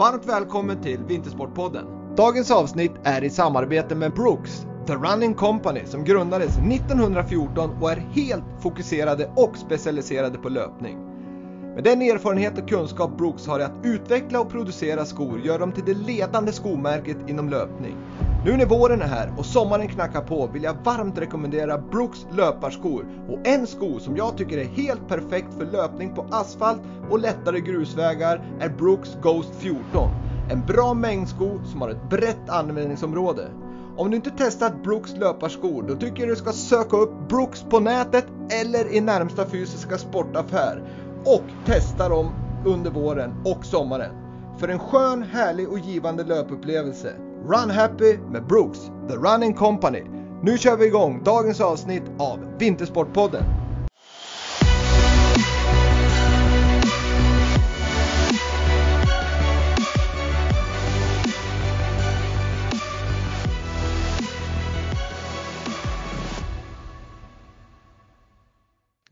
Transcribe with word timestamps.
Varmt 0.00 0.26
välkommen 0.26 0.82
till 0.82 1.00
Vintersportpodden. 1.08 1.86
Dagens 2.16 2.50
avsnitt 2.50 2.92
är 3.04 3.24
i 3.24 3.30
samarbete 3.30 3.94
med 3.94 4.12
Brooks, 4.12 4.66
The 4.86 4.94
Running 4.94 5.34
Company 5.34 5.80
som 5.86 6.04
grundades 6.04 6.58
1914 6.58 7.70
och 7.80 7.90
är 7.90 7.96
helt 7.96 8.44
fokuserade 8.62 9.30
och 9.36 9.56
specialiserade 9.56 10.38
på 10.38 10.48
löpning. 10.48 10.98
Med 11.74 11.84
den 11.84 12.02
erfarenhet 12.02 12.58
och 12.58 12.68
kunskap 12.68 13.18
Brooks 13.18 13.46
har 13.46 13.60
i 13.60 13.62
att 13.62 13.80
utveckla 13.84 14.40
och 14.40 14.50
producera 14.50 15.04
skor 15.04 15.40
gör 15.40 15.58
de 15.58 15.72
till 15.72 15.84
det 15.84 15.94
ledande 15.94 16.52
skomärket 16.52 17.16
inom 17.28 17.48
löpning. 17.48 17.96
Nu 18.44 18.56
när 18.56 18.66
våren 18.66 19.02
är 19.02 19.06
här 19.06 19.32
och 19.36 19.46
sommaren 19.46 19.88
knackar 19.88 20.20
på 20.20 20.46
vill 20.46 20.62
jag 20.62 20.76
varmt 20.84 21.18
rekommendera 21.18 21.78
Brooks 21.78 22.26
löparskor 22.32 23.06
och 23.28 23.46
en 23.46 23.66
sko 23.66 23.98
som 23.98 24.16
jag 24.16 24.36
tycker 24.36 24.58
är 24.58 24.64
helt 24.64 25.08
perfekt 25.08 25.54
för 25.58 25.66
löpning 25.66 26.14
på 26.14 26.26
asfalt 26.30 26.80
och 27.10 27.18
lättare 27.18 27.60
grusvägar 27.60 28.42
är 28.60 28.68
Brooks 28.68 29.16
Ghost 29.22 29.54
14. 29.54 30.10
En 30.50 30.66
bra 30.66 30.94
mängdsko 30.94 31.64
som 31.64 31.80
har 31.80 31.88
ett 31.88 32.10
brett 32.10 32.50
användningsområde. 32.50 33.48
Om 33.96 34.10
du 34.10 34.16
inte 34.16 34.30
testat 34.30 34.82
Brooks 34.82 35.16
löparskor 35.16 35.84
då 35.88 35.96
tycker 35.96 36.20
jag 36.20 36.28
du 36.28 36.36
ska 36.36 36.52
söka 36.52 36.96
upp 36.96 37.28
Brooks 37.28 37.62
på 37.62 37.80
nätet 37.80 38.26
eller 38.62 38.94
i 38.94 39.00
närmsta 39.00 39.46
fysiska 39.46 39.98
sportaffär 39.98 40.82
och 41.24 41.44
testa 41.66 42.08
dem 42.08 42.32
under 42.66 42.90
våren 42.90 43.34
och 43.44 43.64
sommaren. 43.64 44.14
För 44.58 44.68
en 44.68 44.78
skön, 44.78 45.22
härlig 45.22 45.68
och 45.68 45.78
givande 45.78 46.24
löpupplevelse. 46.24 47.29
Run 47.50 47.70
Happy 47.70 48.18
med 48.32 48.46
Brooks, 48.46 48.78
The 49.08 49.14
Running 49.14 49.54
Company. 49.54 50.02
Nu 50.42 50.58
kör 50.58 50.76
vi 50.76 50.86
igång 50.86 51.22
dagens 51.24 51.60
avsnitt 51.60 52.02
av 52.18 52.38
Vintersportpodden. 52.58 53.44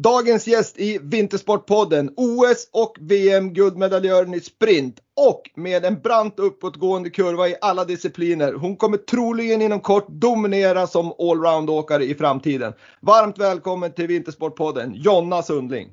Dagens 0.02 0.46
gäst 0.46 0.78
i 0.78 0.98
Vintersportpodden, 1.02 2.10
OS 2.16 2.68
och 2.72 2.96
VM 3.00 3.52
guldmedaljören 3.52 4.34
i 4.34 4.40
sprint 4.40 5.00
och 5.16 5.42
med 5.54 5.84
en 5.84 6.00
brant 6.00 6.38
uppåtgående 6.38 7.10
kurva 7.10 7.48
i 7.48 7.56
alla 7.60 7.84
discipliner. 7.84 8.52
Hon 8.52 8.76
kommer 8.76 8.96
troligen 8.96 9.62
inom 9.62 9.80
kort 9.80 10.06
dominera 10.08 10.86
som 10.86 11.12
allround-åkare 11.18 12.04
i 12.04 12.14
framtiden. 12.14 12.72
Varmt 13.00 13.38
välkommen 13.38 13.92
till 13.92 14.06
Vintersportpodden, 14.06 14.94
Jonna 14.94 15.42
Sundling. 15.42 15.88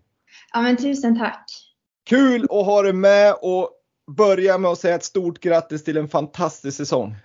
Ja 0.53 0.62
men 0.62 0.78
tusen 0.78 1.19
tack. 1.19 1.46
Kul 2.09 2.44
att 2.44 2.66
ha 2.66 2.81
dig 2.81 2.94
med 2.94 3.35
och 3.41 3.69
börja 4.18 4.57
med 4.57 4.72
att 4.72 4.80
säga 4.80 4.96
ett 4.96 5.03
stort 5.03 5.40
grattis 5.40 5.84
till 5.84 5.97
en 5.97 6.07
fantastisk 6.07 6.78
säsong. 6.78 7.16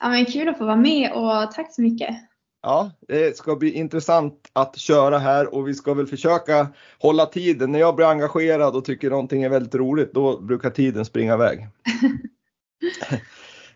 Ja 0.00 0.08
men 0.08 0.26
kul 0.26 0.48
att 0.48 0.58
få 0.58 0.64
vara 0.64 0.76
med 0.76 1.12
och 1.12 1.52
tack 1.52 1.74
så 1.74 1.82
mycket. 1.82 2.16
Ja, 2.62 2.90
det 3.08 3.36
ska 3.36 3.56
bli 3.56 3.72
intressant 3.72 4.50
att 4.52 4.78
köra 4.78 5.18
här 5.18 5.54
och 5.54 5.68
vi 5.68 5.74
ska 5.74 5.94
väl 5.94 6.06
försöka 6.06 6.66
hålla 6.98 7.26
tiden. 7.26 7.72
När 7.72 7.78
jag 7.78 7.96
blir 7.96 8.06
engagerad 8.06 8.76
och 8.76 8.84
tycker 8.84 9.10
någonting 9.10 9.42
är 9.42 9.48
väldigt 9.48 9.74
roligt, 9.74 10.12
då 10.12 10.40
brukar 10.40 10.70
tiden 10.70 11.04
springa 11.04 11.34
iväg. 11.34 11.68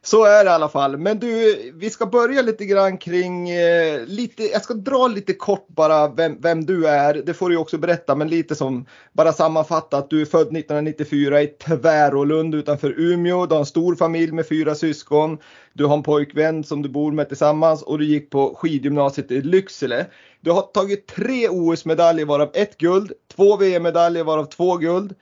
Så 0.06 0.24
är 0.24 0.44
det 0.44 0.50
i 0.50 0.54
alla 0.54 0.68
fall. 0.68 0.96
Men 0.96 1.18
du, 1.18 1.56
vi 1.74 1.90
ska 1.90 2.06
börja 2.06 2.42
lite 2.42 2.64
grann 2.66 2.98
kring 2.98 3.50
eh, 3.50 4.06
lite, 4.06 4.42
jag 4.42 4.62
ska 4.62 4.74
dra 4.74 5.08
lite 5.08 5.32
kort 5.32 5.68
bara 5.68 6.08
vem, 6.08 6.40
vem, 6.40 6.66
du 6.66 6.86
är. 6.86 7.14
Det 7.14 7.34
får 7.34 7.50
du 7.50 7.56
också 7.56 7.78
berätta, 7.78 8.14
men 8.14 8.28
lite 8.28 8.54
som 8.54 8.86
bara 9.12 9.32
sammanfatta 9.32 9.96
att 9.98 10.10
du 10.10 10.20
är 10.20 10.24
född 10.24 10.40
1994 10.40 11.42
i 11.42 11.46
Tvärolund 11.46 12.54
utanför 12.54 13.00
Umeå. 13.00 13.46
Du 13.46 13.54
har 13.54 13.60
en 13.60 13.66
stor 13.66 13.94
familj 13.94 14.32
med 14.32 14.48
fyra 14.48 14.74
syskon. 14.74 15.38
Du 15.72 15.84
har 15.84 15.96
en 15.96 16.02
pojkvän 16.02 16.64
som 16.64 16.82
du 16.82 16.88
bor 16.88 17.12
med 17.12 17.28
tillsammans 17.28 17.82
och 17.82 17.98
du 17.98 18.04
gick 18.04 18.30
på 18.30 18.54
skidgymnasiet 18.54 19.30
i 19.30 19.40
Lycksele. 19.40 20.06
Du 20.40 20.50
har 20.50 20.62
tagit 20.62 21.06
tre 21.06 21.48
OS-medaljer 21.48 22.26
varav 22.26 22.50
ett 22.54 22.78
guld, 22.78 23.12
två 23.36 23.56
VM-medaljer 23.56 24.24
varav 24.24 24.44
två 24.44 24.76
guld, 24.76 25.14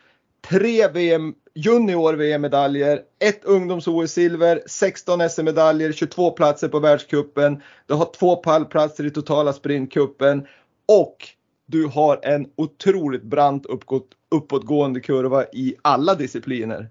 tre 0.49 0.89
VM 0.89 1.35
junior-VM-medaljer, 1.55 3.01
ett 3.25 3.45
ungdoms-OS-silver, 3.45 4.63
16 4.67 5.29
SM-medaljer, 5.31 5.93
22 5.93 6.31
platser 6.31 6.69
på 6.69 6.79
världskuppen. 6.79 7.63
Du 7.87 7.95
har 7.95 8.11
två 8.19 8.37
pallplatser 8.37 9.07
i 9.07 9.11
totala 9.11 9.53
sprintkuppen 9.53 10.47
och 10.89 11.17
du 11.67 11.87
har 11.87 12.21
en 12.23 12.47
otroligt 12.57 13.23
brant 13.23 13.67
uppåtgående 14.31 15.01
kurva 15.01 15.45
i 15.45 15.75
alla 15.83 16.15
discipliner. 16.15 16.89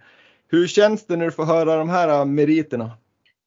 Hur 0.47 0.67
känns 0.67 1.07
det 1.07 1.15
när 1.15 1.25
du 1.25 1.31
får 1.31 1.45
höra 1.45 1.75
de 1.75 1.89
här 1.89 2.09
äh, 2.09 2.25
meriterna? 2.25 2.91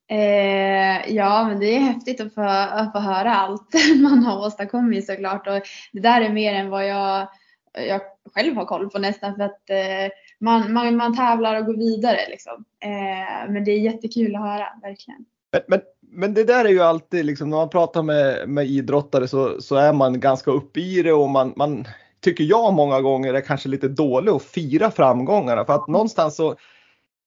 Eh, 0.08 1.14
ja, 1.14 1.44
men 1.48 1.60
det 1.60 1.76
är 1.76 1.80
häftigt 1.80 2.20
att 2.20 2.34
få, 2.34 2.40
att 2.40 2.92
få 2.92 2.98
höra 2.98 3.34
allt 3.34 3.74
man 4.02 4.22
har 4.22 4.46
åstadkommit 4.46 5.06
såklart. 5.06 5.46
Och 5.46 5.62
det 5.92 6.00
där 6.00 6.20
är 6.20 6.32
mer 6.32 6.54
än 6.54 6.70
vad 6.70 6.88
jag, 6.88 7.28
jag 7.72 8.00
själv 8.34 8.56
har 8.56 8.64
koll 8.64 8.90
på 8.90 8.98
nästan. 8.98 9.36
För 9.36 9.42
att 9.42 9.70
eh, 9.70 10.12
man, 10.38 10.72
man, 10.72 10.96
man 10.96 11.16
tävlar 11.16 11.60
och 11.60 11.66
går 11.66 11.76
vidare 11.76 12.18
liksom. 12.30 12.64
Eh, 12.80 13.52
men 13.52 13.64
det 13.64 13.70
är 13.70 13.78
jättekul 13.78 14.34
att 14.34 14.42
höra, 14.42 14.66
verkligen. 14.82 15.24
Men, 15.52 15.62
men, 15.68 15.80
men 16.00 16.34
det 16.34 16.44
där 16.44 16.64
är 16.64 16.68
ju 16.68 16.80
alltid 16.80 17.24
liksom 17.24 17.50
när 17.50 17.56
man 17.56 17.68
pratar 17.68 18.02
med, 18.02 18.48
med 18.48 18.66
idrottare 18.66 19.28
så, 19.28 19.60
så 19.60 19.76
är 19.76 19.92
man 19.92 20.20
ganska 20.20 20.50
uppe 20.50 20.80
i 20.80 21.02
det 21.02 21.12
och 21.12 21.30
man, 21.30 21.52
man 21.56 21.84
tycker 22.20 22.44
jag 22.44 22.74
många 22.74 23.00
gånger 23.00 23.34
är 23.34 23.40
kanske 23.40 23.68
lite 23.68 23.88
dålig 23.88 24.32
att 24.32 24.42
fira 24.42 24.90
framgångarna 24.90 25.64
för 25.64 25.72
att 25.72 25.88
någonstans 25.88 26.36
så 26.36 26.56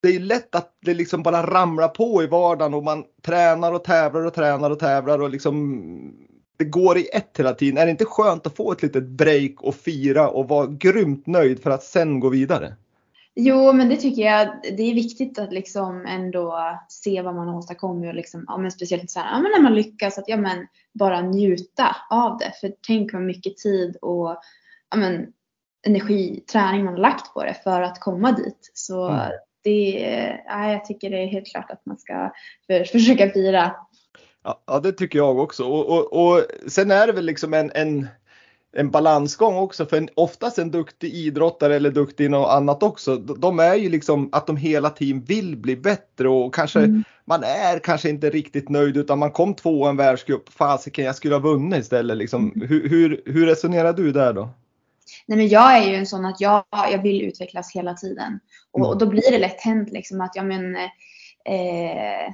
det 0.02 0.10
är 0.10 0.20
lätt 0.20 0.56
att 0.56 0.74
det 0.86 0.94
liksom 0.94 1.24
bara 1.24 1.46
ramlar 1.46 1.88
på 1.88 2.24
i 2.24 2.28
vardagen 2.28 2.74
och 2.74 2.84
man 2.84 3.04
tränar 3.22 3.74
och 3.74 3.84
tävlar 3.84 4.26
och 4.26 4.34
tränar 4.34 4.70
och 4.70 4.80
tävlar 4.80 5.22
och 5.22 5.30
liksom 5.30 5.84
det 6.58 6.66
går 6.66 6.98
i 6.98 7.10
ett 7.14 7.36
hela 7.38 7.54
tiden. 7.54 7.78
Är 7.78 7.86
det 7.86 7.92
inte 7.92 8.06
skönt 8.06 8.48
att 8.48 8.56
få 8.56 8.72
ett 8.72 8.82
litet 8.82 9.08
break 9.08 9.62
och 9.62 9.76
fira 9.76 10.30
och 10.30 10.48
vara 10.48 10.68
grymt 10.68 11.28
nöjd 11.28 11.64
för 11.64 11.72
att 11.72 11.84
sen 11.84 12.20
gå 12.20 12.30
vidare? 12.30 12.76
Jo, 13.42 13.74
men 13.74 13.90
det 13.90 13.96
tycker 13.96 14.22
jag. 14.22 14.48
Det 14.78 14.84
är 14.84 14.94
viktigt 14.94 15.40
att 15.40 15.54
liksom 15.54 16.06
ändå 16.06 16.60
se 16.88 17.22
vad 17.22 17.36
man 17.36 17.48
har 17.48 17.58
åstadkommit 17.58 18.08
och 18.08 18.16
liksom, 18.16 18.46
ja, 18.48 18.58
men 18.58 18.72
speciellt 18.72 19.12
så 19.12 19.20
här, 19.20 19.32
ja, 19.32 19.40
men 19.40 19.52
när 19.52 19.62
man 19.62 19.76
lyckas 19.76 20.18
att 20.18 20.28
ja, 20.28 20.38
men 20.38 20.68
bara 20.94 21.22
njuta 21.22 21.96
av 22.10 22.38
det. 22.38 22.52
För 22.62 22.74
tänk 22.88 23.14
vad 23.14 23.22
mycket 23.22 23.58
tid 23.58 23.98
och 24.02 24.38
ja, 24.92 24.98
men, 24.98 25.28
energi, 25.88 26.44
träning 26.52 26.86
man 26.86 26.94
har 26.94 27.02
lagt 27.02 27.34
på 27.34 27.44
det 27.44 27.54
för 27.64 27.82
att 27.82 28.00
komma 28.00 28.32
dit. 28.32 28.72
Så 28.74 29.10
mm. 29.10 29.32
det, 29.64 30.00
ja, 30.46 30.72
jag 30.72 30.86
tycker 30.86 31.10
det 31.10 31.24
är 31.24 31.28
helt 31.28 31.48
klart 31.48 31.72
att 31.72 31.86
man 31.86 31.98
ska 31.98 32.32
för, 32.68 32.84
försöka 32.84 33.30
fira. 33.30 33.76
Ja, 34.66 34.80
det 34.80 34.92
tycker 34.92 35.20
jag 35.20 35.40
också. 35.40 35.64
Och, 35.64 35.90
och, 35.90 36.14
och 36.14 36.46
sen 36.68 36.92
är 36.92 37.08
det 37.08 37.14
väl 37.14 37.26
liksom 37.26 37.54
en, 37.54 37.72
en 37.76 38.08
en 38.78 38.92
balansgång 38.92 39.56
också 39.56 39.86
för 39.86 39.98
en, 39.98 40.10
oftast 40.16 40.58
en 40.58 40.72
duktig 40.72 41.14
idrottare 41.14 41.76
eller 41.76 41.92
duktig 41.92 42.26
i 42.26 42.30
något 42.30 42.50
annat 42.50 42.84
också. 42.84 43.16
De 43.16 43.60
är 43.60 43.76
ju 43.76 43.90
liksom 43.90 44.30
att 44.32 44.48
de 44.48 44.58
hela 44.58 44.90
tiden 44.90 45.22
vill 45.22 45.58
bli 45.58 45.76
bättre 45.76 46.30
och 46.30 46.54
kanske 46.56 46.80
mm. 46.80 47.04
man 47.26 47.44
är 47.44 47.80
kanske 47.80 48.10
inte 48.10 48.30
riktigt 48.30 48.70
nöjd 48.70 48.98
utan 48.98 49.20
man 49.20 49.32
kom 49.32 49.54
två 49.54 49.86
en 49.86 49.98
världscup. 49.98 50.50
Fasiken 50.50 51.06
jag 51.06 51.16
skulle 51.16 51.36
ha 51.36 51.40
vunnit 51.40 51.80
istället 51.80 52.18
liksom. 52.18 52.52
Mm. 52.56 52.68
Hur, 52.68 52.90
hur, 52.90 53.22
hur 53.26 53.46
resonerar 53.46 53.94
du 53.94 54.12
där 54.12 54.34
då? 54.34 54.50
Nej 55.26 55.38
men 55.38 55.48
jag 55.48 55.78
är 55.78 55.90
ju 55.90 55.96
en 55.96 56.08
sån 56.08 56.26
att 56.26 56.42
jag, 56.42 56.64
jag 56.92 57.02
vill 57.02 57.22
utvecklas 57.22 57.76
hela 57.76 57.94
tiden. 57.94 58.40
Och, 58.72 58.80
mm. 58.80 58.90
och 58.90 58.98
då 58.98 59.06
blir 59.06 59.32
det 59.32 59.40
lätt 59.40 59.62
hänt 59.62 59.92
liksom 59.92 60.22
att 60.22 60.32
ja 60.36 60.44
men 60.44 60.76
eh, 61.46 62.34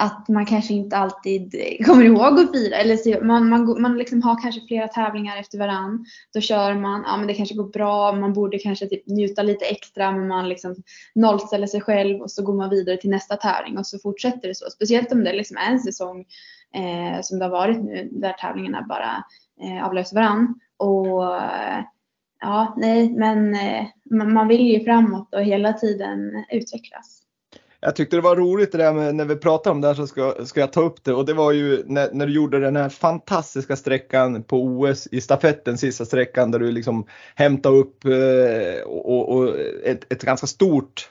att 0.00 0.28
man 0.28 0.46
kanske 0.46 0.74
inte 0.74 0.96
alltid 0.96 1.54
kommer 1.86 2.04
ihåg 2.04 2.40
att 2.40 2.52
fira. 2.52 2.76
Eller 2.76 3.24
man, 3.24 3.48
man, 3.48 3.82
man 3.82 3.98
liksom 3.98 4.22
har 4.22 4.42
kanske 4.42 4.60
flera 4.60 4.88
tävlingar 4.88 5.36
efter 5.36 5.58
varann. 5.58 6.04
Då 6.34 6.40
kör 6.40 6.74
man, 6.74 7.04
ja 7.06 7.16
men 7.16 7.26
det 7.26 7.34
kanske 7.34 7.54
går 7.54 7.68
bra, 7.68 8.12
man 8.12 8.32
borde 8.32 8.58
kanske 8.58 8.86
typ 8.86 9.06
njuta 9.06 9.42
lite 9.42 9.64
extra 9.64 10.12
men 10.12 10.28
man 10.28 10.48
liksom 10.48 10.74
nollställer 11.14 11.66
sig 11.66 11.80
själv 11.80 12.20
och 12.20 12.30
så 12.30 12.42
går 12.42 12.54
man 12.54 12.70
vidare 12.70 12.96
till 12.96 13.10
nästa 13.10 13.36
tävling 13.36 13.78
och 13.78 13.86
så 13.86 13.98
fortsätter 13.98 14.48
det 14.48 14.54
så. 14.54 14.70
Speciellt 14.70 15.12
om 15.12 15.24
det 15.24 15.32
liksom 15.32 15.56
är 15.56 15.70
en 15.70 15.80
säsong 15.80 16.24
eh, 16.74 17.20
som 17.22 17.38
det 17.38 17.44
har 17.44 17.52
varit 17.52 17.84
nu 17.84 18.08
där 18.12 18.32
tävlingarna 18.32 18.86
bara 18.88 19.24
eh, 19.62 19.86
avlöser 19.86 20.16
varann. 20.16 20.60
Och 20.76 21.36
eh, 21.36 21.84
ja, 22.40 22.74
nej 22.76 23.10
men 23.10 23.54
eh, 23.54 23.86
man, 24.10 24.32
man 24.32 24.48
vill 24.48 24.66
ju 24.66 24.84
framåt 24.84 25.34
och 25.34 25.42
hela 25.42 25.72
tiden 25.72 26.44
utvecklas 26.50 27.19
jag 27.80 27.96
tyckte 27.96 28.16
det 28.16 28.22
var 28.22 28.36
roligt 28.36 28.72
det 28.72 28.78
där 28.78 28.92
med 28.92 29.14
när 29.14 29.24
vi 29.24 29.36
pratade 29.36 29.74
om 29.74 29.80
det 29.80 29.88
här 29.88 29.94
så 29.94 30.06
ska, 30.06 30.34
ska 30.44 30.60
jag 30.60 30.72
ta 30.72 30.82
upp 30.82 31.04
det 31.04 31.12
och 31.12 31.26
det 31.26 31.34
var 31.34 31.52
ju 31.52 31.82
när, 31.86 32.08
när 32.12 32.26
du 32.26 32.32
gjorde 32.32 32.60
den 32.60 32.76
här 32.76 32.88
fantastiska 32.88 33.76
sträckan 33.76 34.42
på 34.42 34.62
OS 34.62 35.08
i 35.12 35.20
stafetten, 35.20 35.78
sista 35.78 36.04
sträckan 36.04 36.50
där 36.50 36.58
du 36.58 36.72
liksom 36.72 37.06
hämtade 37.34 37.76
upp 37.76 38.04
eh, 38.04 38.82
och, 38.86 39.36
och 39.36 39.56
ett, 39.84 40.12
ett 40.12 40.22
ganska 40.22 40.46
stort 40.46 41.10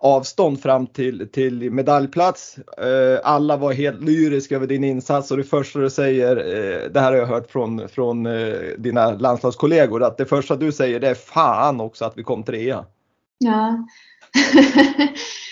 avstånd 0.00 0.62
fram 0.62 0.86
till, 0.86 1.28
till 1.32 1.70
medaljplats. 1.70 2.58
Eh, 2.58 3.20
alla 3.24 3.56
var 3.56 3.72
helt 3.72 4.02
lyriska 4.02 4.56
över 4.56 4.66
din 4.66 4.84
insats 4.84 5.30
och 5.30 5.36
det 5.36 5.44
första 5.44 5.78
du 5.78 5.90
säger, 5.90 6.36
eh, 6.36 6.90
det 6.90 7.00
här 7.00 7.12
har 7.12 7.18
jag 7.18 7.26
hört 7.26 7.50
från, 7.50 7.88
från 7.88 8.26
eh, 8.26 8.58
dina 8.78 9.10
landslagskollegor, 9.12 10.02
att 10.02 10.18
det 10.18 10.26
första 10.26 10.56
du 10.56 10.72
säger 10.72 11.00
det 11.00 11.08
är 11.08 11.14
fan 11.14 11.80
också 11.80 12.04
att 12.04 12.18
vi 12.18 12.22
kom 12.22 12.42
trea. 12.42 12.84
Ja. 13.38 13.86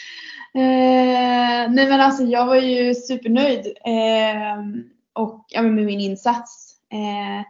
eh, 0.56 1.70
nej 1.70 1.88
men 1.88 2.00
alltså 2.00 2.23
jag 2.23 2.47
var 2.47 2.56
ju 2.56 2.94
supernöjd 2.94 3.67
eh, 3.67 4.58
och, 5.12 5.44
ja, 5.49 5.62
med 5.62 5.85
min 5.85 6.00
insats. 6.00 6.76
Eh, 6.93 7.47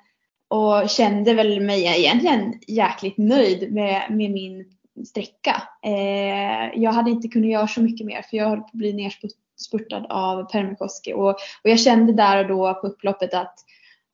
och 0.48 0.90
kände 0.90 1.34
väl 1.34 1.60
mig 1.60 2.00
egentligen 2.00 2.60
jäkligt 2.66 3.18
nöjd 3.18 3.72
med, 3.72 4.10
med 4.10 4.30
min 4.30 4.64
sträcka. 5.06 5.62
Eh, 5.82 6.80
jag 6.80 6.92
hade 6.92 7.10
inte 7.10 7.28
kunnat 7.28 7.50
göra 7.50 7.68
så 7.68 7.80
mycket 7.80 8.06
mer 8.06 8.22
för 8.22 8.36
jag 8.36 8.48
höll 8.48 8.60
på 8.60 8.66
att 8.66 8.72
bli 8.72 8.92
nerspurtad 8.92 10.06
av 10.10 10.44
Permikoski 10.44 11.12
och, 11.12 11.28
och 11.28 11.70
jag 11.70 11.80
kände 11.80 12.12
där 12.12 12.38
och 12.38 12.48
då 12.48 12.74
på 12.74 12.86
upploppet 12.86 13.34
att 13.34 13.54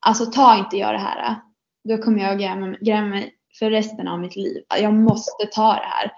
alltså 0.01 0.27
ta 0.27 0.59
inte 0.59 0.77
jag 0.77 0.95
det 0.95 0.99
här. 0.99 1.37
Då 1.85 1.99
kommer 1.99 2.23
jag 2.23 2.39
gräma, 2.39 2.77
gräma 2.81 3.07
mig 3.07 3.35
för 3.59 3.71
resten 3.71 4.09
av 4.09 4.21
mitt 4.21 4.37
liv. 4.37 4.63
Jag 4.81 4.95
måste 4.95 5.47
ta 5.53 5.73
det 5.73 5.89
här. 5.89 6.13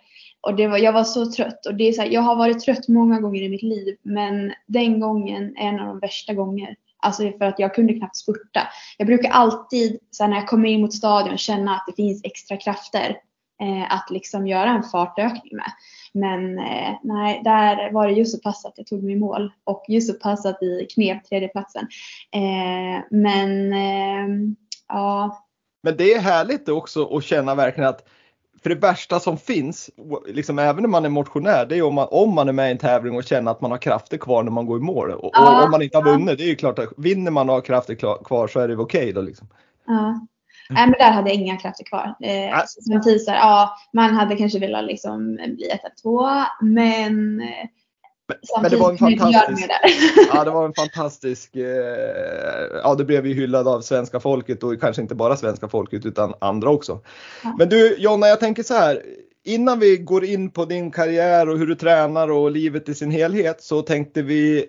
Och 0.44 0.54
det 0.54 0.66
var, 0.66 0.78
jag 0.78 0.92
var 0.92 1.04
så 1.04 1.30
trött. 1.30 1.66
Och 1.66 1.74
det 1.74 1.88
är 1.88 1.92
så 1.92 2.02
här, 2.02 2.08
jag 2.08 2.20
har 2.20 2.36
varit 2.36 2.60
trött 2.60 2.88
många 2.88 3.20
gånger 3.20 3.42
i 3.42 3.48
mitt 3.48 3.62
liv. 3.62 3.96
Men 4.02 4.52
den 4.66 5.00
gången 5.00 5.56
är 5.56 5.68
en 5.68 5.80
av 5.80 5.86
de 5.86 5.98
värsta 5.98 6.34
gånger. 6.34 6.76
Alltså 7.02 7.22
för 7.38 7.44
att 7.44 7.58
jag 7.58 7.74
kunde 7.74 7.94
knappt 7.94 8.16
spurta. 8.16 8.60
Jag 8.98 9.06
brukar 9.06 9.30
alltid 9.30 9.98
så 10.10 10.22
här, 10.22 10.30
när 10.30 10.36
jag 10.36 10.48
kommer 10.48 10.68
in 10.68 10.80
mot 10.80 10.94
stadion 10.94 11.38
känna 11.38 11.74
att 11.74 11.84
det 11.86 11.92
finns 11.92 12.24
extra 12.24 12.56
krafter 12.56 13.16
eh, 13.60 13.94
att 13.94 14.10
liksom 14.10 14.46
göra 14.46 14.70
en 14.70 14.82
fartökning 14.82 15.56
med. 15.56 15.72
Men 16.14 16.58
eh, 16.58 16.94
nej, 17.02 17.40
där 17.44 17.92
var 17.92 18.06
det 18.06 18.12
just 18.12 18.32
så 18.32 18.38
pass 18.38 18.64
att 18.64 18.74
jag 18.76 18.86
tog 18.86 19.02
mig 19.02 19.14
i 19.14 19.18
mål 19.18 19.52
och 19.64 19.84
just 19.88 20.12
så 20.12 20.18
pass 20.18 20.46
att 20.46 20.58
vi 20.60 20.86
knep 20.94 21.24
tredjeplatsen. 21.24 21.86
Eh, 22.34 23.04
men 23.10 23.72
eh, 23.72 24.54
ja. 24.88 25.44
Men 25.82 25.96
det 25.96 26.14
är 26.14 26.20
härligt 26.20 26.68
också 26.68 27.16
att 27.16 27.24
känna 27.24 27.54
verkligen 27.54 27.88
att 27.88 28.08
för 28.64 28.70
det 28.70 28.76
värsta 28.76 29.20
som 29.20 29.38
finns, 29.38 29.90
liksom 30.26 30.58
även 30.58 30.82
när 30.82 30.88
man 30.88 31.04
är 31.04 31.08
motionär, 31.08 31.66
det 31.66 31.76
är 31.78 31.82
om 31.82 31.94
man, 31.94 32.08
om 32.10 32.34
man 32.34 32.48
är 32.48 32.52
med 32.52 32.68
i 32.68 32.70
en 32.70 32.78
tävling 32.78 33.16
och 33.16 33.24
känner 33.24 33.50
att 33.50 33.60
man 33.60 33.70
har 33.70 33.78
krafter 33.78 34.16
kvar 34.16 34.42
när 34.42 34.50
man 34.50 34.66
går 34.66 34.78
i 34.78 34.82
mål. 34.82 35.10
Och, 35.10 35.30
ja, 35.32 35.58
och 35.58 35.64
om 35.64 35.70
man 35.70 35.82
inte 35.82 35.98
har 35.98 36.04
vunnit, 36.04 36.38
det 36.38 36.44
är 36.44 36.48
ju 36.48 36.56
klart 36.56 36.78
att 36.78 36.92
vinner 36.96 37.30
man 37.30 37.48
och 37.48 37.54
har 37.54 37.62
krafter 37.62 37.94
kvar 38.24 38.48
så 38.48 38.60
är 38.60 38.68
det 38.68 38.76
okej 38.76 39.00
okay 39.00 39.12
då 39.12 39.20
liksom. 39.20 39.48
Ja. 39.86 40.26
Nej 40.70 40.86
men 40.86 40.94
där 40.98 41.10
hade 41.10 41.30
jag 41.30 41.36
inga 41.36 41.56
krafter 41.56 41.84
kvar. 41.84 42.14
Eh, 42.20 42.62
som 42.66 43.00
teaser, 43.02 43.34
ja 43.34 43.76
man 43.92 44.14
hade 44.14 44.36
kanske 44.36 44.58
velat 44.58 44.84
liksom 44.84 45.34
bli 45.34 45.68
ett 45.70 45.84
eller 45.84 46.02
två 46.02 46.28
men 46.60 47.40
eh, 47.40 47.68
men, 48.28 48.62
men 48.62 48.70
det 48.70 48.76
var 48.76 48.90
en 48.90 48.98
fantastisk, 48.98 49.68
ja, 50.34 50.44
det 50.44 50.50
var 50.50 50.64
en 50.64 50.74
fantastisk, 50.74 51.56
eh, 51.56 51.64
ja 52.82 52.94
det 52.94 53.04
blev 53.04 53.26
ju 53.26 53.34
hyllad 53.34 53.68
av 53.68 53.80
svenska 53.80 54.20
folket 54.20 54.62
och 54.62 54.80
kanske 54.80 55.02
inte 55.02 55.14
bara 55.14 55.36
svenska 55.36 55.68
folket 55.68 56.06
utan 56.06 56.34
andra 56.38 56.70
också. 56.70 57.00
Ja. 57.42 57.54
Men 57.58 57.68
du 57.68 57.96
Jonna, 57.98 58.28
jag 58.28 58.40
tänker 58.40 58.62
så 58.62 58.74
här, 58.74 59.02
innan 59.44 59.80
vi 59.80 59.96
går 59.96 60.24
in 60.24 60.50
på 60.50 60.64
din 60.64 60.90
karriär 60.90 61.48
och 61.48 61.58
hur 61.58 61.66
du 61.66 61.74
tränar 61.74 62.30
och 62.30 62.50
livet 62.50 62.88
i 62.88 62.94
sin 62.94 63.10
helhet 63.10 63.62
så 63.62 63.82
tänkte 63.82 64.22
vi 64.22 64.66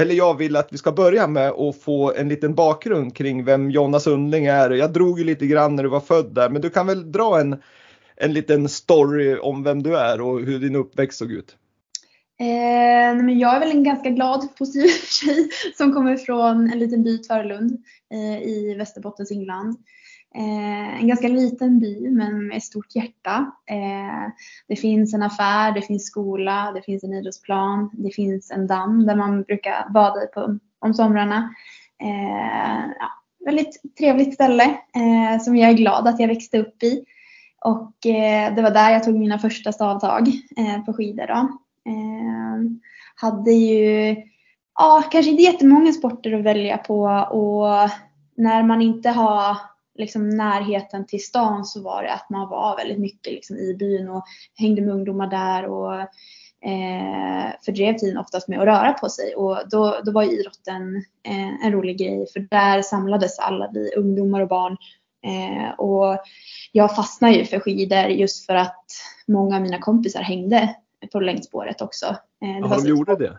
eller 0.00 0.14
jag 0.14 0.38
vill 0.38 0.56
att 0.56 0.72
vi 0.72 0.78
ska 0.78 0.92
börja 0.92 1.26
med 1.26 1.50
att 1.50 1.82
få 1.82 2.12
en 2.12 2.28
liten 2.28 2.54
bakgrund 2.54 3.16
kring 3.16 3.44
vem 3.44 3.70
Jonna 3.70 4.00
Sundling 4.00 4.46
är. 4.46 4.70
Jag 4.70 4.92
drog 4.92 5.18
ju 5.18 5.24
lite 5.24 5.46
grann 5.46 5.76
när 5.76 5.82
du 5.82 5.88
var 5.88 6.00
född 6.00 6.34
där, 6.34 6.50
men 6.50 6.62
du 6.62 6.70
kan 6.70 6.86
väl 6.86 7.12
dra 7.12 7.40
en, 7.40 7.56
en 8.16 8.32
liten 8.32 8.68
story 8.68 9.36
om 9.36 9.62
vem 9.62 9.82
du 9.82 9.96
är 9.96 10.20
och 10.20 10.40
hur 10.40 10.58
din 10.58 10.76
uppväxt 10.76 11.18
såg 11.18 11.32
ut? 11.32 11.56
Eh, 12.40 13.16
men 13.16 13.38
jag 13.38 13.56
är 13.56 13.60
väl 13.60 13.70
en 13.70 13.84
ganska 13.84 14.10
glad, 14.10 14.48
positiv 14.58 14.88
tjej 15.08 15.48
som 15.76 15.92
kommer 15.92 16.16
från 16.16 16.70
en 16.70 16.78
liten 16.78 17.02
by, 17.02 17.18
Tvärlund, 17.18 17.84
eh, 18.12 18.42
i 18.42 18.74
Västerbottens 18.78 19.32
inland. 19.32 19.76
Eh, 20.36 21.00
en 21.00 21.08
ganska 21.08 21.28
liten 21.28 21.78
by 21.78 22.10
men 22.10 22.46
med 22.46 22.56
ett 22.56 22.64
stort 22.64 22.94
hjärta. 22.94 23.52
Eh, 23.70 24.32
det 24.68 24.76
finns 24.76 25.14
en 25.14 25.22
affär, 25.22 25.72
det 25.72 25.82
finns 25.82 26.06
skola, 26.06 26.72
det 26.74 26.82
finns 26.82 27.04
en 27.04 27.14
idrottsplan, 27.14 27.90
det 27.92 28.10
finns 28.10 28.50
en 28.50 28.66
damm 28.66 29.06
där 29.06 29.16
man 29.16 29.42
brukar 29.42 29.90
bada 29.90 30.24
i 30.24 30.26
på, 30.26 30.58
om 30.78 30.94
somrarna. 30.94 31.54
Eh, 32.02 32.90
ja, 32.98 33.08
väldigt 33.44 33.96
trevligt 33.98 34.34
ställe 34.34 34.64
eh, 34.64 35.40
som 35.40 35.56
jag 35.56 35.70
är 35.70 35.74
glad 35.74 36.08
att 36.08 36.20
jag 36.20 36.28
växte 36.28 36.58
upp 36.58 36.82
i. 36.82 37.04
Och 37.60 38.06
eh, 38.06 38.54
det 38.54 38.62
var 38.62 38.70
där 38.70 38.90
jag 38.90 39.04
tog 39.04 39.18
mina 39.18 39.38
första 39.38 39.72
stavtag 39.72 40.28
eh, 40.56 40.84
på 40.84 40.92
skidor. 40.92 41.26
Då. 41.26 41.58
Ehm, 41.86 42.80
hade 43.14 43.50
ju 43.52 44.16
ja, 44.78 45.04
kanske 45.10 45.30
inte 45.30 45.42
jättemånga 45.42 45.92
sporter 45.92 46.32
att 46.32 46.44
välja 46.44 46.78
på 46.78 47.02
och 47.30 47.90
när 48.36 48.62
man 48.62 48.82
inte 48.82 49.08
har 49.08 49.56
liksom 49.98 50.28
närheten 50.28 51.06
till 51.06 51.24
stan 51.24 51.64
så 51.64 51.82
var 51.82 52.02
det 52.02 52.12
att 52.12 52.30
man 52.30 52.48
var 52.48 52.76
väldigt 52.76 52.98
mycket 52.98 53.32
liksom 53.32 53.56
i 53.56 53.74
byn 53.74 54.08
och 54.08 54.24
hängde 54.54 54.82
med 54.82 54.94
ungdomar 54.94 55.26
där 55.26 55.66
och 55.66 56.00
eh, 56.70 57.52
fördrev 57.64 57.96
tiden 57.96 58.18
oftast 58.18 58.48
med 58.48 58.58
att 58.58 58.66
röra 58.66 58.92
på 58.92 59.08
sig. 59.08 59.34
Och 59.34 59.58
då, 59.70 60.00
då 60.04 60.12
var 60.12 60.22
ju 60.22 60.30
idrotten 60.30 60.96
eh, 61.28 61.66
en 61.66 61.72
rolig 61.72 61.98
grej 61.98 62.26
för 62.32 62.40
där 62.40 62.82
samlades 62.82 63.38
alla 63.38 63.70
vi 63.74 63.94
ungdomar 63.96 64.40
och 64.40 64.48
barn. 64.48 64.76
Eh, 65.26 65.70
och 65.78 66.18
jag 66.72 66.96
fastnade 66.96 67.34
ju 67.34 67.44
för 67.44 67.60
skidor 67.60 68.04
just 68.04 68.46
för 68.46 68.54
att 68.54 68.84
många 69.28 69.56
av 69.56 69.62
mina 69.62 69.78
kompisar 69.78 70.20
hängde 70.22 70.74
på 71.06 71.20
längdspåret 71.20 71.80
också. 71.80 72.06
Eh, 72.44 72.58
Jaha, 72.60 72.80
de 72.80 72.88
gjorde 72.88 73.16
det? 73.16 73.36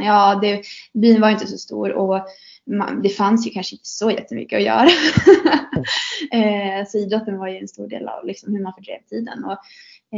Ja, 0.00 0.38
det, 0.42 0.62
byn 0.94 1.20
var 1.20 1.30
inte 1.30 1.46
så 1.46 1.58
stor 1.58 1.92
och 1.92 2.26
man, 2.70 3.02
det 3.02 3.08
fanns 3.08 3.46
ju 3.46 3.50
kanske 3.50 3.74
inte 3.74 3.88
så 3.88 4.10
jättemycket 4.10 4.56
att 4.56 4.64
göra. 4.64 4.88
eh, 6.32 6.86
så 6.86 6.98
idrotten 6.98 7.38
var 7.38 7.48
ju 7.48 7.58
en 7.58 7.68
stor 7.68 7.88
del 7.88 8.08
av 8.08 8.26
liksom 8.26 8.52
hur 8.52 8.62
man 8.62 8.72
fördrev 8.72 8.98
tiden. 9.10 9.44
Och, 9.44 9.52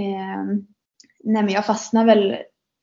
eh, 0.00 0.44
nej 1.24 1.42
men 1.42 1.48
jag 1.48 1.66
fastnade 1.66 2.06
väl 2.06 2.36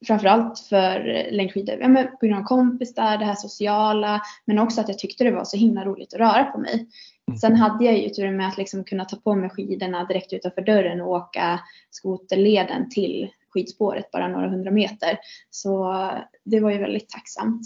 framförallt 0.07 0.59
för 0.59 1.27
längdskidor 1.31 1.77
ja, 1.81 1.87
men 1.87 2.07
på 2.07 2.25
grund 2.25 2.39
av 2.39 2.43
kompisar, 2.43 3.17
det 3.17 3.25
här 3.25 3.35
sociala, 3.35 4.21
men 4.45 4.59
också 4.59 4.81
att 4.81 4.87
jag 4.87 4.99
tyckte 4.99 5.23
det 5.23 5.31
var 5.31 5.43
så 5.43 5.57
himla 5.57 5.85
roligt 5.85 6.13
att 6.13 6.19
röra 6.19 6.43
på 6.43 6.57
mig. 6.57 6.87
Mm. 7.27 7.37
Sen 7.37 7.55
hade 7.55 7.85
jag 7.85 7.97
ju 7.97 8.09
turen 8.09 8.37
med 8.37 8.47
att 8.47 8.57
liksom 8.57 8.83
kunna 8.83 9.05
ta 9.05 9.17
på 9.17 9.35
mig 9.35 9.49
skidorna 9.49 10.05
direkt 10.05 10.33
utanför 10.33 10.61
dörren 10.61 11.01
och 11.01 11.09
åka 11.09 11.59
skoterleden 11.89 12.89
till 12.89 13.29
skidspåret 13.55 14.11
bara 14.11 14.27
några 14.27 14.49
hundra 14.49 14.71
meter. 14.71 15.19
Så 15.49 15.95
det 16.45 16.59
var 16.59 16.71
ju 16.71 16.77
väldigt 16.77 17.09
tacksamt. 17.09 17.61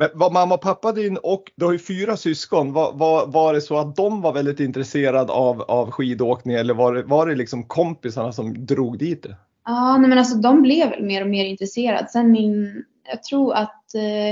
Men 0.00 0.08
var 0.14 0.30
mamma 0.30 0.54
och 0.54 0.60
pappa 0.60 0.92
din 0.92 1.16
och 1.16 1.52
du 1.56 1.64
har 1.64 1.72
ju 1.72 1.78
fyra 1.78 2.16
syskon. 2.16 2.72
Var, 2.72 2.92
var, 2.92 3.26
var 3.26 3.54
det 3.54 3.60
så 3.60 3.78
att 3.78 3.96
de 3.96 4.20
var 4.20 4.32
väldigt 4.32 4.60
intresserade 4.60 5.32
av, 5.32 5.62
av 5.62 5.90
skidåkning 5.90 6.56
eller 6.56 6.74
var 6.74 6.94
det, 6.94 7.02
var 7.02 7.26
det 7.26 7.34
liksom 7.34 7.64
kompisarna 7.64 8.32
som 8.32 8.66
drog 8.66 8.98
dit 8.98 9.22
det? 9.22 9.36
Ja, 9.64 9.96
nej 9.98 10.08
men 10.08 10.18
alltså 10.18 10.36
de 10.36 10.62
blev 10.62 10.90
väl 10.90 11.04
mer 11.04 11.22
och 11.22 11.30
mer 11.30 11.44
intresserade. 11.44 12.08
Sen 12.08 12.32
min, 12.32 12.84
jag 13.10 13.22
tror 13.22 13.54
att 13.54 13.94
eh, 13.94 14.30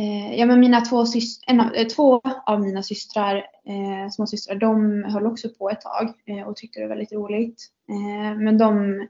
eh 0.00 0.38
ja, 0.38 0.46
men 0.46 0.60
mina 0.60 0.80
två, 0.80 1.04
en 1.46 1.60
av, 1.60 1.74
eh, 1.74 1.86
två 1.86 2.20
av 2.46 2.60
mina 2.60 2.82
systrar, 2.82 3.36
eh, 3.36 4.10
småsystrar, 4.10 4.56
de 4.56 5.04
höll 5.04 5.26
också 5.26 5.48
på 5.48 5.70
ett 5.70 5.80
tag 5.80 6.12
eh, 6.26 6.48
och 6.48 6.56
tyckte 6.56 6.80
det 6.80 6.84
var 6.84 6.94
väldigt 6.94 7.12
roligt. 7.12 7.68
Eh, 7.90 8.38
men 8.38 8.58
de 8.58 9.00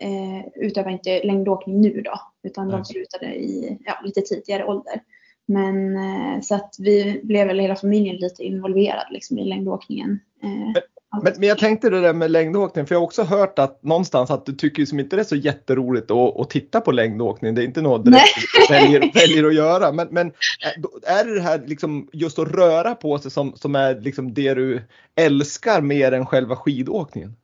eh, 0.00 0.46
utövar 0.54 0.90
inte 0.90 1.22
längdåkning 1.24 1.80
nu 1.80 2.02
då, 2.02 2.20
utan 2.42 2.68
de 2.68 2.84
slutade 2.84 3.26
i 3.34 3.78
ja, 3.84 4.00
lite 4.04 4.20
tidigare 4.20 4.64
ålder. 4.64 5.02
Men 5.46 5.96
eh, 5.96 6.40
så 6.40 6.54
att 6.54 6.74
vi 6.78 7.20
blev 7.24 7.46
väl 7.46 7.58
hela 7.58 7.76
familjen 7.76 8.16
lite 8.16 8.42
involverad 8.42 9.06
liksom, 9.10 9.38
i 9.38 9.44
längdåkningen. 9.44 10.20
Eh, 10.42 10.82
men, 11.22 11.32
men, 11.38 11.48
jag 11.48 11.58
tänkte 11.58 11.90
det 11.90 12.00
där 12.00 12.12
med 12.12 12.30
längdåkning, 12.30 12.86
för 12.86 12.94
jag 12.94 13.00
har 13.00 13.04
också 13.04 13.22
hört 13.22 13.58
att 13.58 13.82
någonstans 13.82 14.30
att 14.30 14.46
du 14.46 14.52
tycker 14.52 14.84
som 14.84 15.00
inte 15.00 15.16
det 15.16 15.22
är 15.22 15.24
så 15.24 15.36
jätteroligt 15.36 16.10
att, 16.10 16.40
att 16.40 16.50
titta 16.50 16.80
på 16.80 16.92
längdåkning. 16.92 17.54
Det 17.54 17.62
är 17.62 17.64
inte 17.64 17.82
något 17.82 18.04
du 18.04 18.10
väljer, 18.70 19.14
väljer 19.14 19.44
att 19.44 19.54
göra. 19.54 19.92
Men, 19.92 20.08
men 20.10 20.26
eh, 20.26 21.12
är 21.18 21.24
det 21.24 21.34
det 21.34 21.40
här 21.40 21.62
liksom 21.66 22.08
just 22.12 22.38
att 22.38 22.48
röra 22.48 22.94
på 22.94 23.18
sig 23.18 23.30
som, 23.30 23.52
som 23.56 23.74
är 23.74 24.00
liksom 24.00 24.34
det 24.34 24.54
du 24.54 24.82
älskar 25.14 25.80
mer 25.80 26.12
än 26.12 26.26
själva 26.26 26.56
skidåkningen? 26.56 27.36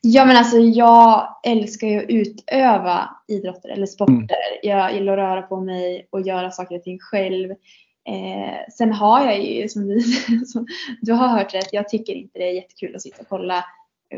Ja 0.00 0.24
men 0.24 0.36
alltså 0.36 0.58
jag 0.58 1.36
älskar 1.46 1.86
ju 1.86 1.98
att 1.98 2.10
utöva 2.10 3.10
idrotter 3.28 3.68
eller 3.68 3.86
sporter. 3.86 4.14
Mm. 4.14 4.26
Jag 4.62 4.94
gillar 4.94 5.12
att 5.12 5.18
röra 5.18 5.42
på 5.42 5.60
mig 5.60 6.08
och 6.10 6.20
göra 6.20 6.50
saker 6.50 6.76
och 6.76 6.82
ting 6.82 6.98
själv. 6.98 7.50
Eh, 8.08 8.72
sen 8.78 8.92
har 8.92 9.24
jag 9.24 9.44
ju, 9.44 9.68
som 9.68 9.88
du, 9.88 10.00
som 10.46 10.66
du 11.00 11.12
har 11.12 11.28
hört 11.28 11.54
rätt, 11.54 11.72
jag 11.72 11.88
tycker 11.88 12.14
inte 12.14 12.38
det 12.38 12.48
är 12.48 12.54
jättekul 12.54 12.96
att 12.96 13.02
sitta 13.02 13.22
och 13.22 13.28
kolla 13.28 13.64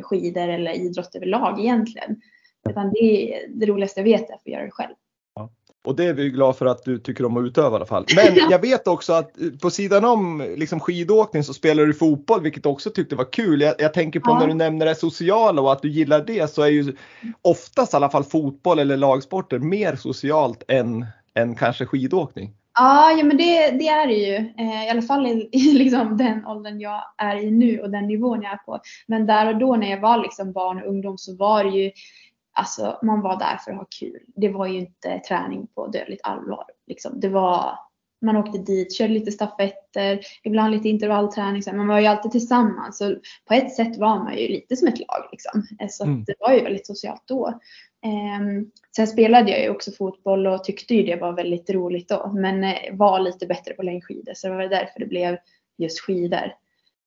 skidor 0.02 0.48
eller 0.48 0.72
idrott 0.72 1.14
överlag 1.14 1.60
egentligen. 1.60 2.20
Utan 2.70 2.90
det, 2.90 3.34
är 3.34 3.48
det 3.48 3.66
roligaste 3.66 4.00
jag 4.00 4.04
vet 4.04 4.30
är 4.30 4.34
att 4.34 4.42
få 4.42 4.50
göra 4.50 4.64
det 4.64 4.70
själv. 4.70 4.94
Och 5.84 5.96
det 5.96 6.04
är 6.04 6.12
vi 6.12 6.30
glada 6.30 6.52
för 6.52 6.66
att 6.66 6.84
du 6.84 6.98
tycker 6.98 7.24
om 7.24 7.36
att 7.36 7.44
utöva 7.44 7.70
i 7.70 7.76
alla 7.76 7.86
fall. 7.86 8.06
Men 8.16 8.50
jag 8.50 8.58
vet 8.58 8.88
också 8.88 9.12
att 9.12 9.32
på 9.62 9.70
sidan 9.70 10.04
om 10.04 10.54
liksom 10.56 10.80
skidåkning 10.80 11.44
så 11.44 11.54
spelar 11.54 11.86
du 11.86 11.94
fotboll 11.94 12.42
vilket 12.42 12.66
också 12.66 12.90
tyckte 12.90 13.16
var 13.16 13.32
kul. 13.32 13.60
Jag, 13.60 13.74
jag 13.78 13.94
tänker 13.94 14.20
på 14.20 14.30
ja. 14.30 14.38
när 14.38 14.46
du 14.46 14.54
nämner 14.54 14.86
det 14.86 14.94
sociala 14.94 15.62
och 15.62 15.72
att 15.72 15.82
du 15.82 15.90
gillar 15.90 16.24
det 16.24 16.50
så 16.50 16.62
är 16.62 16.68
ju 16.68 16.96
oftast 17.42 17.94
i 17.94 17.96
alla 17.96 18.10
fall 18.10 18.24
fotboll 18.24 18.78
eller 18.78 18.96
lagsporter 18.96 19.58
mer 19.58 19.96
socialt 19.96 20.62
än, 20.68 21.06
än 21.34 21.54
kanske 21.54 21.86
skidåkning. 21.86 22.54
Ja, 22.78 23.12
ja 23.12 23.24
men 23.24 23.36
det, 23.36 23.70
det 23.70 23.88
är 23.88 24.06
det 24.06 24.14
ju. 24.14 24.34
Eh, 24.36 24.86
I 24.86 24.90
alla 24.90 25.02
fall 25.02 25.26
i, 25.26 25.48
i 25.52 25.72
liksom 25.72 26.16
den 26.16 26.46
åldern 26.46 26.80
jag 26.80 27.02
är 27.18 27.36
i 27.36 27.50
nu 27.50 27.80
och 27.80 27.90
den 27.90 28.06
nivån 28.06 28.42
jag 28.42 28.52
är 28.52 28.56
på. 28.56 28.80
Men 29.06 29.26
där 29.26 29.48
och 29.48 29.58
då 29.58 29.76
när 29.76 29.90
jag 29.90 30.00
var 30.00 30.18
liksom 30.18 30.52
barn 30.52 30.82
och 30.82 30.88
ungdom 30.88 31.18
så 31.18 31.36
var 31.36 31.64
det 31.64 31.70
ju 31.70 31.90
Alltså 32.54 32.98
man 33.02 33.20
var 33.20 33.38
där 33.38 33.56
för 33.56 33.70
att 33.70 33.76
ha 33.76 33.86
kul. 34.00 34.20
Det 34.36 34.48
var 34.48 34.66
ju 34.66 34.78
inte 34.78 35.20
träning 35.28 35.66
på 35.74 35.86
dödligt 35.86 36.20
allvar. 36.24 36.64
Liksom. 36.86 37.20
Det 37.20 37.28
var, 37.28 37.78
man 38.20 38.36
åkte 38.36 38.58
dit, 38.58 38.94
körde 38.94 39.12
lite 39.12 39.32
stafetter, 39.32 40.20
ibland 40.42 40.74
lite 40.74 40.88
intervallträning. 40.88 41.62
Så 41.62 41.72
man 41.72 41.88
var 41.88 42.00
ju 42.00 42.06
alltid 42.06 42.32
tillsammans. 42.32 42.98
Så 42.98 43.16
på 43.48 43.54
ett 43.54 43.74
sätt 43.74 43.96
var 43.96 44.18
man 44.18 44.38
ju 44.38 44.48
lite 44.48 44.76
som 44.76 44.88
ett 44.88 44.98
lag. 44.98 45.28
Liksom. 45.32 45.66
Så 45.90 46.04
mm. 46.04 46.24
det 46.24 46.34
var 46.40 46.52
ju 46.52 46.62
väldigt 46.62 46.86
socialt 46.86 47.22
då. 47.26 47.60
Um, 48.38 48.70
sen 48.96 49.06
spelade 49.06 49.50
jag 49.50 49.62
ju 49.62 49.70
också 49.70 49.92
fotboll 49.92 50.46
och 50.46 50.64
tyckte 50.64 50.94
ju 50.94 51.02
det 51.02 51.16
var 51.16 51.32
väldigt 51.32 51.70
roligt 51.70 52.08
då. 52.08 52.32
Men 52.34 52.64
eh, 52.64 52.76
var 52.92 53.20
lite 53.20 53.46
bättre 53.46 53.74
på 53.74 53.82
längdskidor. 53.82 54.32
Så 54.34 54.48
det 54.48 54.54
var 54.54 54.62
därför 54.62 55.00
det 55.00 55.06
blev 55.06 55.36
just 55.78 56.00
skidor. 56.00 56.52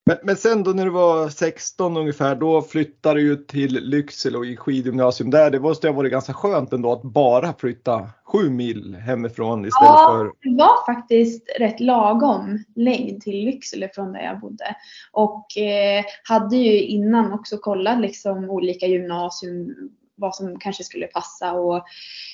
Men, 0.07 0.17
men 0.23 0.35
sen 0.35 0.63
då 0.63 0.71
när 0.71 0.85
du 0.85 0.91
var 0.91 1.29
16 1.29 1.97
ungefär, 1.97 2.35
då 2.35 2.61
flyttade 2.61 3.19
du 3.19 3.35
till 3.35 3.73
Lycksele 3.73 4.37
och 4.37 4.45
i 4.45 4.57
skidgymnasium 4.57 5.29
där. 5.29 5.51
Det 5.51 5.59
måste 5.59 5.87
ha 5.87 5.95
varit 5.95 6.11
ganska 6.11 6.33
skönt 6.33 6.73
ändå 6.73 6.91
att 6.91 7.01
bara 7.01 7.53
flytta 7.53 8.09
sju 8.25 8.49
mil 8.49 8.95
hemifrån 8.95 9.65
istället 9.65 9.89
ja, 9.89 10.07
för... 10.17 10.49
det 10.49 10.57
var 10.57 10.95
faktiskt 10.95 11.49
rätt 11.59 11.79
lagom 11.79 12.63
längd 12.75 13.21
till 13.21 13.45
Lycksele 13.45 13.89
från 13.93 14.13
där 14.13 14.21
jag 14.21 14.39
bodde. 14.39 14.75
Och 15.11 15.57
eh, 15.57 16.03
hade 16.23 16.57
ju 16.57 16.81
innan 16.81 17.33
också 17.33 17.57
kollat 17.57 18.01
liksom 18.01 18.49
olika 18.49 18.85
gymnasium, 18.85 19.75
vad 20.17 20.35
som 20.35 20.59
kanske 20.59 20.83
skulle 20.83 21.07
passa 21.07 21.53
och 21.53 21.77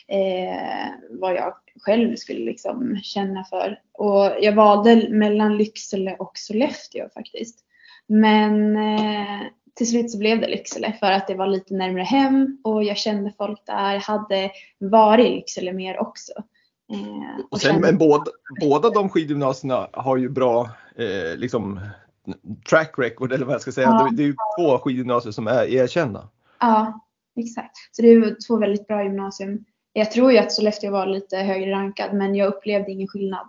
eh, 0.08 0.88
vad 1.10 1.36
jag 1.36 1.54
själv 1.82 2.16
skulle 2.16 2.46
liksom 2.46 3.00
känna 3.04 3.44
för. 3.44 3.80
Och 3.92 4.32
jag 4.42 4.54
valde 4.54 5.10
mellan 5.10 5.58
Lycksele 5.58 6.16
och 6.20 6.32
Sollefteå 6.38 7.10
faktiskt. 7.13 7.60
Men 8.08 8.78
eh, 8.78 9.42
till 9.75 9.90
slut 9.90 10.12
så 10.12 10.18
blev 10.18 10.42
det 10.42 10.48
Lycksele 10.48 10.94
för 11.00 11.12
att 11.12 11.28
det 11.28 11.36
var 11.36 11.48
lite 11.48 11.74
närmare 11.74 12.04
hem 12.04 12.58
och 12.63 12.84
jag 12.84 12.98
kände 12.98 13.34
folk 13.38 13.66
där. 13.66 13.94
Jag 13.94 14.02
hade 14.02 14.52
varit 14.80 15.25
i 15.25 15.30
Lycksele 15.30 15.74
mer 15.74 16.00
också. 16.00 16.34
Eh, 16.94 17.46
och 17.50 17.62
sen, 17.62 17.72
kände... 17.72 17.88
Men 17.88 17.98
båda, 17.98 18.32
båda 18.62 18.90
de 18.90 19.10
skidgymnasierna 19.10 19.88
har 19.94 20.18
ju 20.18 20.30
bra 20.30 20.70
eh, 20.96 21.38
liksom, 21.38 21.80
track 22.70 22.94
record 22.98 23.34
eller 23.34 23.46
vad 23.46 23.54
jag 23.54 23.62
ska 23.62 23.72
säga. 23.72 23.88
Ja. 23.88 24.04
Det, 24.04 24.16
det 24.16 24.24
är 24.24 24.28
ju 24.28 24.36
två 24.60 24.78
skidgymnasier 24.78 25.32
som 25.32 25.48
är 25.48 25.66
erkända. 25.66 26.28
Ja, 26.60 27.02
exakt. 27.36 27.78
Så 27.92 28.02
det 28.02 28.08
är 28.08 28.48
två 28.48 28.58
väldigt 28.58 28.88
bra 28.88 29.04
gymnasium. 29.04 29.66
Jag 29.94 30.12
tror 30.12 30.32
ju 30.32 30.38
att 30.38 30.52
Sollefteå 30.52 30.92
var 30.92 31.06
lite 31.06 31.38
högre 31.38 31.72
rankad 31.72 32.13
men 32.13 32.36
jag 32.36 32.48
upplevde 32.48 32.92
ingen 32.92 33.08
skillnad. 33.08 33.48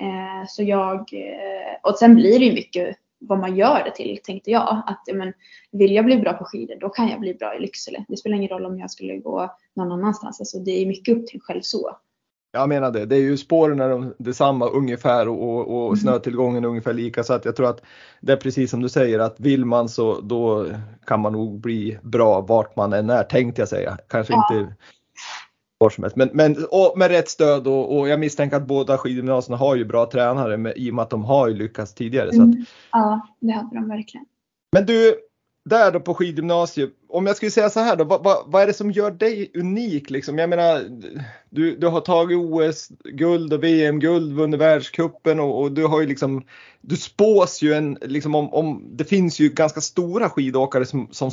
Eh, 0.00 0.46
så 0.48 0.62
jag, 0.62 0.98
eh, 1.12 1.76
och 1.82 1.98
sen 1.98 2.14
blir 2.14 2.38
det 2.38 2.44
ju 2.44 2.52
mycket 2.52 2.96
vad 3.18 3.38
man 3.38 3.56
gör 3.56 3.84
det 3.84 3.90
till 3.90 4.18
tänkte 4.24 4.50
jag. 4.50 4.82
Att 4.86 5.02
men, 5.14 5.32
vill 5.72 5.94
jag 5.94 6.04
bli 6.04 6.16
bra 6.16 6.32
på 6.32 6.44
skidor 6.44 6.76
då 6.80 6.88
kan 6.88 7.08
jag 7.08 7.20
bli 7.20 7.34
bra 7.34 7.56
i 7.56 7.60
Lycksele. 7.60 8.04
Det 8.08 8.16
spelar 8.16 8.36
ingen 8.36 8.48
roll 8.48 8.66
om 8.66 8.78
jag 8.78 8.90
skulle 8.90 9.16
gå 9.16 9.56
någon 9.76 9.92
annanstans. 9.92 10.40
Alltså, 10.40 10.58
det 10.58 10.70
är 10.70 10.86
mycket 10.86 11.16
upp 11.16 11.26
till 11.26 11.40
själv 11.40 11.60
så. 11.60 11.96
Jag 12.56 12.68
menar 12.68 12.90
det. 12.90 13.06
Det 13.06 13.16
är 13.16 13.20
ju 13.20 13.36
spåren 13.36 13.80
är 13.80 13.88
de, 13.88 14.14
detsamma 14.18 14.66
ungefär 14.66 15.28
och, 15.28 15.76
och, 15.76 15.86
mm. 15.86 15.96
snötillgången 15.96 16.64
är 16.64 16.68
ungefär 16.68 16.92
lika 16.92 17.24
så 17.24 17.32
att 17.32 17.44
jag 17.44 17.56
tror 17.56 17.68
att 17.68 17.82
det 18.20 18.32
är 18.32 18.36
precis 18.36 18.70
som 18.70 18.82
du 18.82 18.88
säger 18.88 19.18
att 19.18 19.40
vill 19.40 19.64
man 19.64 19.88
så 19.88 20.20
då 20.20 20.66
kan 21.06 21.20
man 21.20 21.32
nog 21.32 21.60
bli 21.60 21.98
bra 22.02 22.40
vart 22.40 22.76
man 22.76 22.92
än 22.92 23.10
är 23.10 23.22
tänkte 23.22 23.62
jag 23.62 23.68
säga. 23.68 23.98
Kanske 24.08 24.32
ja. 24.32 24.48
inte 24.50 24.74
var 25.78 25.90
som 25.90 26.04
helst. 26.04 26.16
Men, 26.16 26.30
men 26.32 26.56
med 26.96 27.10
rätt 27.10 27.28
stöd 27.28 27.66
och, 27.66 27.98
och, 27.98 28.08
jag 28.08 28.20
misstänker 28.20 28.56
att 28.56 28.66
båda 28.66 28.98
skidgymnasierna 28.98 29.56
har 29.56 29.74
ju 29.74 29.84
bra 29.84 30.06
tränare 30.06 30.56
med, 30.56 30.72
i 30.76 30.90
och 30.90 30.94
med 30.94 31.02
att 31.02 31.10
de 31.10 31.24
har 31.24 31.48
ju 31.48 31.54
lyckats 31.54 31.94
tidigare. 31.94 32.32
Så 32.32 32.42
att... 32.42 32.46
mm. 32.46 32.64
Ja, 32.92 33.26
det 33.40 33.52
hade 33.52 33.74
de 33.74 33.88
verkligen. 33.88 34.26
Men 34.72 34.86
du, 34.86 35.14
där 35.68 35.92
då 35.92 36.00
på 36.00 36.14
skidgymnasiet, 36.14 36.90
om 37.08 37.26
jag 37.26 37.36
skulle 37.36 37.50
säga 37.50 37.70
så 37.70 37.80
här 37.80 37.96
då, 37.96 38.04
vad, 38.04 38.24
vad, 38.24 38.44
vad, 38.46 38.62
är 38.62 38.66
det 38.66 38.72
som 38.72 38.90
gör 38.90 39.10
dig 39.10 39.50
unik 39.54 40.10
liksom? 40.10 40.38
Jag 40.38 40.50
menar, 40.50 40.84
du, 41.50 41.76
du 41.76 41.86
har 41.86 42.00
tagit 42.00 42.38
OS-guld 42.38 43.52
och 43.52 43.64
VM-guld, 43.64 44.32
vunnit 44.32 44.60
världskuppen 44.60 45.40
och, 45.40 45.60
och, 45.60 45.72
du 45.72 45.86
har 45.86 46.00
ju 46.00 46.06
liksom, 46.06 46.44
du 46.80 46.96
spås 46.96 47.62
ju 47.62 47.74
en, 47.74 47.98
liksom 48.02 48.34
om, 48.34 48.54
om, 48.54 48.96
det 48.96 49.04
finns 49.04 49.40
ju 49.40 49.48
ganska 49.48 49.80
stora 49.80 50.30
skidåkare 50.30 50.86
som, 50.86 51.08
som 51.10 51.30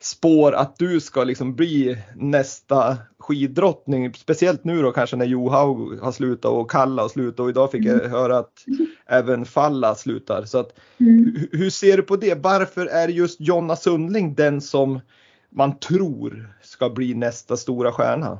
spår 0.00 0.52
att 0.52 0.76
du 0.76 1.00
ska 1.00 1.24
liksom 1.24 1.54
bli 1.54 1.98
nästa 2.14 2.96
skiddrottning. 3.18 4.14
Speciellt 4.14 4.64
nu 4.64 4.82
då 4.82 4.92
kanske 4.92 5.16
när 5.16 5.26
Johaug 5.26 6.00
har 6.00 6.12
slutat 6.12 6.50
och 6.50 6.70
Kalla 6.70 7.02
har 7.02 7.08
slutat 7.08 7.40
och 7.40 7.48
idag 7.48 7.70
fick 7.70 7.84
jag 7.84 8.00
mm. 8.00 8.10
höra 8.10 8.38
att 8.38 8.52
även 9.06 9.44
Falla 9.44 9.94
slutar. 9.94 10.44
Så 10.44 10.58
att, 10.58 10.78
mm. 11.00 11.48
Hur 11.52 11.70
ser 11.70 11.96
du 11.96 12.02
på 12.02 12.16
det? 12.16 12.34
Varför 12.34 12.86
är 12.86 13.08
just 13.08 13.40
Jonna 13.40 13.76
Sundling 13.76 14.34
den 14.34 14.60
som 14.60 15.00
man 15.50 15.78
tror 15.78 16.56
ska 16.62 16.90
bli 16.90 17.14
nästa 17.14 17.56
stora 17.56 17.92
stjärna? 17.92 18.38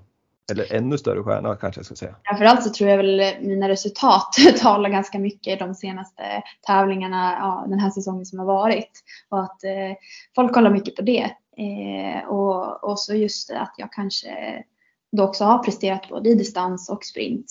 Eller 0.53 0.73
ännu 0.73 0.99
större 0.99 1.23
stjärna 1.23 1.57
kanske 1.57 1.79
jag 1.79 1.87
ska 1.87 1.95
säga. 1.95 2.17
Framförallt 2.25 2.63
så 2.63 2.71
tror 2.71 2.91
jag 2.91 2.97
väl 2.97 3.23
mina 3.41 3.69
resultat 3.69 4.35
talar 4.61 4.91
ganska 4.91 5.19
mycket 5.19 5.59
de 5.59 5.75
senaste 5.75 6.23
tävlingarna, 6.67 7.33
ja, 7.41 7.67
den 7.69 7.79
här 7.79 7.91
säsongen 7.91 8.27
som 8.27 8.39
har 8.39 8.47
varit. 8.47 8.91
Och 9.29 9.43
att 9.43 9.65
eh, 9.65 9.97
folk 10.35 10.53
kollar 10.53 10.71
mycket 10.71 10.97
på 10.97 11.03
det. 11.03 11.31
Eh, 11.59 12.29
och, 12.29 12.85
och 12.85 12.99
så 12.99 13.15
just 13.15 13.51
att 13.51 13.75
jag 13.77 13.93
kanske 13.93 14.65
då 15.13 15.25
också 15.25 15.45
har 15.45 15.59
presterat 15.59 16.09
både 16.09 16.31
i 16.31 16.35
distans 16.35 16.91
och 16.91 17.05
sprint. 17.05 17.47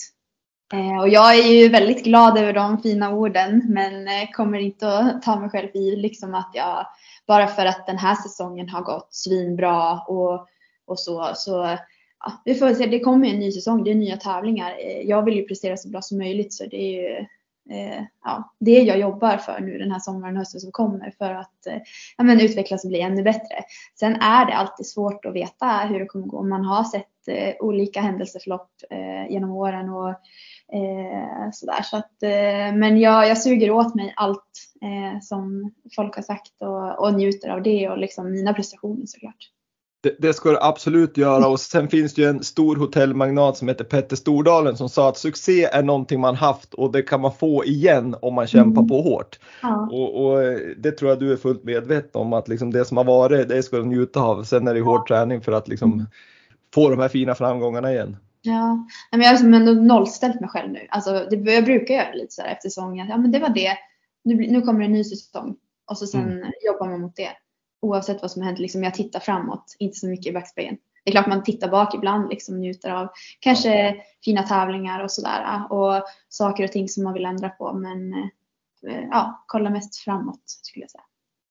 Eh, 0.72 1.00
och 1.00 1.08
jag 1.08 1.38
är 1.38 1.52
ju 1.52 1.68
väldigt 1.68 2.04
glad 2.04 2.38
över 2.38 2.52
de 2.52 2.78
fina 2.78 3.12
orden 3.12 3.62
men 3.68 4.08
eh, 4.08 4.30
kommer 4.32 4.58
inte 4.58 4.98
att 4.98 5.22
ta 5.22 5.40
mig 5.40 5.50
själv 5.50 5.68
i 5.74 5.96
liksom 5.96 6.34
att 6.34 6.50
jag 6.54 6.86
bara 7.26 7.46
för 7.46 7.66
att 7.66 7.86
den 7.86 7.98
här 7.98 8.14
säsongen 8.14 8.68
har 8.68 8.82
gått 8.82 9.08
svinbra 9.14 10.00
och, 10.00 10.46
och 10.86 10.98
så, 10.98 11.32
så 11.34 11.78
ja, 12.24 12.42
vi 12.44 12.54
får 12.54 12.74
se, 12.74 12.86
det 12.86 13.00
kommer 13.00 13.28
en 13.28 13.38
ny 13.38 13.52
säsong, 13.52 13.84
det 13.84 13.90
är 13.90 13.94
nya 13.94 14.16
tävlingar. 14.16 14.70
Eh, 14.70 15.00
jag 15.00 15.24
vill 15.24 15.36
ju 15.36 15.42
prestera 15.42 15.76
så 15.76 15.88
bra 15.88 16.02
som 16.02 16.18
möjligt 16.18 16.52
så 16.52 16.64
det 16.66 16.76
är 16.76 17.02
ju 17.02 17.26
eh, 17.70 18.04
ja, 18.24 18.54
det 18.60 18.80
jag 18.82 18.98
jobbar 18.98 19.36
för 19.36 19.60
nu 19.60 19.78
den 19.78 19.90
här 19.90 19.98
sommaren 19.98 20.34
och 20.34 20.38
hösten 20.38 20.60
som 20.60 20.72
kommer 20.72 21.14
för 21.18 21.34
att 21.34 21.66
eh, 21.66 21.78
ja, 22.16 22.24
men 22.24 22.40
utvecklas 22.40 22.84
och 22.84 22.90
bli 22.90 23.00
ännu 23.00 23.22
bättre. 23.22 23.56
Sen 24.00 24.16
är 24.16 24.46
det 24.46 24.54
alltid 24.54 24.86
svårt 24.86 25.24
att 25.24 25.34
veta 25.34 25.66
hur 25.66 26.00
det 26.00 26.06
kommer 26.06 26.26
gå. 26.26 26.42
Man 26.42 26.64
har 26.64 26.84
sett 26.84 27.28
eh, 27.28 27.54
olika 27.60 28.00
händelseförlopp 28.00 28.70
eh, 28.90 29.32
genom 29.32 29.50
åren 29.50 29.88
och 29.88 30.08
eh, 30.72 31.50
sådär. 31.52 31.82
Så 31.82 31.96
att, 31.96 32.22
eh, 32.22 32.74
men 32.74 33.00
jag, 33.00 33.28
jag 33.28 33.38
suger 33.38 33.70
åt 33.70 33.94
mig 33.94 34.14
allt 34.16 34.52
eh, 34.82 35.20
som 35.20 35.72
folk 35.96 36.16
har 36.16 36.22
sagt 36.22 36.62
och, 36.62 36.98
och 36.98 37.14
njuter 37.14 37.48
av 37.48 37.62
det 37.62 37.88
och 37.88 37.98
liksom 37.98 38.32
mina 38.32 38.54
prestationer 38.54 39.06
såklart. 39.06 39.50
Det, 40.08 40.28
det, 40.28 40.34
ska 40.34 40.50
du 40.50 40.58
absolut 40.60 41.16
göra 41.16 41.48
och 41.48 41.60
sen 41.60 41.88
finns 41.88 42.14
det 42.14 42.22
ju 42.22 42.28
en 42.28 42.44
stor 42.44 42.76
hotellmagnat 42.76 43.56
som 43.56 43.68
heter 43.68 43.84
Petter 43.84 44.16
Stordalen 44.16 44.76
som 44.76 44.88
sa 44.88 45.08
att 45.08 45.18
succé 45.18 45.64
är 45.64 45.82
någonting 45.82 46.20
man 46.20 46.34
haft 46.34 46.74
och 46.74 46.92
det 46.92 47.02
kan 47.02 47.20
man 47.20 47.32
få 47.32 47.64
igen 47.64 48.16
om 48.22 48.34
man 48.34 48.46
kämpar 48.46 48.80
mm. 48.80 48.88
på 48.88 49.02
hårt. 49.02 49.38
Ja. 49.62 49.88
Och, 49.92 50.24
och, 50.24 50.38
det 50.76 50.92
tror 50.92 51.10
jag 51.10 51.20
du 51.20 51.32
är 51.32 51.36
fullt 51.36 51.64
medveten 51.64 52.20
om 52.20 52.32
att 52.32 52.48
liksom 52.48 52.70
det 52.70 52.84
som 52.84 52.96
har 52.96 53.04
varit 53.04 53.48
det 53.48 53.62
ska 53.62 53.76
du 53.76 53.84
njuta 53.84 54.20
av. 54.20 54.44
Sen 54.44 54.68
är 54.68 54.74
det 54.74 54.80
hård 54.80 55.08
träning 55.08 55.40
för 55.40 55.52
att 55.52 55.68
liksom 55.68 55.92
mm. 55.92 56.06
få 56.74 56.90
de 56.90 56.98
här 56.98 57.08
fina 57.08 57.34
framgångarna 57.34 57.92
igen. 57.92 58.16
Ja, 58.42 58.86
men 59.10 59.20
jag 59.20 59.28
har 59.28 59.32
liksom 59.32 59.54
ändå 59.54 59.72
nollställt 59.72 60.40
mig 60.40 60.50
själv 60.50 60.72
nu. 60.72 60.86
Alltså, 60.90 61.26
det, 61.30 61.52
jag 61.52 61.64
brukar 61.64 61.94
göra 61.94 62.12
lite 62.12 62.34
så 62.34 62.42
här 62.42 62.52
efter 62.52 62.68
säsongen. 62.68 63.08
Ja, 63.08 63.16
men 63.16 63.32
det 63.32 63.38
var 63.38 63.48
det. 63.48 63.76
Nu, 64.24 64.34
nu 64.34 64.62
kommer 64.62 64.84
en 64.84 64.92
ny 64.92 65.04
säsong 65.04 65.56
och 65.90 65.98
så 65.98 66.06
sen 66.06 66.32
mm. 66.32 66.52
jobbar 66.66 66.88
man 66.88 67.00
mot 67.00 67.16
det 67.16 67.30
oavsett 67.80 68.22
vad 68.22 68.30
som 68.30 68.42
hänt, 68.42 68.58
liksom 68.58 68.84
jag 68.84 68.94
tittar 68.94 69.20
framåt, 69.20 69.76
inte 69.78 69.98
så 69.98 70.06
mycket 70.06 70.26
i 70.26 70.32
backspegeln. 70.32 70.76
Det 71.04 71.10
är 71.10 71.12
klart 71.12 71.26
man 71.26 71.44
tittar 71.44 71.68
bak 71.68 71.94
ibland, 71.94 72.28
liksom 72.28 72.60
njuter 72.60 72.90
av 72.90 73.08
kanske 73.40 73.96
fina 74.24 74.42
tävlingar 74.42 75.04
och 75.04 75.10
sådär 75.10 75.72
och 75.72 76.02
saker 76.28 76.64
och 76.64 76.72
ting 76.72 76.88
som 76.88 77.04
man 77.04 77.14
vill 77.14 77.24
ändra 77.24 77.48
på. 77.48 77.72
Men 77.72 78.12
eh, 78.12 79.04
ja, 79.10 79.44
kolla 79.46 79.70
mest 79.70 79.96
framåt 79.96 80.42
skulle 80.46 80.82
jag 80.82 80.90
säga. 80.90 81.02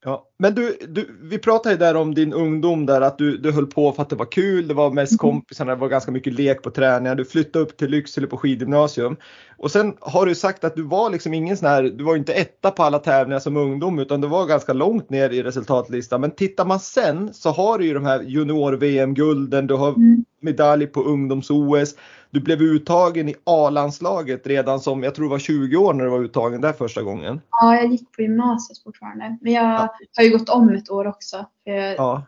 Ja, 0.07 0.27
men 0.39 0.55
du, 0.55 0.77
du, 0.87 1.17
vi 1.21 1.37
pratade 1.37 1.75
ju 1.75 1.79
där 1.79 1.95
om 1.95 2.13
din 2.15 2.33
ungdom 2.33 2.85
där 2.85 3.01
att 3.01 3.17
du, 3.17 3.37
du 3.37 3.51
höll 3.51 3.65
på 3.65 3.91
för 3.91 4.01
att 4.01 4.09
det 4.09 4.15
var 4.15 4.31
kul, 4.31 4.67
det 4.67 4.73
var 4.73 4.91
mest 4.91 5.11
mm. 5.11 5.17
kompisarna, 5.17 5.75
det 5.75 5.81
var 5.81 5.87
ganska 5.87 6.11
mycket 6.11 6.33
lek 6.33 6.61
på 6.61 6.69
träningar, 6.69 7.15
du 7.15 7.25
flyttade 7.25 7.65
upp 7.65 7.77
till 7.77 7.89
Lycksele 7.89 8.27
på 8.27 8.37
skidgymnasium. 8.37 9.17
Och 9.57 9.71
sen 9.71 9.97
har 9.99 10.25
du 10.25 10.35
sagt 10.35 10.63
att 10.63 10.75
du 10.75 10.83
var 10.83 11.09
liksom 11.09 11.33
ingen 11.33 11.57
sån 11.57 11.67
här, 11.67 11.83
du 11.83 12.03
var 12.03 12.15
inte 12.15 12.33
etta 12.33 12.71
på 12.71 12.83
alla 12.83 12.99
tävlingar 12.99 13.39
som 13.39 13.57
ungdom 13.57 13.99
utan 13.99 14.21
du 14.21 14.27
var 14.27 14.45
ganska 14.45 14.73
långt 14.73 15.09
ner 15.09 15.29
i 15.29 15.43
resultatlistan. 15.43 16.21
Men 16.21 16.31
tittar 16.31 16.65
man 16.65 16.79
sen 16.79 17.33
så 17.33 17.49
har 17.49 17.77
du 17.77 17.85
ju 17.85 17.93
de 17.93 18.05
här 18.05 18.21
junior-VM-gulden, 18.21 19.67
du 19.67 19.73
har 19.73 19.89
mm. 19.89 20.25
Medalj 20.39 20.88
på 20.88 21.03
ungdoms-OS. 21.03 21.96
Du 22.29 22.39
blev 22.39 22.62
uttagen 22.62 23.29
i 23.29 23.36
A-landslaget 23.44 24.48
redan 24.48 24.79
som, 24.79 25.03
jag 25.03 25.15
tror 25.15 25.25
det 25.25 25.32
var 25.32 25.39
20 25.39 25.77
år 25.77 25.94
när 25.94 26.03
du 26.03 26.10
var 26.10 26.20
uttagen 26.20 26.62
där 26.62 26.74
första 26.74 27.03
gången. 27.03 27.41
Ja, 27.51 27.75
jag 27.75 27.91
gick 27.91 28.12
på 28.12 28.22
gymnasiet 28.22 28.84
fortfarande. 28.84 29.38
Men 29.41 29.53
jag 29.53 29.63
ja. 29.63 29.96
har 30.17 30.24
ju 30.24 30.38
gått 30.38 30.50
om 30.50 30.70
ett 30.70 30.89
år 30.89 31.08
också. 31.08 31.46
För 31.63 31.72
jag 31.72 31.96
ja. 31.98 32.25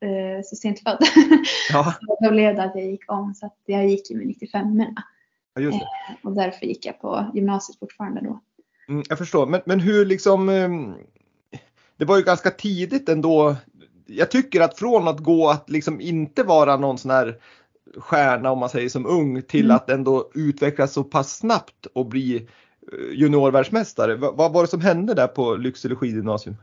är 0.00 0.42
så 0.42 0.56
sent 0.56 0.80
född. 0.80 0.98
Ja. 1.72 1.94
så 2.00 2.24
då 2.24 2.30
blev 2.30 2.56
det 2.56 2.62
att 2.62 2.74
jag 2.74 2.86
gick 2.86 3.12
om. 3.12 3.34
Så 3.34 3.46
att 3.46 3.56
jag 3.66 3.88
gick 3.88 4.10
ju 4.10 4.16
med 4.16 4.26
95 4.26 4.82
ja, 5.54 5.60
just 5.62 5.78
det. 5.78 5.84
Eh, 5.84 6.16
och 6.22 6.32
därför 6.32 6.66
gick 6.66 6.86
jag 6.86 7.00
på 7.00 7.30
gymnasiet 7.34 7.78
fortfarande 7.78 8.20
då. 8.20 8.40
Mm, 8.88 9.02
jag 9.08 9.18
förstår. 9.18 9.46
Men, 9.46 9.60
men 9.64 9.80
hur 9.80 10.04
liksom 10.04 10.48
ehm, 10.48 10.94
det 11.96 12.04
var 12.04 12.16
ju 12.16 12.22
ganska 12.22 12.50
tidigt 12.50 13.08
ändå. 13.08 13.56
Jag 14.06 14.30
tycker 14.30 14.60
att 14.60 14.78
från 14.78 15.08
att 15.08 15.20
gå 15.20 15.50
att 15.50 15.70
liksom 15.70 16.00
inte 16.00 16.42
vara 16.42 16.76
någon 16.76 16.98
sån 16.98 17.10
här 17.10 17.36
stjärna 17.96 18.50
om 18.50 18.58
man 18.58 18.68
säger 18.68 18.88
som 18.88 19.06
ung 19.06 19.42
till 19.42 19.64
mm. 19.64 19.76
att 19.76 19.90
ändå 19.90 20.30
utvecklas 20.34 20.92
så 20.92 21.04
pass 21.04 21.36
snabbt 21.38 21.86
och 21.86 22.06
bli 22.06 22.36
eh, 22.36 22.42
juniorvärldsmästare. 23.12 24.14
Vad, 24.14 24.36
vad 24.36 24.52
var 24.52 24.62
det 24.62 24.68
som 24.68 24.80
hände 24.80 25.14
där 25.14 25.26
på 25.26 25.56
Lycksele 25.56 25.94
skidgymnasium? 25.94 26.56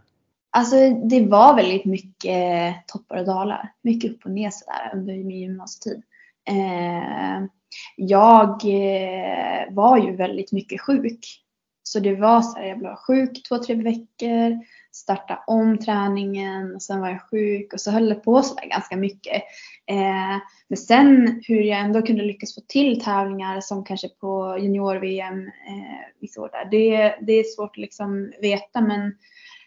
Alltså 0.52 0.76
det 0.90 1.26
var 1.26 1.56
väldigt 1.56 1.86
mycket 1.86 2.76
toppar 2.88 3.18
och 3.18 3.26
dalar. 3.26 3.72
Mycket 3.82 4.12
upp 4.12 4.26
och 4.26 4.32
ner 4.32 4.50
sådär 4.50 4.92
under 4.94 5.14
min 5.14 5.40
gymnasietid. 5.40 6.04
Eh, 6.50 7.48
jag 7.96 8.50
eh, 8.50 9.74
var 9.74 9.98
ju 9.98 10.16
väldigt 10.16 10.52
mycket 10.52 10.82
sjuk. 10.82 11.40
Så 11.84 12.00
det 12.00 12.16
var 12.16 12.42
så 12.42 12.58
här, 12.58 12.66
jag 12.66 12.80
blev 12.80 12.96
sjuk 12.96 13.44
två, 13.48 13.58
tre 13.58 13.76
veckor 13.76 14.60
starta 14.96 15.44
om 15.48 15.78
träningen 15.78 16.76
och 16.76 16.82
sen 16.82 17.02
var 17.02 17.10
jag 17.10 17.30
sjuk 17.30 17.74
och 17.74 17.82
så 17.82 17.92
höll 17.92 18.10
det 18.10 18.16
på 18.16 18.42
sådär 18.42 18.70
ganska 18.70 18.98
mycket. 18.98 19.44
Eh, 19.86 20.38
men 20.68 20.78
sen 20.78 21.42
hur 21.48 21.62
jag 21.62 21.80
ändå 21.80 22.02
kunde 22.02 22.24
lyckas 22.24 22.56
få 22.56 22.62
till 22.68 23.02
tävlingar 23.02 23.62
som 23.62 23.84
kanske 23.84 24.10
på 24.10 24.58
junior-VM 24.60 25.48
eh, 25.48 26.00
vissa 26.20 26.42
år 26.42 26.50
där, 26.52 26.66
det, 26.72 27.16
det 27.22 27.34
är 27.34 27.44
svårt 27.44 27.72
att 27.72 27.78
liksom 27.78 28.34
veta 28.42 28.82
men 28.82 29.16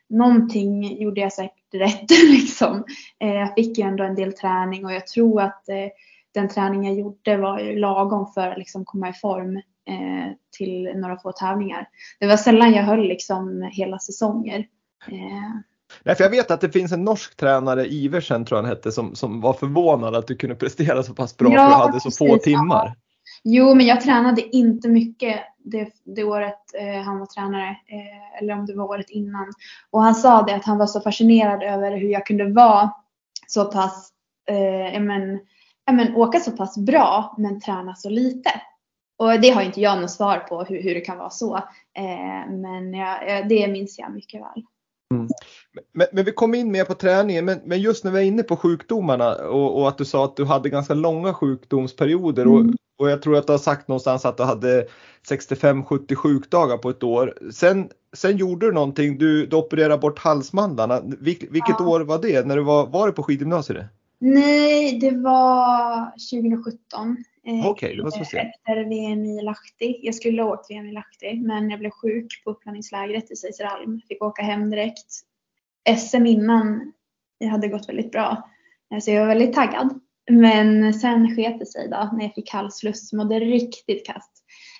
någonting 0.08 1.02
gjorde 1.02 1.20
jag 1.20 1.32
säkert 1.32 1.74
rätt 1.74 2.10
liksom. 2.30 2.84
Eh, 3.20 3.34
jag 3.34 3.54
fick 3.54 3.78
ju 3.78 3.84
ändå 3.84 4.04
en 4.04 4.14
del 4.14 4.32
träning 4.32 4.84
och 4.84 4.92
jag 4.92 5.06
tror 5.06 5.42
att 5.42 5.68
eh, 5.68 5.88
den 6.34 6.48
träning 6.48 6.84
jag 6.84 6.94
gjorde 6.94 7.36
var 7.36 7.60
ju 7.60 7.78
lagom 7.78 8.26
för 8.26 8.48
att 8.48 8.58
liksom 8.58 8.84
komma 8.84 9.08
i 9.08 9.12
form 9.12 9.56
eh, 9.56 10.32
till 10.58 10.92
några 10.94 11.16
få 11.16 11.32
tävlingar. 11.32 11.88
Det 12.20 12.26
var 12.26 12.36
sällan 12.36 12.72
jag 12.72 12.82
höll 12.82 13.08
liksom 13.08 13.70
hela 13.72 13.98
säsonger. 13.98 14.66
Eh. 15.08 15.60
Nej, 16.04 16.14
för 16.14 16.24
jag 16.24 16.30
vet 16.30 16.50
att 16.50 16.60
det 16.60 16.70
finns 16.70 16.92
en 16.92 17.04
norsk 17.04 17.36
tränare, 17.36 17.86
Iversen 17.86 18.44
tror 18.44 18.58
jag 18.58 18.62
han 18.62 18.70
hette, 18.70 18.92
som, 18.92 19.14
som 19.14 19.40
var 19.40 19.52
förvånad 19.52 20.14
att 20.14 20.26
du 20.26 20.36
kunde 20.36 20.56
prestera 20.56 21.02
så 21.02 21.14
pass 21.14 21.36
bra 21.36 21.52
ja, 21.52 21.62
för 21.62 21.68
du 21.68 21.74
hade 21.74 22.00
så 22.00 22.10
få 22.10 22.38
timmar. 22.38 22.94
Jo, 23.44 23.74
men 23.74 23.86
jag 23.86 24.00
tränade 24.00 24.56
inte 24.56 24.88
mycket 24.88 25.40
det, 25.58 25.88
det 26.04 26.24
året 26.24 26.58
eh, 26.80 27.02
han 27.02 27.18
var 27.18 27.26
tränare, 27.26 27.68
eh, 27.68 28.42
eller 28.42 28.54
om 28.54 28.66
det 28.66 28.74
var 28.74 28.84
året 28.84 29.10
innan. 29.10 29.52
Och 29.90 30.02
han 30.02 30.14
sa 30.14 30.42
det 30.42 30.54
att 30.54 30.64
han 30.64 30.78
var 30.78 30.86
så 30.86 31.00
fascinerad 31.00 31.62
över 31.62 31.96
hur 31.96 32.08
jag 32.08 32.26
kunde 32.26 32.52
vara 32.52 32.90
så 33.46 33.64
pass, 33.64 34.10
eh, 34.48 35.00
men, 35.00 35.40
men, 35.90 36.16
åka 36.16 36.40
så 36.40 36.50
pass 36.50 36.78
bra 36.78 37.34
men 37.38 37.60
träna 37.60 37.94
så 37.94 38.10
lite. 38.10 38.50
Och 39.18 39.40
det 39.40 39.50
har 39.50 39.62
inte 39.62 39.80
jag 39.80 40.00
något 40.00 40.10
svar 40.10 40.38
på 40.38 40.64
hur, 40.64 40.82
hur 40.82 40.94
det 40.94 41.00
kan 41.00 41.18
vara 41.18 41.30
så. 41.30 41.56
Eh, 41.96 42.50
men 42.50 42.94
jag, 42.94 43.48
det 43.48 43.68
minns 43.68 43.98
jag 43.98 44.12
mycket 44.12 44.40
väl. 44.40 44.62
Mm. 45.14 45.28
Men, 45.92 46.06
men, 46.12 46.24
vi 46.24 46.32
kom 46.32 46.54
in 46.54 46.72
mer 46.72 46.84
på 46.84 46.94
träningen, 46.94 47.44
men, 47.44 47.60
men, 47.64 47.80
just 47.80 48.04
när 48.04 48.10
vi 48.10 48.18
är 48.18 48.24
inne 48.24 48.42
på 48.42 48.56
sjukdomarna 48.56 49.34
och, 49.34 49.80
och, 49.80 49.88
att 49.88 49.98
du 49.98 50.04
sa 50.04 50.24
att 50.24 50.36
du 50.36 50.44
hade 50.44 50.68
ganska 50.68 50.94
långa 50.94 51.34
sjukdomsperioder 51.34 52.42
mm. 52.42 52.54
och, 52.54 52.74
och, 52.98 53.10
jag 53.10 53.22
tror 53.22 53.36
att 53.36 53.46
du 53.46 53.52
har 53.52 53.58
sagt 53.58 53.88
någonstans 53.88 54.24
att 54.24 54.36
du 54.36 54.42
hade 54.42 54.86
65-70 55.28 56.14
sjukdagar 56.14 56.76
på 56.76 56.90
ett 56.90 57.02
år. 57.02 57.34
Sen, 57.52 57.88
sen 58.12 58.36
gjorde 58.36 58.66
du 58.66 58.72
någonting, 58.72 59.18
du, 59.18 59.46
du 59.46 59.56
opererade 59.56 59.98
bort 59.98 60.18
halsmandlarna. 60.18 61.00
Vil, 61.00 61.48
vilket 61.50 61.76
ja. 61.78 61.86
år 61.86 62.00
var 62.00 62.18
det? 62.18 62.46
När 62.46 62.56
du 62.56 62.62
var, 62.62 62.86
var 62.86 63.06
du 63.06 63.12
på 63.12 63.22
skidgymnasiet? 63.22 63.86
Nej, 64.18 64.98
det 64.98 65.10
var 65.10 66.10
2017. 66.10 67.16
Eh, 67.46 67.54
Okej, 67.54 67.70
okay, 67.70 67.96
det 67.96 68.02
var 68.02 68.10
så 68.10 68.24
sent. 68.24 68.48
Efter 68.54 68.84
VM 68.84 69.24
i 69.24 69.42
Lahti. 69.42 70.00
Jag 70.02 70.14
skulle 70.14 70.42
ha 70.42 70.52
åkt 70.52 70.70
VM 70.70 70.86
i 70.86 70.92
Lahti 70.92 71.40
men 71.40 71.70
jag 71.70 71.78
blev 71.78 71.90
sjuk 71.90 72.44
på 72.44 72.50
uppladdningslägret 72.50 73.30
i 73.30 73.36
Seiseralm. 73.36 74.00
Fick 74.08 74.22
åka 74.22 74.42
hem 74.42 74.70
direkt. 74.70 75.06
SM 75.96 76.26
innan 76.26 76.92
det 77.40 77.46
hade 77.46 77.68
gått 77.68 77.88
väldigt 77.88 78.12
bra. 78.12 78.50
Eh, 78.94 78.98
så 78.98 79.10
jag 79.10 79.20
var 79.20 79.28
väldigt 79.28 79.54
taggad. 79.54 80.00
Men 80.30 80.94
sen 80.94 81.36
sket 81.36 81.58
det 81.58 81.66
sig 81.66 81.88
då 81.88 82.10
när 82.12 82.22
jag 82.24 82.34
fick 82.34 82.52
halsfluss. 82.52 83.12
Mådde 83.12 83.40
riktigt 83.40 84.06
kast. 84.06 84.32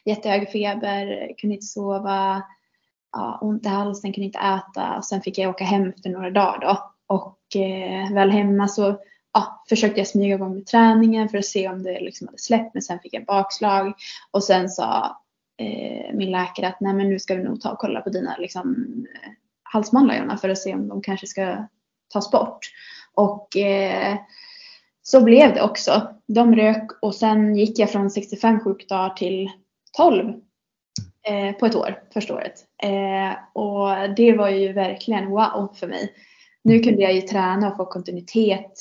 Jättehög 0.05 0.51
feber, 0.51 1.35
kunde 1.39 1.55
inte 1.55 1.67
sova, 1.67 2.43
ja, 3.13 3.39
ont 3.43 3.67
i 3.67 3.69
halsen, 3.69 4.13
kunde 4.13 4.27
inte 4.27 4.39
äta. 4.39 4.97
Och 4.97 5.05
sen 5.05 5.23
fick 5.23 5.39
jag 5.39 5.51
åka 5.51 5.65
hem 5.65 5.89
efter 5.89 6.11
några 6.11 6.31
dagar 6.31 6.59
då. 6.61 6.93
Och 7.07 7.57
eh, 7.57 8.15
väl 8.15 8.31
hemma 8.31 8.69
så 8.69 8.99
ja, 9.37 9.65
försökte 9.69 10.01
jag 10.01 10.07
smyga 10.07 10.35
igång 10.35 10.55
med 10.55 10.67
träningen 10.67 11.29
för 11.29 11.39
att 11.39 11.45
se 11.45 11.69
om 11.69 11.83
det 11.83 12.01
liksom 12.01 12.29
hade 12.29 12.39
släppt 12.39 12.75
men 12.75 12.83
sen 12.83 12.99
fick 12.99 13.15
jag 13.15 13.25
bakslag 13.25 13.95
och 14.31 14.45
sen 14.45 14.69
sa 14.69 15.17
eh, 15.59 16.15
min 16.15 16.31
läkare 16.31 16.69
att 16.69 16.81
nej 16.81 16.95
men 16.95 17.09
nu 17.09 17.19
ska 17.19 17.35
vi 17.35 17.43
nog 17.43 17.61
ta 17.61 17.71
och 17.71 17.79
kolla 17.79 18.01
på 18.01 18.11
dina 18.11 18.37
liksom, 18.39 18.75
eh, 19.15 19.31
halsmandlar 19.63 20.37
för 20.37 20.49
att 20.49 20.59
se 20.59 20.75
om 20.75 20.89
de 20.89 21.03
kanske 21.03 21.27
ska 21.27 21.67
tas 22.09 22.31
bort. 22.31 22.59
Och 23.15 23.57
eh, 23.57 24.17
så 25.03 25.25
blev 25.25 25.55
det 25.55 25.63
också. 25.63 26.15
De 26.27 26.57
rök 26.57 26.91
och 27.03 27.15
sen 27.15 27.57
gick 27.57 27.79
jag 27.79 27.91
från 27.91 28.11
65 28.11 28.61
sjukdagar 28.61 29.11
till 29.11 29.51
12 29.97 30.35
eh, 31.29 31.53
på 31.53 31.67
ett 31.67 31.75
år, 31.75 32.03
första 32.15 32.35
året. 32.35 32.55
Eh, 32.83 33.39
och 33.53 34.15
det 34.17 34.33
var 34.33 34.49
ju 34.49 34.73
verkligen 34.73 35.31
wow 35.31 35.75
för 35.75 35.87
mig. 35.87 36.13
Nu 36.65 36.81
kunde 36.81 37.03
jag 37.03 37.15
ju 37.15 37.21
träna 37.21 37.71
och 37.71 37.77
få 37.77 37.87
kontinuitet 37.87 38.73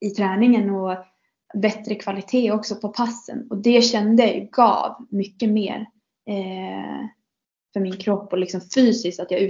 i 0.00 0.10
träningen 0.10 0.70
och 0.70 0.96
bättre 1.54 1.94
kvalitet 1.94 2.52
också 2.52 2.76
på 2.76 2.88
passen. 2.88 3.46
Och 3.50 3.56
det 3.56 3.82
kände 3.82 4.26
jag 4.26 4.50
gav 4.50 5.06
mycket 5.10 5.48
mer 5.48 5.86
eh, 6.28 7.06
för 7.72 7.80
min 7.80 7.96
kropp 7.96 8.32
och 8.32 8.38
liksom 8.38 8.60
fysiskt 8.74 9.20
att 9.20 9.30
jag 9.30 9.40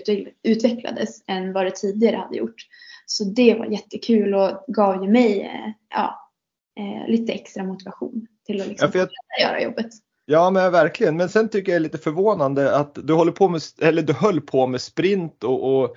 utvecklades 0.43 1.23
än 1.27 1.53
vad 1.53 1.67
det 1.67 1.71
tidigare 1.71 2.17
hade 2.17 2.37
gjort. 2.37 2.67
Så 3.07 3.25
det 3.25 3.55
var 3.55 3.67
jättekul 3.67 4.35
och 4.35 4.65
gav 4.69 5.05
ju 5.05 5.11
mig 5.11 5.41
eh, 5.41 5.73
ja, 5.89 6.31
eh, 6.79 7.11
lite 7.11 7.33
extra 7.33 7.65
motivation 7.65 8.27
till 8.47 8.61
att 8.61 8.67
liksom 8.67 8.91
ja, 8.95 9.07
jag, 9.39 9.49
göra 9.49 9.63
jobbet. 9.63 9.91
Ja 10.27 10.51
men 10.51 10.73
verkligen, 10.73 11.17
men 11.17 11.29
sen 11.29 11.49
tycker 11.49 11.73
jag 11.73 11.81
det 11.81 11.83
är 11.83 11.91
lite 11.93 11.99
förvånande 11.99 12.77
att 12.77 12.99
du 13.03 13.13
håller 13.13 13.33
på 13.33 13.49
med, 13.49 13.61
eller 13.81 14.03
du 14.03 14.13
höll 14.13 14.41
på 14.41 14.67
med 14.67 14.81
sprint 14.81 15.45
och, 15.45 15.83
och 15.83 15.97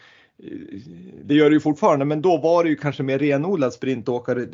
det 1.23 1.33
gör 1.33 1.49
det 1.49 1.53
ju 1.53 1.59
fortfarande, 1.59 2.05
men 2.05 2.21
då 2.21 2.37
var 2.37 2.63
det 2.63 2.69
ju 2.69 2.75
kanske 2.75 3.03
mer 3.03 3.19
renodlad 3.19 3.73
sprintåkare 3.73 4.47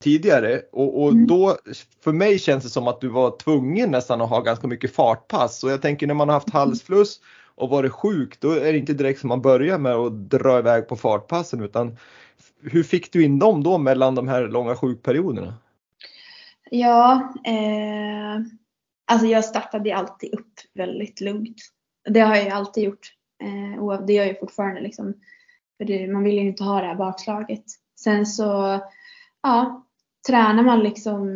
tidigare 0.00 0.60
och, 0.72 1.02
och 1.02 1.10
mm. 1.10 1.26
då 1.26 1.56
för 2.04 2.12
mig 2.12 2.38
känns 2.38 2.64
det 2.64 2.70
som 2.70 2.88
att 2.88 3.00
du 3.00 3.08
var 3.08 3.36
tvungen 3.36 3.90
nästan 3.90 4.20
att 4.20 4.30
ha 4.30 4.40
ganska 4.40 4.66
mycket 4.66 4.94
fartpass 4.94 5.64
och 5.64 5.70
jag 5.70 5.82
tänker 5.82 6.06
när 6.06 6.14
man 6.14 6.28
har 6.28 6.34
haft 6.34 6.50
halsfluss 6.50 7.20
och 7.54 7.68
varit 7.68 7.92
sjuk 7.92 8.40
då 8.40 8.50
är 8.50 8.72
det 8.72 8.78
inte 8.78 8.92
direkt 8.92 9.20
som 9.20 9.28
man 9.28 9.42
börjar 9.42 9.78
med 9.78 9.92
att 9.92 10.30
dra 10.30 10.58
iväg 10.58 10.88
på 10.88 10.96
fartpassen 10.96 11.62
utan 11.62 11.96
hur 12.62 12.82
fick 12.82 13.12
du 13.12 13.24
in 13.24 13.38
dem 13.38 13.62
då 13.62 13.78
mellan 13.78 14.14
de 14.14 14.28
här 14.28 14.48
långa 14.48 14.76
sjukperioderna? 14.76 15.54
Ja, 16.70 17.32
eh, 17.44 18.40
alltså 19.06 19.26
jag 19.26 19.44
startade 19.44 19.96
alltid 19.96 20.34
upp 20.34 20.52
väldigt 20.74 21.20
lugnt. 21.20 21.56
Det 22.08 22.20
har 22.20 22.36
jag 22.36 22.48
alltid 22.48 22.84
gjort. 22.84 23.17
Eh, 23.42 24.00
det 24.06 24.12
gör 24.12 24.24
jag 24.24 24.40
fortfarande 24.40 24.80
liksom. 24.80 25.14
För 25.78 25.84
det, 25.84 26.08
man 26.08 26.24
vill 26.24 26.34
ju 26.34 26.48
inte 26.48 26.64
ha 26.64 26.80
det 26.80 26.86
här 26.86 26.94
bakslaget. 26.94 27.64
Sen 28.00 28.26
så, 28.26 28.80
ja, 29.42 29.86
tränar 30.26 30.62
man 30.62 30.80
liksom, 30.80 31.28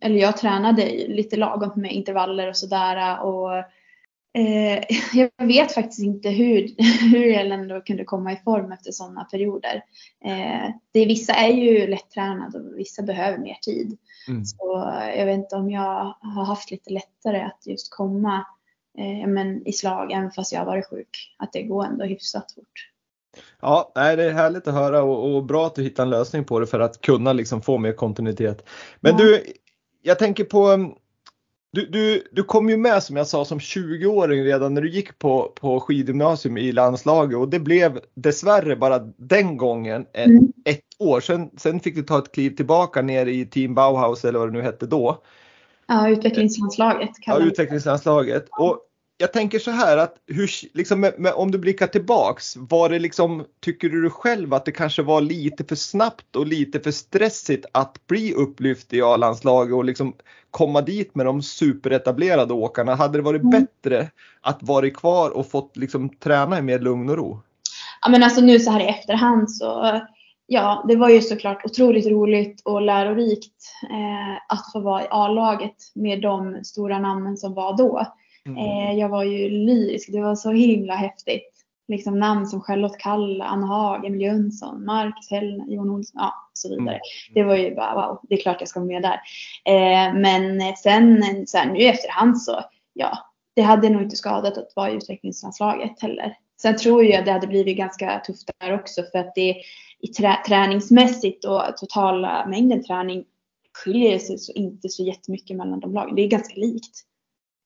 eller 0.00 0.16
jag 0.16 0.36
tränade 0.36 1.06
lite 1.08 1.36
lagom 1.36 1.72
med 1.74 1.92
intervaller 1.92 2.48
och 2.48 2.56
sådär 2.56 3.22
och 3.22 3.56
eh, 4.38 4.84
jag 5.38 5.46
vet 5.46 5.74
faktiskt 5.74 6.02
inte 6.02 6.28
hur, 6.30 6.74
hur 7.10 7.26
jag 7.26 7.46
ändå 7.46 7.80
kunde 7.80 8.04
komma 8.04 8.32
i 8.32 8.36
form 8.36 8.72
efter 8.72 8.92
sådana 8.92 9.24
perioder. 9.24 9.84
Eh, 10.24 10.70
det, 10.92 11.06
vissa 11.06 11.32
är 11.32 11.52
ju 11.52 11.86
lättränade 11.86 12.58
och 12.58 12.78
vissa 12.78 13.02
behöver 13.02 13.38
mer 13.38 13.58
tid. 13.62 13.98
Mm. 14.28 14.44
Så 14.44 14.92
jag 15.16 15.26
vet 15.26 15.38
inte 15.38 15.56
om 15.56 15.70
jag 15.70 16.14
har 16.20 16.44
haft 16.44 16.70
lite 16.70 16.90
lättare 16.90 17.40
att 17.40 17.66
just 17.66 17.94
komma 17.94 18.46
eh, 18.98 19.28
men 19.28 19.66
i 19.66 19.72
slag 19.72 20.12
även 20.12 20.30
fast 20.30 20.52
jag 20.52 20.64
varit 20.64 20.86
sjuk. 20.86 21.34
Att 21.38 21.52
det 21.52 21.62
går 21.62 21.84
ändå 21.84 22.04
hyfsat 22.04 22.52
fort. 22.52 22.90
Ja, 23.60 23.92
det 23.94 24.00
är 24.00 24.32
härligt 24.32 24.68
att 24.68 24.74
höra 24.74 25.02
och, 25.02 25.36
och, 25.36 25.44
bra 25.44 25.66
att 25.66 25.74
du 25.74 25.82
hittar 25.82 26.02
en 26.02 26.10
lösning 26.10 26.44
på 26.44 26.60
det 26.60 26.66
för 26.66 26.80
att 26.80 27.00
kunna 27.00 27.32
liksom 27.32 27.62
få 27.62 27.78
mer 27.78 27.92
kontinuitet. 27.92 28.68
Men 29.00 29.12
ja. 29.12 29.18
du, 29.18 29.44
jag 30.02 30.18
tänker 30.18 30.44
på 30.44 30.94
Du, 31.72 31.86
du, 31.86 32.28
du 32.32 32.42
kom 32.42 32.70
ju 32.70 32.76
med 32.76 33.02
som 33.02 33.16
jag 33.16 33.26
sa 33.26 33.44
som 33.44 33.58
20-åring 33.58 34.44
redan 34.44 34.74
när 34.74 34.82
du 34.82 34.90
gick 34.90 35.18
på, 35.18 35.52
på 35.60 35.80
skidgymnasium 35.80 36.58
i 36.58 36.72
landslaget 36.72 37.38
och 37.38 37.48
det 37.48 37.60
blev 37.60 38.00
dessvärre 38.14 38.76
bara 38.76 38.98
den 39.16 39.56
gången 39.56 40.06
ett, 40.12 40.26
mm. 40.26 40.52
ett 40.64 40.84
år. 40.98 41.20
Sen, 41.20 41.50
sen 41.56 41.80
fick 41.80 41.94
du 41.94 42.02
ta 42.02 42.18
ett 42.18 42.32
kliv 42.32 42.56
tillbaka 42.56 43.02
ner 43.02 43.26
i 43.26 43.46
Team 43.46 43.74
Bauhaus 43.74 44.24
eller 44.24 44.38
vad 44.38 44.48
det 44.48 44.52
nu 44.52 44.62
hette 44.62 44.86
då. 44.86 45.22
Ja, 45.90 46.08
utvecklingslandslaget. 46.08 47.10
Ja, 47.26 47.38
utvecklingslandslaget. 47.38 48.48
Och 48.58 48.78
jag 49.18 49.32
tänker 49.32 49.58
så 49.58 49.70
här 49.70 49.96
att 49.96 50.14
hur, 50.26 50.50
liksom, 50.76 51.00
med, 51.00 51.14
med, 51.18 51.32
om 51.32 51.50
du 51.50 51.58
blickar 51.58 51.86
tillbaks, 51.86 52.56
var 52.56 52.88
det 52.88 52.98
liksom, 52.98 53.44
tycker 53.60 53.88
du 53.88 54.10
själv 54.10 54.54
att 54.54 54.64
det 54.64 54.72
kanske 54.72 55.02
var 55.02 55.20
lite 55.20 55.64
för 55.64 55.76
snabbt 55.76 56.36
och 56.36 56.46
lite 56.46 56.80
för 56.80 56.90
stressigt 56.90 57.66
att 57.72 58.06
bli 58.06 58.34
upplyft 58.34 58.92
i 58.92 59.02
A-landslaget 59.02 59.74
och 59.74 59.84
liksom 59.84 60.14
komma 60.50 60.80
dit 60.80 61.14
med 61.14 61.26
de 61.26 61.42
superetablerade 61.42 62.54
åkarna? 62.54 62.94
Hade 62.94 63.18
det 63.18 63.22
varit 63.22 63.42
mm. 63.42 63.50
bättre 63.50 64.10
att 64.40 64.58
vara 64.60 64.90
kvar 64.90 65.30
och 65.30 65.50
fått 65.50 65.76
liksom 65.76 66.08
träna 66.08 66.58
i 66.58 66.62
mer 66.62 66.78
lugn 66.78 67.08
och 67.08 67.16
ro? 67.16 67.42
Ja 68.02 68.10
men 68.10 68.22
alltså 68.22 68.40
nu 68.40 68.58
så 68.58 68.70
här 68.70 68.80
i 68.80 68.88
efterhand 68.88 69.50
så 69.50 70.00
ja, 70.52 70.84
det 70.88 70.96
var 70.96 71.08
ju 71.08 71.20
såklart 71.20 71.64
otroligt 71.64 72.06
roligt 72.06 72.62
och 72.64 72.82
lärorikt 72.82 73.72
eh, 73.90 74.36
att 74.48 74.72
få 74.72 74.80
vara 74.80 75.02
i 75.02 75.06
A-laget 75.10 75.76
med 75.94 76.22
de 76.22 76.64
stora 76.64 76.98
namnen 76.98 77.36
som 77.36 77.54
var 77.54 77.76
då. 77.76 78.06
Mm. 78.46 78.58
Eh, 78.58 78.98
jag 78.98 79.08
var 79.08 79.24
ju 79.24 79.48
lyrisk. 79.48 80.12
Det 80.12 80.20
var 80.20 80.34
så 80.34 80.50
himla 80.50 80.94
häftigt. 80.94 81.50
Liksom 81.88 82.18
namn 82.18 82.46
som 82.46 82.60
Charlotte 82.60 82.98
Kalla, 82.98 83.44
Anna 83.44 83.66
Haag, 83.66 84.06
Emil 84.06 84.20
Jönsson, 84.20 84.84
Marcus 84.84 85.30
Hellner, 85.30 85.66
Johan 85.68 85.90
Olsson, 85.90 86.20
ja 86.22 86.34
så 86.52 86.68
vidare. 86.68 86.94
Mm. 86.94 87.00
Det 87.34 87.42
var 87.42 87.56
ju 87.56 87.74
bara 87.74 87.94
wow, 87.94 88.20
det 88.28 88.34
är 88.34 88.42
klart 88.42 88.56
jag 88.60 88.68
ska 88.68 88.80
vara 88.80 88.86
med 88.88 89.02
där. 89.02 89.20
Eh, 89.64 90.14
men 90.14 90.76
sen 90.76 91.24
så 91.46 91.58
här, 91.58 91.72
nu 91.72 91.78
i 91.78 91.88
efterhand 91.88 92.42
så, 92.42 92.64
ja, 92.92 93.18
det 93.54 93.62
hade 93.62 93.88
nog 93.88 94.02
inte 94.02 94.16
skadat 94.16 94.58
att 94.58 94.72
vara 94.76 94.90
i 94.90 94.94
utvecklingslandslaget 94.94 96.02
heller. 96.02 96.36
Sen 96.62 96.76
tror 96.76 97.04
jag 97.04 97.24
det 97.24 97.32
hade 97.32 97.46
blivit 97.46 97.76
ganska 97.76 98.18
tufft 98.26 98.50
där 98.58 98.74
också 98.74 99.02
för 99.12 99.18
att 99.18 99.34
det 99.34 99.56
i 100.02 100.08
trä, 100.08 100.36
träningsmässigt 100.46 101.44
och 101.44 101.62
totala 101.76 102.46
mängden 102.46 102.84
träning 102.84 103.24
skiljer 103.84 104.18
sig 104.18 104.38
så 104.38 104.52
inte 104.52 104.88
så 104.88 105.02
jättemycket 105.02 105.56
mellan 105.56 105.80
de 105.80 105.92
lagen. 105.92 106.14
Det 106.14 106.22
är 106.22 106.28
ganska 106.28 106.60
likt. 106.60 107.04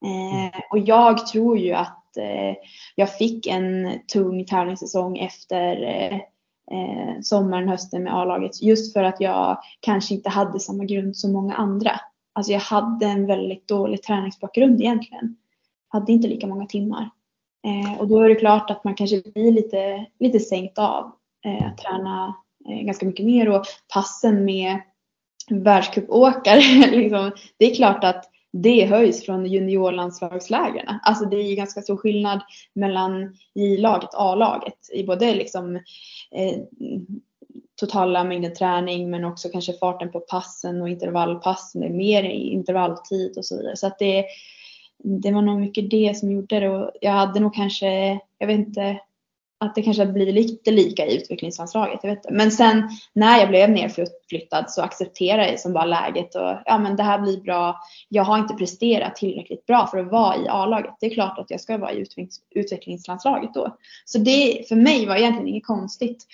Eh, 0.04 0.60
och 0.70 0.78
jag 0.78 1.26
tror 1.26 1.58
ju 1.58 1.72
att 1.72 2.16
eh, 2.16 2.56
jag 2.94 3.16
fick 3.16 3.46
en 3.46 4.00
tung 4.12 4.46
tävlingssäsong 4.46 5.18
efter 5.18 5.82
eh, 5.82 6.16
eh, 6.78 7.20
sommaren, 7.22 7.68
hösten 7.68 8.02
med 8.02 8.14
A-laget. 8.14 8.62
Just 8.62 8.92
för 8.92 9.04
att 9.04 9.20
jag 9.20 9.58
kanske 9.80 10.14
inte 10.14 10.30
hade 10.30 10.60
samma 10.60 10.84
grund 10.84 11.16
som 11.16 11.32
många 11.32 11.54
andra. 11.54 12.00
Alltså 12.32 12.52
jag 12.52 12.60
hade 12.60 13.06
en 13.06 13.26
väldigt 13.26 13.68
dålig 13.68 14.02
träningsbakgrund 14.02 14.80
egentligen. 14.80 15.36
Hade 15.88 16.12
inte 16.12 16.28
lika 16.28 16.46
många 16.46 16.66
timmar. 16.66 17.10
Eh, 17.64 18.00
och 18.00 18.08
då 18.08 18.20
är 18.20 18.28
det 18.28 18.34
klart 18.34 18.70
att 18.70 18.84
man 18.84 18.94
kanske 18.94 19.22
blir 19.34 19.52
lite, 19.52 20.06
lite 20.18 20.40
sänkt 20.40 20.78
av 20.78 21.12
Eh, 21.44 21.66
att 21.66 21.78
träna 21.78 22.34
eh, 22.68 22.84
ganska 22.84 23.06
mycket 23.06 23.26
mer 23.26 23.48
och 23.48 23.64
passen 23.94 24.44
med 24.44 24.80
världscupåkare. 25.50 26.60
liksom, 26.90 27.32
det 27.56 27.70
är 27.70 27.74
klart 27.74 28.04
att 28.04 28.30
det 28.52 28.86
höjs 28.86 29.24
från 29.24 29.46
juniorlandslagslägren. 29.46 30.98
Alltså 31.02 31.24
det 31.24 31.36
är 31.36 31.48
ju 31.48 31.54
ganska 31.54 31.82
stor 31.82 31.96
skillnad 31.96 32.40
mellan 32.74 33.36
J-laget 33.54 34.14
och 34.14 34.22
A-laget 34.22 34.78
i 34.92 35.04
både 35.04 35.34
liksom 35.34 35.76
eh, 36.30 36.58
totala 37.80 38.24
mängden 38.24 38.54
träning 38.54 39.10
men 39.10 39.24
också 39.24 39.48
kanske 39.48 39.72
farten 39.72 40.12
på 40.12 40.20
passen 40.20 40.82
och 40.82 40.88
intervallpassen. 40.88 41.80
Det 41.80 41.86
är 41.86 41.90
mer 41.90 42.22
intervalltid 42.22 43.38
och 43.38 43.44
så 43.44 43.56
vidare. 43.56 43.76
Så 43.76 43.86
att 43.86 43.98
det, 43.98 44.24
det 44.98 45.32
var 45.32 45.42
nog 45.42 45.60
mycket 45.60 45.90
det 45.90 46.16
som 46.16 46.32
gjorde 46.32 46.60
det 46.60 46.68
och 46.68 46.90
jag 47.00 47.12
hade 47.12 47.40
nog 47.40 47.54
kanske, 47.54 48.20
jag 48.38 48.46
vet 48.46 48.58
inte, 48.58 48.98
att 49.66 49.74
det 49.74 49.82
kanske 49.82 50.06
blir 50.06 50.32
lite 50.32 50.70
lika 50.70 51.06
i 51.06 51.16
utvecklingslandslaget. 51.16 52.00
Jag 52.02 52.10
vet 52.10 52.18
inte. 52.18 52.32
Men 52.32 52.50
sen 52.50 52.88
när 53.12 53.38
jag 53.38 53.48
blev 53.48 53.70
nerflyttad 53.70 54.70
så 54.70 54.82
accepterade 54.82 55.50
jag 55.50 55.60
som 55.60 55.72
bara 55.72 55.84
läget 55.84 56.34
och 56.34 56.56
ja 56.64 56.78
men 56.78 56.96
det 56.96 57.02
här 57.02 57.18
blir 57.18 57.40
bra. 57.40 57.80
Jag 58.08 58.24
har 58.24 58.38
inte 58.38 58.54
presterat 58.54 59.16
tillräckligt 59.16 59.66
bra 59.66 59.86
för 59.86 59.98
att 59.98 60.10
vara 60.10 60.36
i 60.36 60.48
A-laget. 60.48 60.94
Det 61.00 61.06
är 61.06 61.14
klart 61.14 61.38
att 61.38 61.50
jag 61.50 61.60
ska 61.60 61.78
vara 61.78 61.92
i 61.92 62.06
utvecklingslandslaget 62.50 63.54
då. 63.54 63.76
Så 64.04 64.18
det 64.18 64.68
för 64.68 64.76
mig 64.76 65.06
var 65.06 65.16
egentligen 65.16 65.48
inget 65.48 65.66
konstigt. 65.66 66.26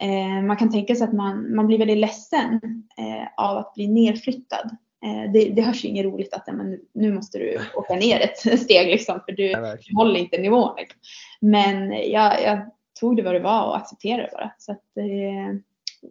Eh, 0.00 0.42
man 0.42 0.56
kan 0.56 0.72
tänka 0.72 0.94
sig 0.94 1.04
att 1.04 1.12
man, 1.12 1.54
man 1.54 1.66
blir 1.66 1.78
väldigt 1.78 1.98
ledsen 1.98 2.60
eh, 2.98 3.44
av 3.44 3.56
att 3.56 3.74
bli 3.74 3.86
nerflyttad. 3.86 4.76
Eh, 5.04 5.32
det, 5.32 5.48
det 5.48 5.62
hörs 5.62 5.84
ju 5.84 5.88
inget 5.88 6.04
roligt 6.04 6.34
att 6.34 6.46
men, 6.46 6.78
nu 6.94 7.12
måste 7.12 7.38
du 7.38 7.58
åka 7.74 7.94
ner 7.94 8.20
ett 8.20 8.60
steg 8.60 8.86
liksom, 8.86 9.20
för 9.26 9.32
du, 9.32 9.46
ja, 9.50 9.76
håller 9.94 10.20
inte 10.20 10.38
nivån. 10.38 10.74
Liksom. 10.76 11.00
Men 11.40 11.92
jag, 11.92 12.42
jag 12.42 12.70
tog 13.00 13.16
det 13.16 13.22
vad 13.22 13.34
det 13.34 13.40
var 13.40 13.66
och 13.66 13.76
accepterade 13.76 14.22
det 14.22 14.30
bara. 14.32 14.50
Så 14.58 14.72
att, 14.72 14.96
eh, 14.96 15.58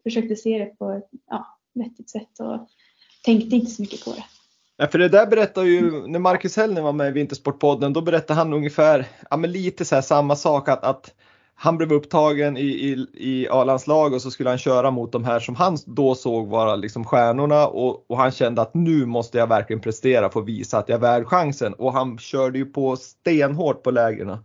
försökte 0.03 0.35
se 0.35 0.59
det 0.59 0.65
på 0.65 0.91
ett 0.91 1.09
ja, 1.29 1.57
vettigt 1.73 2.09
sätt 2.09 2.39
och 2.39 2.67
tänkte 3.23 3.55
inte 3.55 3.71
så 3.71 3.81
mycket 3.81 4.05
på 4.05 4.11
det. 4.11 4.23
Ja, 4.77 4.87
för 4.87 4.99
det 4.99 5.09
där 5.09 5.27
berättar 5.27 5.63
ju, 5.63 6.07
när 6.07 6.19
Marcus 6.19 6.57
Hellner 6.57 6.81
var 6.81 6.93
med 6.93 7.07
i 7.07 7.11
Vintersportpodden, 7.11 7.93
då 7.93 8.01
berättade 8.01 8.39
han 8.39 8.53
ungefär, 8.53 9.05
ja 9.29 9.37
men 9.37 9.51
lite 9.51 9.85
så 9.85 9.95
här 9.95 10.01
samma 10.01 10.35
sak 10.35 10.69
att, 10.69 10.83
att 10.83 11.13
han 11.59 11.77
blev 11.77 11.93
upptagen 11.93 12.57
i, 12.57 12.61
i, 12.61 13.07
i 13.13 13.47
A-landslag 13.49 14.13
och 14.13 14.21
så 14.21 14.31
skulle 14.31 14.49
han 14.49 14.57
köra 14.57 14.91
mot 14.91 15.11
de 15.11 15.23
här 15.23 15.39
som 15.39 15.55
han 15.55 15.77
då 15.85 16.15
såg 16.15 16.47
vara 16.47 16.75
liksom 16.75 17.05
stjärnorna 17.05 17.67
och, 17.67 18.11
och 18.11 18.17
han 18.17 18.31
kände 18.31 18.61
att 18.61 18.73
nu 18.73 19.05
måste 19.05 19.37
jag 19.37 19.47
verkligen 19.47 19.81
prestera 19.81 20.29
för 20.29 20.39
att 20.39 20.45
visa 20.45 20.77
att 20.77 20.89
jag 20.89 20.95
är 20.95 21.01
värd 21.01 21.25
chansen 21.25 21.73
och 21.73 21.93
han 21.93 22.17
körde 22.17 22.57
ju 22.57 22.65
på 22.65 22.95
stenhårt 22.95 23.83
på 23.83 23.91
lägren. 23.91 24.37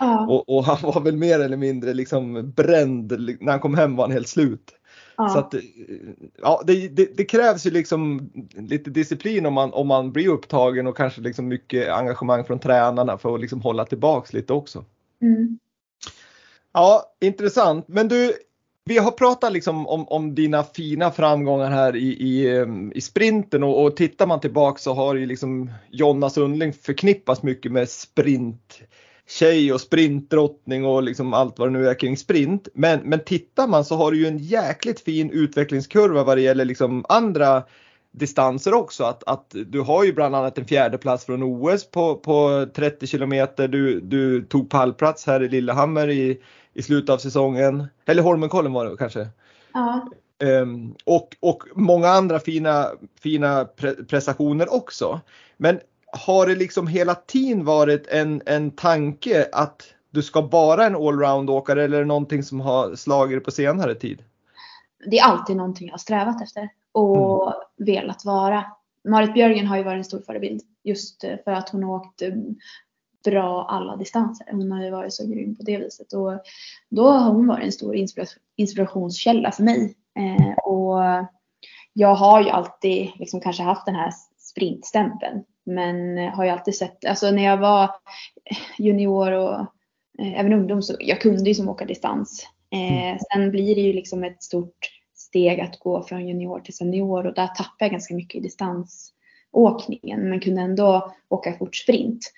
Ja. 0.00 0.26
Och, 0.26 0.56
och, 0.56 0.64
han 0.64 0.92
var 0.92 1.00
väl 1.00 1.16
mer 1.16 1.40
eller 1.40 1.56
mindre 1.56 1.94
liksom 1.94 2.52
bränd. 2.56 3.12
När 3.40 3.50
han 3.50 3.60
kom 3.60 3.74
hem 3.74 3.96
var 3.96 4.04
han 4.04 4.12
helt 4.12 4.28
slut. 4.28 4.72
Ja. 5.16 5.28
Så 5.28 5.38
att, 5.38 5.54
ja, 6.42 6.62
det, 6.66 6.88
det, 6.88 7.16
det, 7.16 7.24
krävs 7.24 7.66
ju 7.66 7.70
liksom 7.70 8.30
lite 8.56 8.90
disciplin 8.90 9.46
om 9.46 9.54
man, 9.54 9.72
om 9.72 9.86
man 9.86 10.12
blir 10.12 10.28
upptagen 10.28 10.86
och 10.86 10.96
kanske 10.96 11.20
liksom 11.20 11.48
mycket 11.48 11.88
engagemang 11.88 12.44
från 12.44 12.58
tränarna 12.58 13.18
för 13.18 13.34
att 13.34 13.40
liksom 13.40 13.60
hålla 13.60 13.84
tillbaks 13.84 14.32
lite 14.32 14.52
också. 14.52 14.84
Mm. 15.22 15.58
Ja, 16.72 17.02
intressant. 17.20 17.88
Men 17.88 18.08
du, 18.08 18.32
vi 18.84 18.98
har 18.98 19.10
pratat 19.10 19.52
liksom 19.52 19.86
om, 19.86 20.08
om 20.08 20.34
dina 20.34 20.62
fina 20.62 21.10
framgångar 21.10 21.70
här 21.70 21.96
i, 21.96 22.06
i, 22.06 22.56
ehm, 22.56 22.92
i 22.94 23.00
sprinten 23.00 23.62
och, 23.62 23.84
och 23.84 23.96
tittar 23.96 24.26
man 24.26 24.40
tillbaka 24.40 24.78
så 24.78 24.94
har 24.94 25.14
ju 25.14 25.26
liksom 25.26 25.70
Jonna 25.90 26.30
Sundling 26.30 26.72
förknippats 26.72 27.42
mycket 27.42 27.72
med 27.72 27.88
sprint 27.88 28.80
tjej 29.30 29.72
och 29.72 29.80
sprintdrottning 29.80 30.84
och 30.84 31.02
liksom 31.02 31.34
allt 31.34 31.58
vad 31.58 31.68
det 31.68 31.78
nu 31.78 31.88
är 31.88 31.94
kring 31.94 32.16
sprint. 32.16 32.68
Men, 32.74 33.00
men 33.00 33.24
tittar 33.24 33.66
man 33.66 33.84
så 33.84 33.96
har 33.96 34.10
du 34.12 34.18
ju 34.18 34.26
en 34.26 34.38
jäkligt 34.38 35.00
fin 35.00 35.30
utvecklingskurva 35.30 36.24
vad 36.24 36.36
det 36.36 36.42
gäller 36.42 36.64
liksom 36.64 37.04
andra 37.08 37.62
distanser 38.12 38.74
också. 38.74 39.04
Att, 39.04 39.24
att 39.28 39.54
du 39.66 39.80
har 39.80 40.04
ju 40.04 40.12
bland 40.12 40.36
annat 40.36 40.58
en 40.58 40.64
fjärde 40.64 40.98
plats 40.98 41.24
från 41.24 41.42
OS 41.42 41.90
på, 41.90 42.16
på 42.16 42.66
30 42.74 43.06
kilometer. 43.06 43.68
Du, 43.68 44.00
du 44.00 44.42
tog 44.42 44.70
pallplats 44.70 45.26
här 45.26 45.42
i 45.42 45.48
Lillehammer 45.48 46.08
i, 46.08 46.40
i 46.74 46.82
slutet 46.82 47.10
av 47.10 47.18
säsongen. 47.18 47.86
Eller 48.06 48.22
Holmenkollen 48.22 48.72
var 48.72 48.86
det 48.86 48.96
kanske. 48.96 49.28
Ja. 49.72 50.08
Um, 50.42 50.94
och, 51.04 51.36
och 51.40 51.62
många 51.74 52.08
andra 52.08 52.38
fina, 52.38 52.86
fina 53.20 53.64
pre 53.64 53.92
prestationer 53.92 54.74
också. 54.74 55.20
Men 55.56 55.80
har 56.12 56.46
det 56.46 56.54
liksom 56.54 56.86
hela 56.86 57.14
tiden 57.14 57.64
varit 57.64 58.06
en, 58.06 58.42
en 58.46 58.70
tanke 58.70 59.48
att 59.52 59.82
du 60.10 60.22
ska 60.22 60.40
vara 60.40 60.86
en 60.86 60.96
allround-åkare 60.96 61.84
eller 61.84 61.96
är 61.96 62.00
det 62.00 62.06
någonting 62.06 62.42
som 62.42 62.60
har 62.60 62.94
slagit 62.94 63.44
på 63.44 63.50
senare 63.50 63.94
tid? 63.94 64.22
Det 65.06 65.18
är 65.18 65.24
alltid 65.24 65.56
någonting 65.56 65.86
jag 65.86 65.92
har 65.92 65.98
strävat 65.98 66.42
efter 66.42 66.68
och 66.92 67.46
mm. 67.46 67.60
velat 67.76 68.24
vara. 68.24 68.64
Marit 69.08 69.34
Björgen 69.34 69.66
har 69.66 69.76
ju 69.76 69.82
varit 69.82 69.98
en 69.98 70.04
stor 70.04 70.22
förebild 70.26 70.62
just 70.82 71.20
för 71.44 71.52
att 71.52 71.68
hon 71.68 71.82
har 71.82 71.94
åkt 71.94 72.22
eh, 72.22 72.32
bra 73.24 73.66
alla 73.68 73.96
distanser. 73.96 74.46
Hon 74.50 74.72
har 74.72 74.84
ju 74.84 74.90
varit 74.90 75.12
så 75.12 75.26
grym 75.26 75.56
på 75.56 75.62
det 75.62 75.78
viset 75.78 76.12
och 76.12 76.32
då 76.88 77.10
har 77.10 77.32
hon 77.32 77.46
varit 77.46 77.64
en 77.64 77.72
stor 77.72 77.96
inspirationskälla 78.56 79.52
för 79.52 79.62
mig. 79.62 79.94
Eh, 80.18 80.52
och 80.54 80.98
jag 81.92 82.14
har 82.14 82.42
ju 82.42 82.48
alltid 82.48 83.10
liksom 83.14 83.40
kanske 83.40 83.62
haft 83.62 83.86
den 83.86 83.94
här 83.94 84.12
sprintstämpeln 84.50 85.44
men 85.66 86.18
har 86.18 86.44
ju 86.44 86.50
alltid 86.50 86.74
sett, 86.74 87.04
alltså 87.04 87.30
när 87.30 87.44
jag 87.44 87.56
var 87.56 87.90
junior 88.78 89.32
och 89.32 89.60
eh, 90.18 90.40
även 90.40 90.52
ungdom 90.52 90.82
så 90.82 90.96
jag 91.00 91.20
kunde 91.20 91.50
ju 91.50 91.54
som 91.54 91.68
åka 91.68 91.84
distans. 91.84 92.46
Eh, 92.72 93.08
mm. 93.08 93.18
sen 93.32 93.50
blir 93.50 93.74
det 93.74 93.80
ju 93.80 93.92
liksom 93.92 94.24
ett 94.24 94.42
stort 94.42 94.90
steg 95.14 95.60
att 95.60 95.78
gå 95.78 96.02
från 96.02 96.28
junior 96.28 96.60
till 96.60 96.74
senior 96.74 97.26
och 97.26 97.34
där 97.34 97.46
tappade 97.46 97.84
jag 97.84 97.90
ganska 97.90 98.14
mycket 98.14 98.34
i 98.34 98.40
distansåkningen 98.40 100.30
men 100.30 100.40
kunde 100.40 100.60
ändå 100.60 101.12
åka 101.28 101.52
fort 101.52 101.76
sprint. 101.76 102.32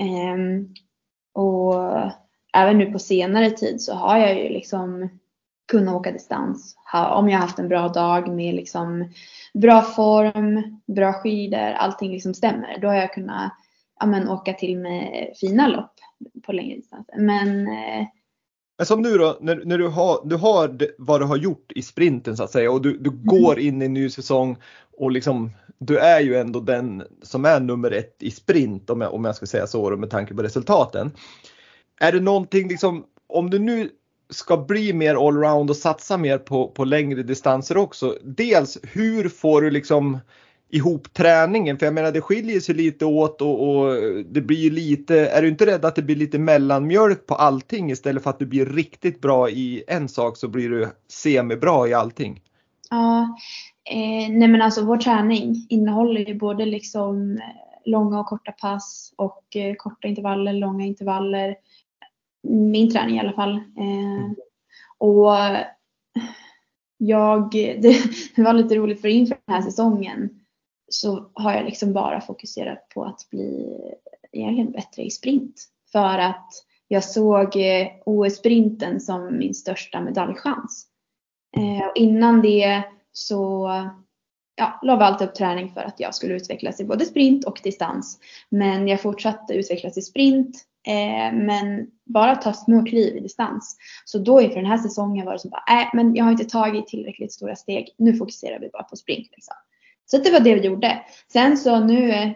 Eh, 0.00 0.36
och 1.42 1.74
även 2.54 2.78
nu 2.78 2.92
på 2.92 2.98
senare 2.98 3.50
tid 3.50 3.80
så 3.80 3.94
har 3.94 4.18
jag 4.18 4.42
ju 4.42 4.48
liksom 4.48 5.08
kunna 5.68 5.96
åka 5.96 6.12
distans. 6.12 6.76
Om 6.92 7.28
jag 7.28 7.38
haft 7.38 7.58
en 7.58 7.68
bra 7.68 7.88
dag 7.88 8.28
med 8.28 8.54
liksom 8.54 9.12
bra 9.54 9.82
form, 9.82 10.80
bra 10.86 11.12
skidor, 11.12 11.72
allting 11.72 12.12
liksom 12.12 12.34
stämmer. 12.34 12.78
Då 12.80 12.88
har 12.88 12.94
jag 12.94 13.12
kunnat 13.12 13.52
ja, 14.00 14.06
men, 14.06 14.28
åka 14.28 14.52
till 14.52 14.78
med 14.78 15.32
fina 15.40 15.68
lopp 15.68 15.92
på 16.46 16.52
längre 16.52 16.76
distanser. 16.76 17.18
Men 17.18 17.66
eh, 17.66 18.06
men 18.78 18.86
som 18.86 19.02
nu 19.02 19.18
då, 19.18 19.38
när, 19.40 19.62
när 19.64 19.78
du, 19.78 19.88
har, 19.88 20.20
du 20.24 20.36
har 20.36 20.78
vad 20.98 21.20
du 21.20 21.24
har 21.24 21.36
gjort 21.36 21.72
i 21.74 21.82
sprinten 21.82 22.36
så 22.36 22.42
att 22.42 22.50
säga 22.50 22.70
och 22.70 22.82
du, 22.82 22.98
du 22.98 23.10
mm. 23.10 23.24
går 23.24 23.58
in 23.58 23.82
i 23.82 23.84
en 23.84 23.94
ny 23.94 24.10
säsong 24.10 24.56
och 24.96 25.10
liksom 25.10 25.50
du 25.78 25.98
är 25.98 26.20
ju 26.20 26.36
ändå 26.36 26.60
den 26.60 27.02
som 27.22 27.44
är 27.44 27.60
nummer 27.60 27.90
ett 27.90 28.16
i 28.20 28.30
sprint 28.30 28.90
om 28.90 29.00
jag, 29.00 29.14
om 29.14 29.24
jag 29.24 29.36
ska 29.36 29.46
säga 29.46 29.66
så 29.66 29.96
med 29.96 30.10
tanke 30.10 30.34
på 30.34 30.42
resultaten. 30.42 31.10
Är 32.00 32.12
det 32.12 32.20
någonting 32.20 32.68
liksom, 32.68 33.04
om 33.26 33.50
du 33.50 33.58
nu 33.58 33.90
ska 34.34 34.56
bli 34.56 34.92
mer 34.92 35.28
allround 35.28 35.70
och 35.70 35.76
satsa 35.76 36.16
mer 36.16 36.38
på, 36.38 36.68
på 36.68 36.84
längre 36.84 37.22
distanser 37.22 37.76
också. 37.76 38.16
Dels 38.22 38.78
hur 38.82 39.28
får 39.28 39.62
du 39.62 39.70
liksom 39.70 40.18
ihop 40.70 41.12
träningen? 41.12 41.78
För 41.78 41.86
jag 41.86 41.94
menar 41.94 42.12
det 42.12 42.20
skiljer 42.20 42.60
sig 42.60 42.74
lite 42.74 43.04
åt 43.04 43.42
och, 43.42 43.68
och, 43.68 43.94
det 44.26 44.40
blir 44.40 44.70
lite, 44.70 45.26
är 45.26 45.42
du 45.42 45.48
inte 45.48 45.66
rädd 45.66 45.84
att 45.84 45.96
det 45.96 46.02
blir 46.02 46.16
lite 46.16 46.38
mellanmjölk 46.38 47.26
på 47.26 47.34
allting 47.34 47.90
istället 47.90 48.22
för 48.22 48.30
att 48.30 48.38
du 48.38 48.46
blir 48.46 48.66
riktigt 48.66 49.20
bra 49.20 49.50
i 49.50 49.84
en 49.86 50.08
sak 50.08 50.36
så 50.36 50.48
blir 50.48 50.70
du 50.70 50.88
semibra 51.08 51.88
i 51.88 51.94
allting? 51.94 52.40
Ja, 52.90 53.36
eh, 53.90 54.30
nej 54.30 54.48
men 54.48 54.62
alltså 54.62 54.84
vår 54.84 54.96
träning 54.96 55.66
innehåller 55.68 56.20
ju 56.20 56.34
både 56.34 56.66
liksom 56.66 57.32
eh, 57.32 57.90
långa 57.90 58.20
och 58.20 58.26
korta 58.26 58.52
pass 58.52 59.12
och 59.16 59.56
eh, 59.56 59.74
korta 59.74 60.08
intervaller, 60.08 60.52
långa 60.52 60.84
intervaller. 60.84 61.56
Min 62.44 62.90
träning 62.90 63.16
i 63.16 63.20
alla 63.20 63.32
fall. 63.32 63.54
Eh, 63.56 64.30
och 64.98 65.34
jag, 66.98 67.50
det, 67.52 67.78
det 68.36 68.42
var 68.42 68.52
lite 68.52 68.74
roligt 68.74 69.00
för 69.00 69.08
inför 69.08 69.38
den 69.46 69.54
här 69.54 69.62
säsongen 69.62 70.40
så 70.88 71.30
har 71.32 71.52
jag 71.52 71.64
liksom 71.64 71.92
bara 71.92 72.20
fokuserat 72.20 72.88
på 72.88 73.04
att 73.04 73.30
bli 73.30 73.78
egentligen 74.32 74.72
bättre 74.72 75.02
i 75.02 75.10
sprint. 75.10 75.68
För 75.92 76.18
att 76.18 76.52
jag 76.88 77.04
såg 77.04 77.56
eh, 77.56 77.88
OS-sprinten 78.06 79.00
som 79.00 79.38
min 79.38 79.54
största 79.54 80.00
medaljchans. 80.00 80.86
Eh, 81.56 81.86
och 81.86 81.96
innan 81.96 82.42
det 82.42 82.82
så 83.12 83.70
ja, 84.54 84.80
la 84.82 84.96
vi 84.96 85.04
alltid 85.04 85.28
upp 85.28 85.34
träning 85.34 85.72
för 85.72 85.80
att 85.80 86.00
jag 86.00 86.14
skulle 86.14 86.34
utvecklas 86.34 86.80
i 86.80 86.84
både 86.84 87.04
sprint 87.04 87.44
och 87.44 87.60
distans. 87.62 88.18
Men 88.48 88.88
jag 88.88 89.00
fortsatte 89.00 89.54
utvecklas 89.54 89.98
i 89.98 90.02
sprint 90.02 90.64
eh, 90.86 91.32
men 91.32 91.86
bara 92.04 92.36
ta 92.36 92.52
små 92.52 92.84
kliv 92.84 93.16
i 93.16 93.20
distans. 93.20 93.76
Så 94.04 94.18
då 94.18 94.40
inför 94.40 94.56
den 94.56 94.66
här 94.66 94.78
säsongen 94.78 95.26
var 95.26 95.32
det 95.32 95.38
som 95.38 95.50
bara, 95.50 95.80
äh, 95.80 95.88
men 95.94 96.14
jag 96.14 96.24
har 96.24 96.32
inte 96.32 96.44
tagit 96.44 96.86
tillräckligt 96.86 97.32
stora 97.32 97.56
steg. 97.56 97.94
Nu 97.98 98.14
fokuserar 98.14 98.60
vi 98.60 98.68
bara 98.68 98.82
på 98.82 98.96
sprint. 98.96 99.28
Liksom. 99.32 99.54
Så 100.06 100.18
det 100.18 100.30
var 100.30 100.40
det 100.40 100.54
vi 100.54 100.60
gjorde. 100.60 101.02
Sen 101.32 101.56
så 101.56 101.80
nu 101.80 102.10
eh, 102.10 102.30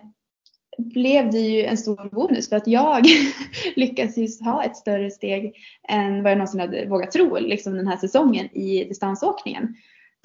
blev 0.79 1.31
det 1.31 1.39
ju 1.39 1.65
en 1.65 1.79
stor 1.79 2.09
bonus 2.15 2.49
för 2.49 2.57
att 2.57 2.67
jag 2.67 3.07
lyckades 3.77 4.19
ju 4.19 4.29
ha 4.45 4.65
ett 4.65 4.77
större 4.77 5.11
steg 5.11 5.55
än 5.89 6.23
vad 6.23 6.33
jag 6.33 6.39
någonsin 6.39 6.61
hade 6.61 6.87
vågat 6.87 7.11
tro 7.11 7.39
liksom 7.39 7.75
den 7.75 7.87
här 7.87 7.97
säsongen 7.97 8.57
i 8.57 8.85
distansåkningen. 8.85 9.75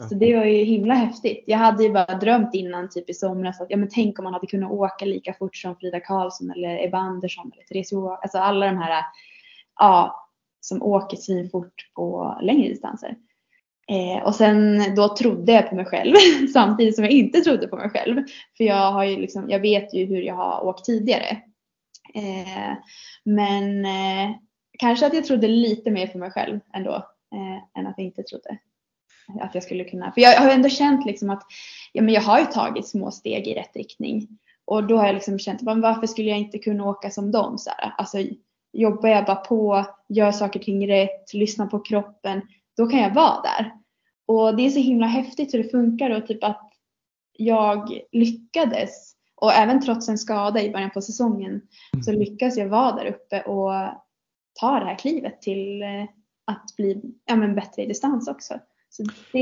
Så 0.10 0.16
det 0.16 0.38
var 0.38 0.46
ju 0.46 0.64
himla 0.64 0.94
häftigt. 0.94 1.44
Jag 1.48 1.58
hade 1.58 1.84
ju 1.84 1.92
bara 1.92 2.18
drömt 2.18 2.54
innan 2.54 2.90
typ 2.90 3.10
i 3.10 3.14
somras 3.14 3.62
att 3.62 3.70
ja 3.70 3.78
men 3.78 3.90
tänk 3.92 4.20
om 4.20 4.24
man 4.24 4.34
hade 4.34 4.48
kunnat 4.48 4.72
åka 4.72 5.06
lika 5.06 5.34
fort 5.34 5.56
som 5.56 5.76
Frida 5.76 6.00
Karlsson 6.00 6.52
eller 6.52 6.86
Ebba 6.86 6.98
Andersson 6.98 7.52
eller 7.54 7.64
Therese 7.64 7.92
Johaug. 7.92 8.20
Alltså 8.22 8.38
alla 8.38 8.66
de 8.66 8.78
här 8.78 9.04
ja, 9.80 10.28
som 10.60 10.84
åker 10.84 11.18
svinfort 11.18 11.92
på 11.96 12.38
längre 12.42 12.70
distanser. 12.70 13.16
Eh, 13.88 14.24
och 14.24 14.36
sen 14.36 14.84
då 14.96 15.16
trodde 15.16 15.52
jag 15.52 15.70
på 15.70 15.76
mig 15.76 15.86
själv 15.86 16.16
samtidigt 16.54 16.96
som 16.96 17.04
jag 17.04 17.14
inte 17.14 17.42
trodde 17.42 17.68
på 17.68 17.76
mig 17.76 17.90
själv. 17.90 18.24
För 18.58 18.64
jag, 18.64 18.92
har 18.92 19.04
ju 19.04 19.18
liksom, 19.18 19.50
jag 19.50 19.60
vet 19.60 19.94
ju 19.94 20.06
hur 20.06 20.22
jag 20.22 20.36
har 20.36 20.66
åkt 20.66 20.86
tidigare. 20.86 21.42
Eh, 22.14 22.78
men 23.24 23.86
eh, 23.86 24.36
kanske 24.80 25.08
att 25.08 25.14
jag 25.14 25.26
trodde 25.26 25.48
lite 25.48 25.92
mer 25.92 26.08
på 26.08 26.18
mig 26.18 26.32
själv 26.32 26.60
ändå 26.74 26.96
eh, 27.34 27.80
än 27.80 27.88
att 27.88 27.94
jag 27.98 28.06
inte 28.06 28.24
trodde 28.24 28.58
att 29.42 29.56
jag 29.56 29.64
skulle 29.64 29.84
kunna. 29.84 30.12
För 30.12 30.22
jag 30.22 30.42
har 30.42 30.50
ändå 30.50 30.70
känt 30.70 31.06
liksom 31.06 31.30
att 31.30 31.44
ja, 31.92 32.02
men 32.02 32.14
jag 32.14 32.22
har 32.22 32.40
ju 32.40 32.46
tagit 32.46 32.88
små 32.88 33.12
steg 33.12 33.48
i 33.48 33.54
rätt 33.54 33.76
riktning. 33.76 34.28
Och 34.66 34.88
då 34.88 34.98
har 34.98 35.06
jag 35.06 35.14
liksom 35.14 35.40
känt 35.40 35.62
varför 35.62 36.08
skulle 36.08 36.30
jag 36.30 36.40
inte 36.40 36.58
kunna 36.58 36.86
åka 36.86 37.10
som 37.10 37.32
dem? 37.32 37.58
Så 37.58 37.70
här? 37.70 37.94
Alltså, 37.98 38.18
jobbar 38.74 39.10
jag 39.10 39.26
bara 39.26 39.36
på, 39.36 39.86
gör 40.10 40.32
saker 40.32 40.60
och 40.60 40.66
ting 40.66 40.88
rätt, 40.88 41.34
lyssnar 41.34 41.66
på 41.66 41.80
kroppen 41.80 42.42
då 42.78 42.88
kan 42.88 43.00
jag 43.00 43.14
vara 43.14 43.42
där. 43.42 43.72
Och 44.26 44.56
det 44.56 44.66
är 44.66 44.70
så 44.70 44.80
himla 44.80 45.08
häftigt 45.08 45.54
hur 45.54 45.64
det 45.64 45.70
funkar 45.70 46.10
och 46.10 46.28
typ 46.28 46.44
att 46.44 46.74
jag 47.38 48.00
lyckades 48.12 49.16
och 49.36 49.54
även 49.54 49.82
trots 49.82 50.10
en 50.10 50.18
skada 50.18 50.62
i 50.62 50.72
början 50.72 50.92
på 50.92 51.02
säsongen 51.02 51.62
så 52.06 52.12
mm. 52.12 52.20
lyckas 52.20 52.58
jag 52.58 52.68
vara 52.68 52.96
där 52.96 53.06
uppe 53.06 53.42
och 53.42 53.72
ta 54.60 54.80
det 54.80 54.86
här 54.86 54.98
klivet 54.98 55.42
till 55.42 55.82
eh, 55.82 56.04
att 56.46 56.76
bli 56.78 57.02
ja, 57.26 57.36
men 57.36 57.56
bättre 57.56 57.84
i 57.84 57.86
distans 57.86 58.28
också. 58.28 58.54
Så 58.98 59.04
det, 59.32 59.40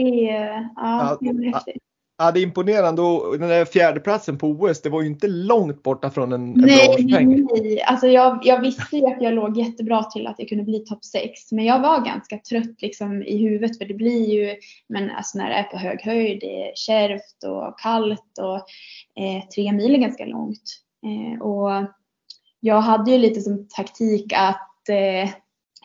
ja, 0.76 1.18
det 1.22 1.30
är 1.30 1.54
häftigt. 1.54 1.84
Ja, 2.18 2.32
det 2.32 2.40
är 2.40 2.44
imponerande 2.44 3.02
och 3.02 3.40
den 3.40 3.50
där 3.50 3.66
fjärdeplatsen 3.66 4.38
på 4.38 4.48
OS, 4.48 4.82
det 4.82 4.90
var 4.90 5.02
ju 5.02 5.08
inte 5.08 5.28
långt 5.28 5.84
borta 5.84 6.10
från 6.10 6.34
en, 6.34 6.42
en 6.42 6.54
nej, 6.54 6.96
nej, 7.00 7.26
nej. 7.26 7.82
Alltså 7.82 8.08
jag, 8.08 8.40
jag 8.44 8.62
visste 8.62 8.98
ju 8.98 9.06
att 9.06 9.22
jag 9.22 9.34
låg 9.34 9.58
jättebra 9.58 10.04
till 10.04 10.28
att 10.28 10.36
jag 10.38 10.50
kunde 10.50 10.64
bli 10.64 10.80
topp 10.80 11.06
6. 11.06 11.52
Men 11.52 11.66
jag 11.66 11.80
var 11.80 12.06
ganska 12.06 12.38
trött 12.38 12.82
liksom 12.82 13.24
i 13.24 13.38
huvudet 13.38 13.78
för 13.78 13.86
det 13.86 13.94
blir 13.94 14.30
ju, 14.30 14.56
men 14.90 15.12
alltså 15.12 15.38
när 15.38 15.50
det 15.50 15.56
är 15.56 15.64
på 15.64 15.78
hög 15.78 16.02
höjd, 16.02 16.40
det 16.42 16.70
är 16.70 16.72
kärvt 16.76 17.44
och 17.46 17.80
kallt 17.80 18.38
och 18.40 18.56
eh, 19.24 19.48
tre 19.56 19.72
mil 19.72 19.96
är 19.96 20.00
ganska 20.00 20.26
långt. 20.26 20.64
Eh, 21.06 21.42
och 21.42 21.72
jag 22.60 22.82
hade 22.82 23.12
ju 23.12 23.18
lite 23.18 23.42
som 23.42 23.68
taktik 23.68 24.34
att 24.34 24.90
eh, 24.90 25.30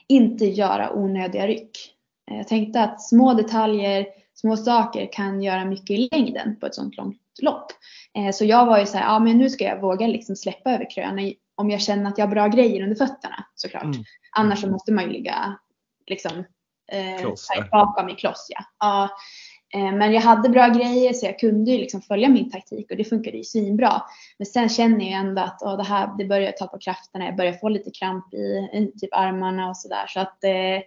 inte 0.09 0.45
göra 0.45 0.93
onödiga 0.93 1.47
ryck. 1.47 1.96
Eh, 2.31 2.37
jag 2.37 2.49
tänkte 2.49 2.83
att 2.83 3.03
små 3.03 3.35
detaljer 3.35 4.07
små 4.35 4.57
saker 4.57 5.13
kan 5.13 5.43
göra 5.43 5.65
mycket 5.65 5.91
i 5.91 6.09
längden 6.13 6.57
på 6.61 6.67
ett 6.67 6.75
sånt 6.75 6.97
långt 6.97 7.21
lopp. 7.43 7.73
Eh, 8.15 8.33
så 8.33 8.45
jag 8.45 8.67
var 8.67 8.79
ju 8.79 8.87
så 8.87 8.99
här, 8.99 9.05
ja 9.05 9.19
men 9.19 9.39
nu 9.39 9.51
ska 9.51 9.65
jag 9.65 9.81
våga 9.81 10.07
liksom 10.07 10.37
släppa 10.37 10.71
över 10.71 10.91
kröna 10.91 11.33
om 11.55 11.71
jag 11.71 11.81
känner 11.81 12.11
att 12.11 12.19
jag 12.19 12.27
har 12.27 12.35
bra 12.35 12.49
grejer 12.49 12.83
under 12.83 12.97
fötterna 12.97 13.47
såklart. 13.55 13.85
Mm. 13.85 14.05
Annars 14.37 14.61
så 14.61 14.71
måste 14.71 14.93
man 14.93 15.05
ju 15.05 15.11
ligga 15.11 15.59
liksom 16.07 16.45
eh, 16.93 17.69
bakom 17.71 18.09
i 18.09 18.15
kloss. 18.15 18.47
Ja. 18.51 18.65
ja. 18.79 19.09
Eh, 19.75 19.93
men 19.93 20.13
jag 20.13 20.21
hade 20.21 20.49
bra 20.49 20.69
grejer 20.69 21.13
så 21.13 21.27
jag 21.27 21.39
kunde 21.39 21.71
ju 21.71 21.79
liksom 21.79 22.03
följa 22.03 22.29
min 22.29 22.51
taktik 22.51 22.91
och 22.91 22.97
det 22.97 23.05
funkade 23.05 23.37
ju 23.37 23.45
svinbra. 23.45 24.03
Men 24.39 24.47
sen 24.47 24.69
känner 24.69 25.11
jag 25.11 25.21
ändå 25.21 25.43
att 25.43 25.59
åh, 25.63 25.77
det 25.77 25.85
här 25.85 26.11
det 26.19 26.25
börjar 26.25 26.53
ta 26.53 26.67
på 26.67 26.79
krafterna. 26.79 27.25
Jag 27.25 27.37
börjar 27.37 27.53
få 27.53 27.69
lite 27.69 27.91
kramp 27.91 28.35
i, 28.35 28.69
i 28.73 28.93
typ 29.01 29.15
armarna 29.15 29.69
och 29.69 29.77
sådär. 29.77 30.07
Så 30.09 30.21
att 30.21 30.45
eh, 30.45 30.83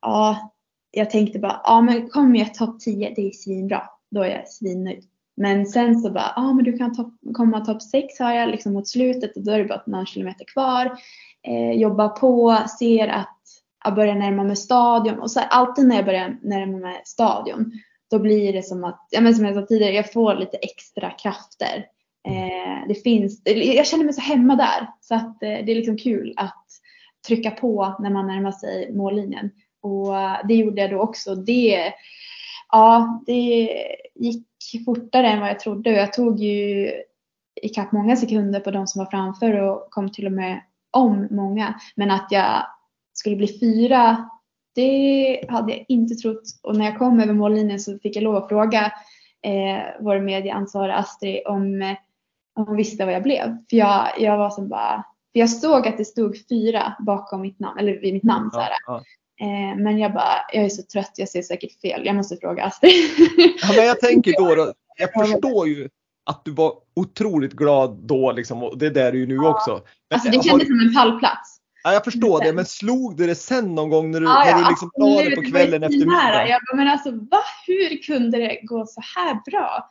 ja, 0.00 0.52
jag 0.90 1.10
tänkte 1.10 1.38
bara, 1.38 1.60
ja 1.64 1.80
men 1.80 2.08
kommer 2.08 2.38
jag 2.38 2.54
topp 2.54 2.80
10, 2.80 3.12
det 3.16 3.28
är 3.28 3.30
svinbra. 3.30 3.82
Då 4.10 4.22
är 4.22 4.28
jag 4.28 4.48
svinnöjd. 4.48 5.04
Men 5.36 5.66
sen 5.66 6.00
så 6.00 6.10
bara, 6.10 6.32
ja 6.36 6.52
men 6.52 6.64
du 6.64 6.78
kan 6.78 6.96
top, 6.96 7.14
komma 7.34 7.64
topp 7.64 7.82
6 7.82 8.18
har 8.18 8.32
jag 8.32 8.48
liksom 8.48 8.72
mot 8.72 8.88
slutet 8.88 9.36
och 9.36 9.44
då 9.44 9.52
är 9.52 9.58
det 9.58 9.64
bara 9.64 9.82
några 9.86 10.06
kilometer 10.06 10.44
kvar. 10.44 10.98
Eh, 11.46 11.72
jobba 11.72 12.08
på, 12.08 12.58
ser 12.78 13.08
att 13.08 13.38
jag 13.84 13.94
börjar 13.94 14.14
närma 14.14 14.44
mig 14.44 14.56
stadion 14.56 15.18
och 15.18 15.30
så 15.30 15.40
här, 15.40 15.48
alltid 15.48 15.86
när 15.86 15.96
jag 15.96 16.04
börjar 16.04 16.38
närma 16.42 16.78
mig 16.78 17.02
stadion 17.04 17.72
då 18.10 18.18
blir 18.18 18.52
det 18.52 18.62
som 18.62 18.84
att, 18.84 19.08
ja 19.10 19.20
men 19.20 19.34
som 19.34 19.44
jag 19.44 19.54
sa 19.54 19.62
tidigare, 19.62 19.94
jag 19.94 20.12
får 20.12 20.34
lite 20.34 20.56
extra 20.56 21.10
krafter. 21.10 21.86
Eh, 22.28 22.88
det 22.88 22.94
finns, 22.94 23.42
jag 23.44 23.86
känner 23.86 24.04
mig 24.04 24.14
så 24.14 24.20
hemma 24.20 24.56
där 24.56 24.88
så 25.00 25.14
att 25.14 25.42
eh, 25.42 25.48
det 25.48 25.72
är 25.72 25.74
liksom 25.74 25.96
kul 25.96 26.34
att 26.36 26.66
trycka 27.26 27.50
på 27.50 27.96
när 27.98 28.10
man 28.10 28.26
närmar 28.26 28.52
sig 28.52 28.92
mållinjen. 28.92 29.50
Och 29.80 30.14
det 30.48 30.54
gjorde 30.54 30.80
jag 30.80 30.90
då 30.90 31.00
också. 31.00 31.34
Det, 31.34 31.92
ja, 32.72 33.22
det 33.26 33.68
gick 34.14 34.46
fortare 34.84 35.28
än 35.28 35.40
vad 35.40 35.48
jag 35.48 35.60
trodde 35.60 35.90
jag 35.90 36.12
tog 36.12 36.38
ju 36.38 36.90
ikapp 37.62 37.92
många 37.92 38.16
sekunder 38.16 38.60
på 38.60 38.70
de 38.70 38.86
som 38.86 38.98
var 38.98 39.10
framför 39.10 39.52
och 39.52 39.90
kom 39.90 40.12
till 40.12 40.26
och 40.26 40.32
med 40.32 40.60
om 40.90 41.28
många. 41.30 41.80
Men 41.94 42.10
att 42.10 42.26
jag 42.30 42.66
skulle 43.12 43.36
bli 43.36 43.58
fyra, 43.60 44.30
det 44.74 45.44
hade 45.48 45.72
jag 45.72 45.84
inte 45.88 46.14
trott. 46.14 46.42
Och 46.62 46.76
när 46.76 46.84
jag 46.84 46.98
kom 46.98 47.20
över 47.20 47.32
mållinjen 47.32 47.80
så 47.80 47.98
fick 47.98 48.16
jag 48.16 48.22
lov 48.22 48.36
att 48.36 48.48
fråga 48.48 48.92
eh, 49.42 49.82
vår 50.00 50.20
medieansvarig 50.20 50.92
Astrid 50.92 51.46
om, 51.46 51.96
om 52.54 52.66
hon 52.66 52.76
visste 52.76 53.04
vad 53.04 53.14
jag 53.14 53.22
blev. 53.22 53.56
För 53.70 53.76
jag, 53.76 54.08
jag 54.18 54.38
var 54.38 54.50
som 54.50 54.68
bara, 54.68 55.04
för 55.32 55.40
jag 55.40 55.50
såg 55.50 55.88
att 55.88 55.96
det 55.98 56.04
stod 56.04 56.48
fyra 56.48 56.96
bakom 56.98 57.40
mitt 57.40 57.60
namn, 57.60 57.78
eller 57.78 57.92
vid 58.00 58.14
mitt 58.14 58.22
namn. 58.22 58.50
Så. 58.50 58.60
Ja, 58.60 58.68
ja. 58.86 59.02
Eh, 59.40 59.76
men 59.76 59.98
jag 59.98 60.12
bara, 60.12 60.34
jag 60.52 60.64
är 60.64 60.68
så 60.68 60.82
trött, 60.82 61.12
jag 61.16 61.28
ser 61.28 61.42
säkert 61.42 61.80
fel. 61.80 62.06
Jag 62.06 62.16
måste 62.16 62.36
fråga 62.36 62.64
Astrid. 62.64 62.94
ja, 63.62 63.72
men 63.76 63.86
jag 63.86 64.00
tänker 64.00 64.32
då, 64.38 64.54
då, 64.54 64.72
jag 64.96 65.12
förstår 65.12 65.68
ju 65.68 65.88
att 66.30 66.44
du 66.44 66.50
var 66.50 66.72
otroligt 66.96 67.52
glad 67.52 67.98
då 68.02 68.32
liksom 68.32 68.62
och 68.62 68.78
det 68.78 68.86
är 68.86 68.90
där 68.90 69.12
du 69.12 69.18
ju 69.18 69.26
nu 69.26 69.34
ja. 69.34 69.48
också. 69.48 69.70
Men, 69.70 69.82
alltså 70.16 70.28
det 70.28 70.44
kändes 70.44 70.68
har... 70.68 70.76
som 70.76 70.88
en 70.88 70.94
pallplats. 70.94 71.60
Ja, 71.82 71.92
jag 71.92 72.04
förstår 72.04 72.44
det, 72.44 72.52
men 72.52 72.64
slog 72.64 73.16
du 73.16 73.26
det 73.26 73.34
sen 73.34 73.74
någon 73.74 73.90
gång 73.90 74.10
när 74.10 74.20
du, 74.20 74.26
Ja, 74.26 74.46
ja, 74.46 74.56
när 74.56 74.64
du 74.64 74.70
liksom 74.70 74.90
la 74.96 75.22
det 75.22 75.36
på 75.36 75.42
kvällen 75.42 75.82
efter 75.82 75.98
middagen? 75.98 76.48
Jag 76.48 76.60
bara, 76.70 76.76
men 76.76 76.88
alltså 76.88 77.10
va? 77.10 77.42
Hur 77.66 78.02
kunde 78.02 78.38
det 78.38 78.60
gå 78.62 78.86
så 78.86 79.00
här 79.16 79.40
bra? 79.50 79.88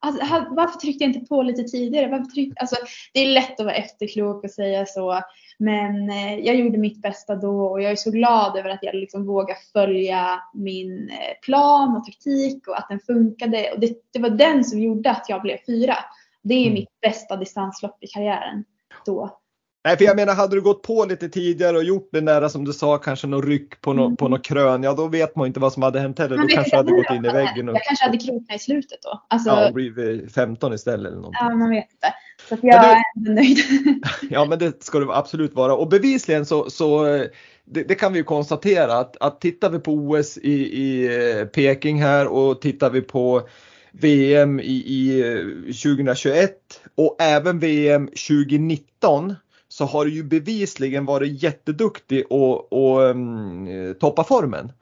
Alltså, 0.00 0.24
varför 0.50 0.78
tryckte 0.78 1.04
jag 1.04 1.14
inte 1.14 1.26
på 1.28 1.42
lite 1.42 1.62
tidigare? 1.62 2.08
Varför 2.08 2.24
tryckte, 2.24 2.60
alltså, 2.60 2.76
det 3.14 3.20
är 3.20 3.26
lätt 3.26 3.60
att 3.60 3.66
vara 3.66 3.74
efterklok 3.74 4.44
och 4.44 4.50
säga 4.50 4.86
så. 4.86 5.22
Men 5.58 6.10
eh, 6.10 6.34
jag 6.34 6.56
gjorde 6.56 6.78
mitt 6.78 7.02
bästa 7.02 7.34
då 7.34 7.66
och 7.66 7.82
jag 7.82 7.92
är 7.92 7.96
så 7.96 8.10
glad 8.10 8.56
över 8.56 8.70
att 8.70 8.82
jag 8.82 8.94
liksom 8.94 9.26
vågade 9.26 9.60
följa 9.72 10.40
min 10.54 11.10
eh, 11.10 11.38
plan 11.42 11.96
och 11.96 12.04
taktik 12.04 12.68
och 12.68 12.78
att 12.78 12.88
den 12.88 13.00
funkade. 13.00 13.72
Och 13.72 13.80
det, 13.80 13.92
det 14.12 14.18
var 14.18 14.30
den 14.30 14.64
som 14.64 14.78
gjorde 14.80 15.10
att 15.10 15.26
jag 15.28 15.42
blev 15.42 15.56
fyra. 15.66 15.94
Det 16.42 16.54
är 16.54 16.62
Mm. 16.62 16.74
mitt 16.74 17.00
bästa 17.00 17.36
distanslopp 17.36 17.98
i 18.00 18.06
karriären 18.06 18.64
då. 19.06 19.38
Nej, 19.84 19.96
för 19.96 20.04
jag 20.04 20.16
menar, 20.16 20.34
hade 20.34 20.56
du 20.56 20.60
gått 20.62 20.82
på 20.82 21.04
lite 21.04 21.28
tidigare 21.28 21.76
och 21.76 21.84
gjort 21.84 22.08
den 22.12 22.24
där 22.24 22.48
som 22.48 22.64
du 22.64 22.72
sa, 22.72 22.98
kanske 22.98 23.26
någon 23.26 23.42
ryck 23.42 23.80
på, 23.80 23.92
nå, 23.92 24.04
Mm. 24.04 24.16
på 24.16 24.28
något 24.28 24.44
krön, 24.44 24.82
ja 24.82 24.92
då 24.94 25.06
vet 25.06 25.36
man 25.36 25.46
inte 25.46 25.60
vad 25.60 25.72
som 25.72 25.82
hade 25.82 26.00
hänt 26.00 26.18
heller. 26.18 26.36
Kanske 26.36 26.56
du 26.56 26.64
inte 26.64 26.76
hade 26.76 26.92
gått 26.92 27.10
in 27.10 27.24
i 27.24 27.28
det 27.28 27.32
väggen 27.34 27.68
och 27.68 27.74
Jag 27.74 27.82
kanske 27.84 28.04
hade 28.04 28.18
kroknat 28.18 28.56
i 28.56 28.58
slutet 28.58 28.98
då. 29.02 29.22
Alltså, 29.28 29.50
ja, 29.50 29.60
ja, 29.60 29.68
och 29.68 29.74
blivit 29.74 30.32
15 30.34 30.72
istället 30.74 31.06
eller 31.06 31.16
någonting. 31.16 31.58
man 31.58 31.70
vet 31.70 31.86
inte. 31.92 32.14
Så 32.48 32.66
jag 32.66 32.82
du- 32.82 32.86
är 32.88 33.02
ändå 33.16 33.32
nöjd. 33.32 33.58
Ja, 34.30 34.44
men 34.44 34.58
det 34.58 34.82
ska 34.84 34.98
det 34.98 35.16
absolut 35.16 35.54
vara. 35.54 35.74
Och 35.74 35.88
bevisligen 35.88 36.46
så, 36.46 36.70
så 36.70 37.06
eh, 37.06 37.22
det, 37.64 37.82
det 37.82 37.94
kan 37.94 38.12
vi 38.12 38.18
ju 38.18 38.24
konstatera 38.24 38.94
att, 38.98 39.16
att 39.20 39.40
tittar 39.40 39.70
vi 39.70 39.78
på 39.78 39.92
OS 39.92 40.38
i, 40.38 40.52
i 40.82 41.06
eh, 41.38 41.44
Peking 41.46 42.02
här 42.02 42.26
och 42.26 42.60
tittar 42.60 42.90
vi 42.90 43.00
på 43.00 43.48
VM 43.92 44.60
i, 44.60 44.64
i 44.72 45.20
eh, 45.32 45.44
2021 45.74 46.52
och 46.94 47.16
även 47.20 47.58
VM 47.58 48.06
2019 48.06 49.34
så 49.78 49.84
har 49.84 50.04
du 50.04 50.10
ju 50.10 50.22
bevisligen 50.22 51.04
varit 51.04 51.42
jätteduktig 51.42 52.24
och, 52.30 52.72
och 52.72 53.00
um, 53.00 53.94
toppa 54.00 54.24
formen. 54.24 54.72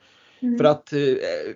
Mm. 0.40 0.58
För 0.58 0.64
att 0.64 0.92
eh, 0.92 0.98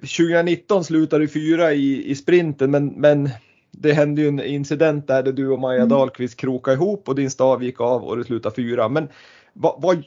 2019 0.01 0.85
slutade 0.85 1.25
du 1.25 1.29
fyra 1.29 1.73
i, 1.73 2.11
i 2.11 2.15
sprinten 2.15 2.71
men, 2.71 2.87
men 2.87 3.31
det 3.71 3.93
hände 3.93 4.23
ju 4.23 4.29
en 4.29 4.41
incident 4.41 5.07
där, 5.07 5.23
där 5.23 5.33
du 5.33 5.49
och 5.49 5.59
Maja 5.59 5.77
Mm. 5.77 5.89
Dahlqvist 5.89 6.37
krokade 6.37 6.75
ihop 6.75 7.09
och 7.09 7.15
din 7.15 7.31
stav 7.31 7.65
gick 7.65 7.81
av 7.81 8.05
och 8.05 8.17
du 8.17 8.25
slutade 8.25 8.55
fyra. 8.55 8.89
Men 8.89 9.09
vad, 9.53 9.83
vad, 9.83 10.05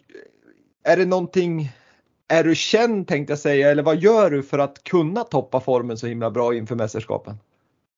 är 0.83 0.97
det 0.97 1.05
någonting, 1.05 1.71
är 2.27 2.43
du 2.43 2.55
känd 2.55 3.07
tänkte 3.07 3.31
jag 3.31 3.39
säga 3.39 3.71
eller 3.71 3.83
vad 3.83 3.97
gör 3.97 4.31
du 4.31 4.43
för 4.43 4.59
att 4.59 4.83
kunna 4.83 5.23
toppa 5.23 5.59
formen 5.59 5.97
så 5.97 6.07
himla 6.07 6.31
bra 6.31 6.55
inför 6.55 6.75
mästerskapen? 6.75 7.37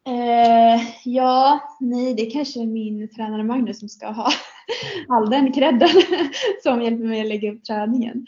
Eh, 0.07 0.81
ja, 1.03 1.59
nej, 1.79 2.13
det 2.13 2.25
kanske 2.25 2.61
är 2.61 2.65
min 2.65 3.09
tränare 3.09 3.43
Magnus 3.43 3.79
som 3.79 3.89
ska 3.89 4.07
ha 4.07 4.29
all 5.09 5.29
den 5.29 5.51
credden 5.51 5.89
som 6.63 6.81
hjälper 6.81 7.05
mig 7.05 7.21
att 7.21 7.27
lägga 7.27 7.51
upp 7.51 7.63
träningen. 7.63 8.25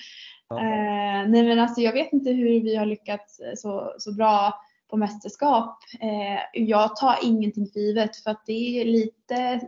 Ja. 0.49 0.57
Eh, 0.57 1.29
nej, 1.29 1.43
men 1.43 1.59
alltså 1.59 1.81
jag 1.81 1.93
vet 1.93 2.13
inte 2.13 2.31
hur 2.31 2.45
vi 2.45 2.75
har 2.75 2.85
lyckats 2.85 3.41
så, 3.55 3.93
så 3.97 4.13
bra 4.13 4.53
på 4.89 4.97
mästerskap. 4.97 5.77
Eh, 6.01 6.61
jag 6.61 6.95
tar 6.95 7.15
ingenting 7.23 7.67
för 7.67 7.79
givet 7.79 8.15
för 8.15 8.31
att 8.31 8.45
det 8.45 8.81
är 8.81 8.85
lite 8.85 9.61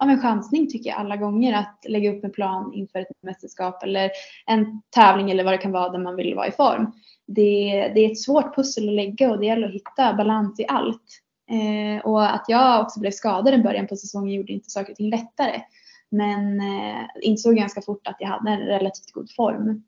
av 0.00 0.08
en 0.08 0.20
chansning 0.20 0.70
tycker 0.70 0.90
jag 0.90 0.98
alla 0.98 1.16
gånger 1.16 1.58
att 1.58 1.84
lägga 1.88 2.12
upp 2.12 2.24
en 2.24 2.32
plan 2.32 2.74
inför 2.74 2.98
ett 2.98 3.22
mästerskap 3.22 3.82
eller 3.82 4.10
en 4.46 4.82
tävling 4.90 5.30
eller 5.30 5.44
vad 5.44 5.52
det 5.52 5.58
kan 5.58 5.72
vara 5.72 5.88
där 5.88 5.98
man 5.98 6.16
vill 6.16 6.34
vara 6.34 6.46
i 6.46 6.52
form. 6.52 6.92
Det, 7.26 7.92
det 7.94 8.00
är 8.00 8.10
ett 8.10 8.20
svårt 8.20 8.54
pussel 8.54 8.88
att 8.88 8.94
lägga 8.94 9.30
och 9.30 9.38
det 9.38 9.46
gäller 9.46 9.68
att 9.68 9.74
hitta 9.74 10.14
balans 10.14 10.60
i 10.60 10.66
allt. 10.68 11.22
Eh, 11.50 12.04
och 12.04 12.34
att 12.34 12.44
jag 12.48 12.82
också 12.82 13.00
blev 13.00 13.10
skadad 13.10 13.54
i 13.54 13.62
början 13.62 13.86
på 13.86 13.96
säsongen 13.96 14.34
gjorde 14.34 14.52
inte 14.52 14.70
saker 14.70 14.90
och 14.92 14.96
ting 14.96 15.10
lättare. 15.10 15.62
Men 16.10 16.60
eh, 16.60 17.06
insåg 17.22 17.56
ganska 17.56 17.82
fort 17.82 18.06
att 18.06 18.16
jag 18.18 18.28
hade 18.28 18.50
en 18.50 18.60
relativt 18.60 19.12
god 19.12 19.30
form. 19.36 19.82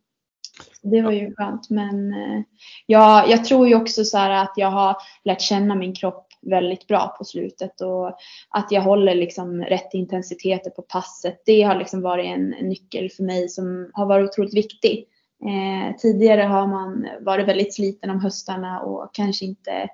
Så 0.83 0.88
det 0.88 1.03
var 1.03 1.12
ju 1.12 1.35
skönt. 1.35 1.70
Men 1.70 2.12
eh, 2.12 2.42
jag, 2.87 3.31
jag 3.31 3.44
tror 3.44 3.68
ju 3.68 3.75
också 3.75 4.05
så 4.05 4.18
här 4.18 4.31
att 4.31 4.53
jag 4.57 4.70
har 4.70 4.96
lärt 5.25 5.40
känna 5.40 5.75
min 5.75 5.94
kropp 5.94 6.27
väldigt 6.42 6.87
bra 6.87 7.14
på 7.18 7.25
slutet 7.25 7.81
och 7.81 8.09
att 8.51 8.66
jag 8.70 8.83
håller 8.83 9.14
liksom 9.14 9.62
rätt 9.62 9.94
intensiteter 9.94 10.70
på 10.70 10.83
passet. 10.83 11.42
Det 11.46 11.62
har 11.62 11.75
liksom 11.75 12.03
varit 12.03 12.27
en, 12.27 12.55
en 12.55 12.68
nyckel 12.68 13.11
för 13.11 13.23
mig 13.23 13.49
som 13.49 13.90
har 13.94 14.07
varit 14.07 14.29
otroligt 14.29 14.55
viktig. 14.55 15.07
Eh, 15.44 15.96
tidigare 15.96 16.42
har 16.42 16.66
man 16.66 17.09
varit 17.20 17.49
väldigt 17.49 17.75
sliten 17.75 18.11
om 18.11 18.20
höstarna 18.20 18.81
och 18.81 19.11
kanske 19.14 19.44
inte 19.44 19.88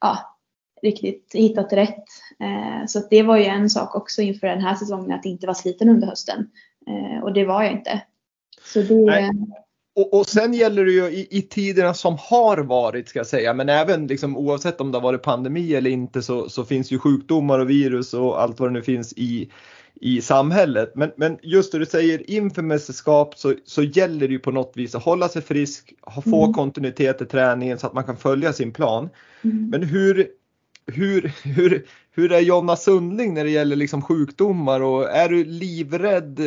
ja, 0.00 0.31
riktigt 0.82 1.30
hittat 1.34 1.72
rätt. 1.72 2.04
Eh, 2.40 2.86
så 2.86 3.02
det 3.10 3.22
var 3.22 3.36
ju 3.36 3.44
en 3.44 3.70
sak 3.70 3.94
också 3.96 4.22
inför 4.22 4.46
den 4.46 4.60
här 4.60 4.74
säsongen 4.74 5.12
att 5.12 5.24
inte 5.24 5.46
vara 5.46 5.54
sliten 5.54 5.88
under 5.88 6.06
hösten. 6.06 6.50
Eh, 6.86 7.24
och 7.24 7.32
det 7.32 7.44
var 7.44 7.62
jag 7.62 7.72
inte. 7.72 8.02
Så 8.64 8.82
det, 8.82 8.94
Nej. 8.94 9.30
Och, 9.96 10.14
och 10.14 10.26
sen 10.26 10.54
gäller 10.54 10.84
det 10.84 10.92
ju 10.92 11.04
i, 11.04 11.28
i 11.30 11.42
tiderna 11.42 11.94
som 11.94 12.16
har 12.20 12.58
varit 12.58 13.08
ska 13.08 13.18
jag 13.18 13.26
säga, 13.26 13.54
men 13.54 13.68
även 13.68 14.06
liksom, 14.06 14.36
oavsett 14.36 14.80
om 14.80 14.92
det 14.92 14.98
har 14.98 15.02
varit 15.02 15.22
pandemi 15.22 15.74
eller 15.74 15.90
inte 15.90 16.22
så, 16.22 16.48
så 16.48 16.64
finns 16.64 16.90
ju 16.90 16.98
sjukdomar 16.98 17.58
och 17.58 17.70
virus 17.70 18.14
och 18.14 18.42
allt 18.42 18.60
vad 18.60 18.68
det 18.68 18.72
nu 18.72 18.82
finns 18.82 19.12
i, 19.12 19.50
i 19.94 20.20
samhället. 20.20 20.92
Men, 20.94 21.12
men 21.16 21.38
just 21.42 21.72
det 21.72 21.78
du 21.78 21.86
säger 21.86 22.30
inför 22.30 22.62
mästerskap 22.62 23.38
så, 23.38 23.54
så 23.64 23.82
gäller 23.82 24.28
det 24.28 24.32
ju 24.32 24.38
på 24.38 24.50
något 24.50 24.72
vis 24.74 24.94
att 24.94 25.02
hålla 25.04 25.28
sig 25.28 25.42
frisk, 25.42 25.92
få 26.24 26.42
Mm. 26.42 26.52
kontinuitet 26.54 27.22
i 27.22 27.24
träningen 27.24 27.78
så 27.78 27.86
att 27.86 27.92
man 27.92 28.04
kan 28.04 28.16
följa 28.16 28.52
sin 28.52 28.72
plan. 28.72 29.08
mm. 29.44 29.70
Men 29.70 29.82
hur, 29.82 30.28
hur, 30.86 31.32
hur, 31.44 31.86
hur 32.10 32.32
är 32.32 32.40
Jonna 32.40 32.76
Sundling 32.76 33.34
när 33.34 33.44
det 33.44 33.50
gäller 33.50 33.76
liksom 33.76 34.02
sjukdomar 34.02 34.80
och 34.80 35.10
är 35.10 35.28
du 35.28 35.44
livrädd? 35.44 36.40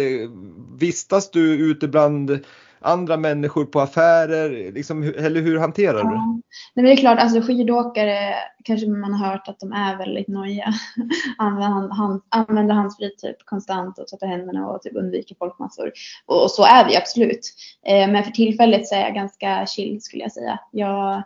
Vistas 0.79 1.31
du 1.31 1.71
ute 1.71 1.87
bland 1.87 2.39
andra 2.79 3.17
människor 3.17 3.65
på 3.65 3.79
affärer? 3.79 4.71
Liksom, 4.71 5.03
eller 5.03 5.41
hur 5.41 5.59
hanterar 5.59 5.93
du 5.93 6.09
det? 6.09 6.15
Ja. 6.15 6.39
Nej, 6.73 6.85
det 6.85 6.91
är 6.91 6.95
klart, 6.95 7.19
alltså 7.19 7.41
skidåkare 7.41 8.35
kanske 8.63 8.87
man 8.87 9.13
har 9.13 9.27
hört 9.31 9.47
att 9.47 9.59
de 9.59 9.71
är 9.71 9.97
väldigt 9.97 10.27
nojiga. 10.27 10.73
Använder, 11.37 11.95
hand, 11.95 12.21
använder 12.29 12.75
handsprit 12.75 13.17
typ 13.17 13.45
konstant 13.45 13.99
och 13.99 14.07
tvättar 14.07 14.27
händerna 14.27 14.67
och 14.67 14.81
typ 14.81 14.95
undviker 14.95 15.35
folkmassor. 15.35 15.91
Och, 16.25 16.43
och 16.43 16.51
så 16.51 16.63
är 16.63 16.87
vi 16.87 16.97
absolut. 16.97 17.53
Eh, 17.85 18.11
men 18.11 18.23
för 18.23 18.31
tillfället 18.31 18.87
så 18.87 18.95
är 18.95 19.01
jag 19.01 19.13
ganska 19.13 19.65
chill 19.65 20.01
skulle 20.01 20.23
jag 20.23 20.31
säga. 20.31 20.59
Jag 20.71 21.23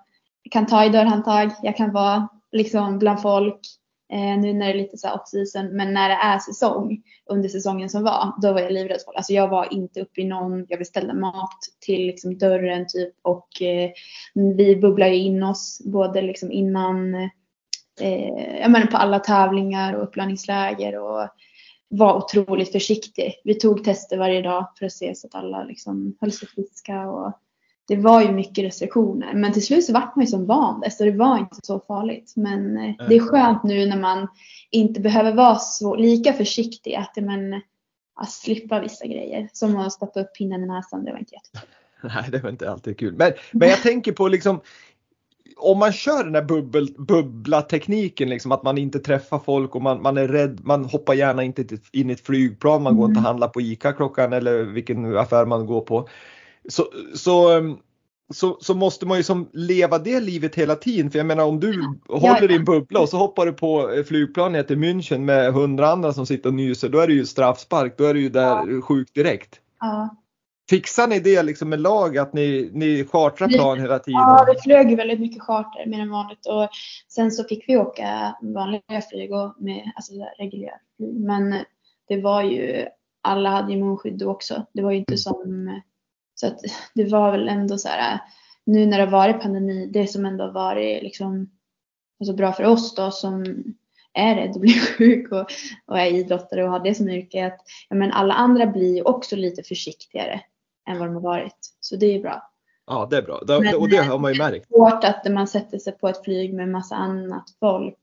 kan 0.51 0.65
ta 0.65 0.85
i 0.85 0.89
dörrhandtag, 0.89 1.51
jag 1.63 1.77
kan 1.77 1.91
vara 1.91 2.27
liksom 2.51 2.99
bland 2.99 3.21
folk. 3.21 3.59
Eh, 4.11 4.39
nu 4.39 4.53
när 4.53 4.65
det 4.65 4.73
är 4.73 4.77
lite 4.77 4.97
så 4.97 5.07
här 5.07 5.15
off-season, 5.15 5.67
men 5.71 5.93
när 5.93 6.09
det 6.09 6.15
är 6.15 6.39
säsong, 6.39 7.03
under 7.29 7.49
säsongen 7.49 7.89
som 7.89 8.03
var, 8.03 8.33
då 8.41 8.53
var 8.53 8.61
jag 8.61 8.71
livrädd 8.71 9.01
för. 9.05 9.13
Alltså 9.13 9.33
jag 9.33 9.47
var 9.47 9.73
inte 9.73 10.01
uppe 10.01 10.21
i 10.21 10.25
någon, 10.25 10.65
jag 10.69 10.79
beställde 10.79 11.13
mat 11.13 11.59
till 11.79 12.07
liksom 12.07 12.37
dörren 12.37 12.85
typ 12.87 13.13
och 13.21 13.61
eh, 13.61 13.91
vi 14.57 14.75
bubblar 14.75 15.07
ju 15.07 15.15
in 15.15 15.43
oss 15.43 15.81
både 15.85 16.21
liksom 16.21 16.51
innan, 16.51 17.15
eh, 18.01 18.59
jag 18.61 18.71
menar 18.71 18.87
på 18.87 18.97
alla 18.97 19.19
tävlingar 19.19 19.93
och 19.93 20.03
uppladdningsläger 20.03 20.99
och 20.99 21.27
var 21.87 22.17
otroligt 22.17 22.71
försiktig. 22.71 23.41
Vi 23.43 23.53
tog 23.53 23.83
tester 23.83 24.17
varje 24.17 24.41
dag 24.41 24.67
för 24.79 24.85
att 24.85 24.91
se 24.91 25.15
så 25.15 25.27
att 25.27 25.35
alla 25.35 25.63
liksom 25.63 26.17
höll 26.21 26.31
sig 26.31 26.47
friska 26.47 27.09
och 27.09 27.33
det 27.89 27.95
var 27.95 28.21
ju 28.21 28.31
mycket 28.31 28.65
restriktioner. 28.65 29.33
Men 29.33 29.53
till 29.53 29.65
slut 29.65 29.85
så 29.85 29.93
vart 29.93 30.15
man 30.15 30.25
ju 30.25 30.31
som 30.31 30.45
van 30.45 30.79
det, 30.79 30.91
så 30.91 31.03
det 31.03 31.11
var 31.11 31.37
inte 31.37 31.55
så 31.63 31.79
farligt. 31.79 32.33
Men 32.35 32.77
eh, 32.77 33.07
det 33.09 33.15
är 33.15 33.19
skönt 33.19 33.63
nu 33.63 33.85
när 33.85 33.99
man 33.99 34.27
inte 34.71 35.01
behöver 35.01 35.33
vara 35.33 35.55
så 35.55 35.95
lika 35.95 36.33
försiktig 36.33 36.95
att 36.95 37.15
men, 37.15 37.61
att 38.15 38.31
slippa 38.31 38.79
vissa 38.79 39.05
grejer. 39.05 39.49
Som 39.53 39.77
att 39.77 39.93
stoppa 39.93 40.19
upp 40.21 40.35
pinnen 40.37 40.63
i 40.63 40.67
näsan, 40.67 41.05
det 41.05 41.11
var 41.11 41.19
inte 41.19 41.35
jättekul. 41.35 41.69
Nej, 42.15 42.31
det 42.31 42.39
var 42.39 42.49
inte 42.49 42.71
alltid 42.71 42.99
kul. 42.99 43.15
Men, 43.17 43.33
men 43.51 43.69
jag 43.69 43.81
tänker 43.81 44.11
på 44.11 44.27
liksom 44.27 44.61
om 45.57 45.79
man 45.79 45.91
kör 45.91 46.23
den 46.23 46.35
här 46.35 46.43
bubbel, 46.43 46.95
bubbla-tekniken, 46.97 48.29
liksom, 48.29 48.51
att 48.51 48.63
man 48.63 48.77
inte 48.77 48.99
träffar 48.99 49.39
folk 49.39 49.75
och 49.75 49.81
man, 49.81 50.01
man 50.01 50.17
är 50.17 50.27
rädd, 50.27 50.59
man 50.63 50.85
hoppar 50.85 51.13
gärna 51.13 51.43
inte 51.43 51.65
in 51.91 52.09
i 52.09 52.13
ett 52.13 52.25
flygplan, 52.25 52.83
man 52.83 52.97
går 52.97 53.09
inte 53.09 53.19
och 53.19 53.25
handlar 53.25 53.47
på 53.47 53.61
ICA 53.61 53.93
klockan 53.93 54.33
eller 54.33 54.63
vilken 54.63 55.17
affär 55.17 55.45
man 55.45 55.65
går 55.65 55.81
på. 55.81 56.09
Så, 56.69 56.83
så, 57.15 57.57
um, 57.57 57.79
så, 58.33 58.57
så 58.61 58.73
måste 58.73 59.05
man 59.05 59.17
ju 59.17 59.23
som 59.23 59.49
leva 59.53 59.97
det 59.97 60.19
livet 60.19 60.55
hela 60.55 60.75
tiden. 60.75 61.11
För 61.11 61.19
jag 61.19 61.25
menar 61.25 61.45
om 61.45 61.59
du 61.59 61.83
håller 62.07 62.47
din 62.47 62.65
bubbla 62.65 62.99
och 62.99 63.09
så 63.09 63.17
hoppar 63.17 63.45
du 63.45 63.53
på 63.53 63.91
eh, 63.91 64.03
flygplanet 64.03 64.67
till 64.67 64.77
München 64.77 65.19
med 65.19 65.53
hundra 65.53 65.89
andra 65.89 66.13
som 66.13 66.25
sitter 66.25 66.49
och 66.49 66.55
nyser, 66.55 66.89
då 66.89 66.99
är 66.99 67.07
det 67.07 67.13
ju 67.13 67.25
straffspark, 67.25 67.97
då 67.97 68.03
är 68.03 68.13
du 68.13 68.21
ju 68.21 68.29
där 68.29 68.81
sjuk 68.81 69.13
direkt. 69.13 69.59
Ja. 69.79 70.15
Fixar 70.69 71.07
ni 71.07 71.19
det 71.19 71.43
liksom 71.43 71.69
med 71.69 71.81
lag 71.81 72.17
att 72.17 72.33
ni, 72.33 72.69
ni 72.73 73.05
chartrar 73.05 73.47
plan 73.47 73.79
hela 73.79 73.99
tiden? 73.99 74.19
Ja, 74.19 74.45
det 74.53 74.61
flög 74.61 74.97
väldigt 74.97 75.19
mycket 75.19 75.43
charter 75.43 75.85
mer 75.85 75.99
än 75.99 76.09
vanligt 76.09 76.45
och 76.45 76.69
sen 77.07 77.31
så 77.31 77.43
fick 77.43 77.63
vi 77.67 77.77
åka 77.77 78.35
vanliga 78.41 79.01
flyg 79.09 79.33
och 79.33 79.55
med 79.57 79.91
alltså 79.95 80.13
reguljära 80.39 80.79
flyg. 80.97 81.19
Men 81.19 81.63
det 82.07 82.21
var 82.21 82.43
ju, 82.43 82.85
alla 83.21 83.49
hade 83.49 83.73
ju 83.73 83.79
munskydd 83.79 84.23
också. 84.23 84.65
Det 84.73 84.81
var 84.81 84.91
ju 84.91 84.97
inte 84.97 85.17
som, 85.17 85.81
så 86.39 86.47
att 86.47 86.59
det 86.93 87.05
var 87.05 87.31
väl 87.31 87.49
ändå 87.49 87.77
så 87.77 87.87
här, 87.87 88.19
nu 88.65 88.85
när 88.85 88.97
det 88.97 89.03
har 89.03 89.11
varit 89.11 89.41
pandemi, 89.41 89.89
det 89.93 90.07
som 90.07 90.25
ändå 90.25 90.43
har 90.43 90.51
varit 90.51 91.03
liksom 91.03 91.49
alltså 92.19 92.33
bra 92.33 92.53
för 92.53 92.63
oss 92.63 92.95
då 92.95 93.11
som 93.11 93.63
är 94.13 94.35
rädd 94.35 94.49
att 94.49 94.61
bli 94.61 94.73
sjuk 94.97 95.31
och, 95.31 95.45
och 95.85 95.99
är 95.99 96.05
idrottare 96.05 96.63
och 96.63 96.71
har 96.71 96.79
det 96.79 96.95
som 96.95 97.09
yrke 97.09 97.45
att 97.45 97.59
ja, 97.89 97.95
men 97.95 98.11
alla 98.11 98.33
andra 98.33 98.65
blir 98.65 99.07
också 99.07 99.35
lite 99.35 99.63
försiktigare 99.63 100.41
än 100.89 100.99
vad 100.99 101.07
de 101.07 101.13
har 101.13 101.21
varit. 101.21 101.75
Så 101.79 101.95
det 101.95 102.05
är 102.05 102.19
bra. 102.19 102.51
Ja, 102.87 103.07
det 103.09 103.17
är 103.17 103.21
bra. 103.21 103.41
Det, 103.47 103.75
och 103.75 103.89
det 103.89 103.97
har 103.97 104.19
man 104.19 104.33
ju 104.33 104.37
märkt. 104.37 104.65
Det 104.69 104.75
är 104.75 104.77
svårt 104.77 105.03
att 105.03 105.31
man 105.31 105.47
sätter 105.47 105.77
sig 105.77 105.93
på 105.93 106.07
ett 106.07 106.23
flyg 106.23 106.53
med 106.53 106.69
massa 106.69 106.95
annat 106.95 107.43
folk. 107.59 107.99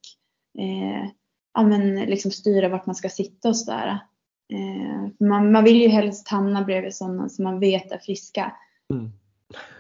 Eh, 0.59 1.11
ja, 1.55 1.63
men 1.63 1.95
liksom 1.95 2.31
styra 2.31 2.69
vart 2.69 2.87
man 2.87 2.95
ska 2.95 3.09
sitta 3.09 3.49
och 3.49 3.57
sådär. 3.57 3.99
Eh, 4.53 5.27
man, 5.27 5.53
man 5.53 5.65
vill 5.65 5.81
ju 5.83 5.89
helst 5.89 6.29
hamna 6.29 6.65
bredvid 6.65 6.95
sådana 6.95 7.29
som 7.29 7.45
man 7.45 7.61
vet 7.61 7.93
är 7.93 7.99
friska. 7.99 8.53
Mm. 8.91 9.11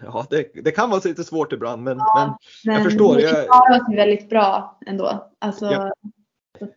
Ja, 0.02 0.26
det, 0.30 0.50
det, 0.64 0.72
kan 0.72 0.90
vara 0.90 1.00
lite 1.04 1.24
svårt 1.24 1.52
ibland 1.52 1.82
men, 1.82 1.98
ja, 1.98 2.38
men, 2.64 2.74
jag 2.74 2.84
förstår. 2.84 3.20
Jag 3.20 3.44
klarar 3.44 3.80
oss 3.80 3.96
väldigt 3.96 4.28
bra 4.28 4.78
ändå. 4.86 5.30
Alltså, 5.38 5.66
ja. 5.66 5.92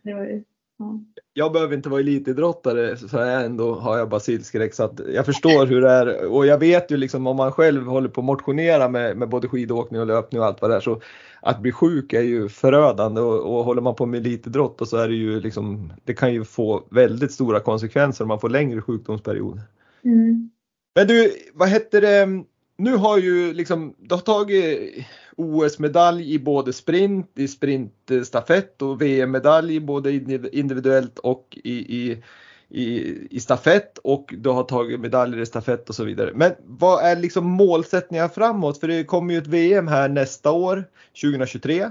det 0.02 0.14
var 0.14 0.22
ju, 0.22 0.44
ja. 0.78 1.00
Jag 1.32 1.52
behöver 1.52 1.76
inte 1.76 1.88
vara 1.88 2.00
elitidrottare 2.00 2.96
så 2.96 3.16
jag 3.16 3.44
ändå 3.44 3.74
har 3.74 3.98
jag 3.98 4.08
basilskräck 4.08 4.74
så 4.74 4.84
att 4.84 5.00
jag 5.14 5.26
förstår 5.26 5.66
hur 5.66 5.80
det 5.80 5.90
är 5.90 6.26
och 6.26 6.46
jag 6.46 6.58
vet 6.58 6.90
ju 6.90 6.96
liksom 6.96 7.26
om 7.26 7.36
man 7.36 7.52
själv 7.52 7.86
håller 7.86 8.08
på 8.08 8.20
att 8.20 8.24
motionera 8.24 8.88
med, 8.88 9.16
med 9.16 9.28
både 9.28 9.48
skidåkning 9.48 10.00
och 10.00 10.06
löpning 10.06 10.40
och 10.40 10.46
allt 10.46 10.62
vad 10.62 10.70
det 10.70 10.76
är 10.76 10.80
så 10.80 11.00
att 11.42 11.60
bli 11.60 11.72
sjuk 11.72 12.12
är 12.12 12.22
ju 12.22 12.48
förödande 12.48 13.20
och, 13.20 13.58
och 13.58 13.64
håller 13.64 13.82
man 13.82 13.94
på 13.94 14.06
med 14.06 14.20
elitidrott 14.20 14.88
så 14.88 14.96
är 14.96 15.08
det 15.08 15.14
ju 15.14 15.40
liksom 15.40 15.92
det 16.04 16.14
kan 16.14 16.32
ju 16.32 16.44
få 16.44 16.86
väldigt 16.90 17.32
stora 17.32 17.60
konsekvenser 17.60 18.24
om 18.24 18.28
man 18.28 18.40
får 18.40 18.48
längre 18.48 18.82
sjukdomsperiod. 18.82 19.60
Mm. 20.04 20.50
Men 20.94 21.06
du, 21.06 21.32
vad 21.54 21.68
hette 21.68 22.00
det? 22.00 22.44
nu 22.80 22.96
har 22.96 23.18
ju 23.18 23.52
liksom, 23.52 23.94
du 23.98 24.14
har 24.14 24.22
tagit 24.22 25.06
OS-medalj 25.40 26.34
i 26.34 26.38
både 26.38 26.72
sprint, 26.72 27.30
i 27.38 27.48
sprintstafett 27.48 28.82
och 28.82 29.02
VM-medalj 29.02 29.80
både 29.80 30.12
individuellt 30.52 31.18
och 31.18 31.58
i, 31.64 31.72
i, 31.72 32.22
i, 32.68 33.16
i 33.30 33.40
stafett 33.40 33.98
och 33.98 34.34
du 34.38 34.50
har 34.50 34.64
tagit 34.64 35.00
medaljer 35.00 35.40
i 35.40 35.46
stafett 35.46 35.88
och 35.88 35.94
så 35.94 36.04
vidare. 36.04 36.30
Men 36.34 36.52
vad 36.66 37.04
är 37.04 37.16
liksom 37.16 37.46
målsättningar 37.46 38.28
framåt? 38.28 38.80
För 38.80 38.88
det 38.88 39.04
kommer 39.04 39.34
ju 39.34 39.38
ett 39.38 39.46
VM 39.46 39.88
här 39.88 40.08
nästa 40.08 40.52
år, 40.52 40.84
2023. 41.22 41.90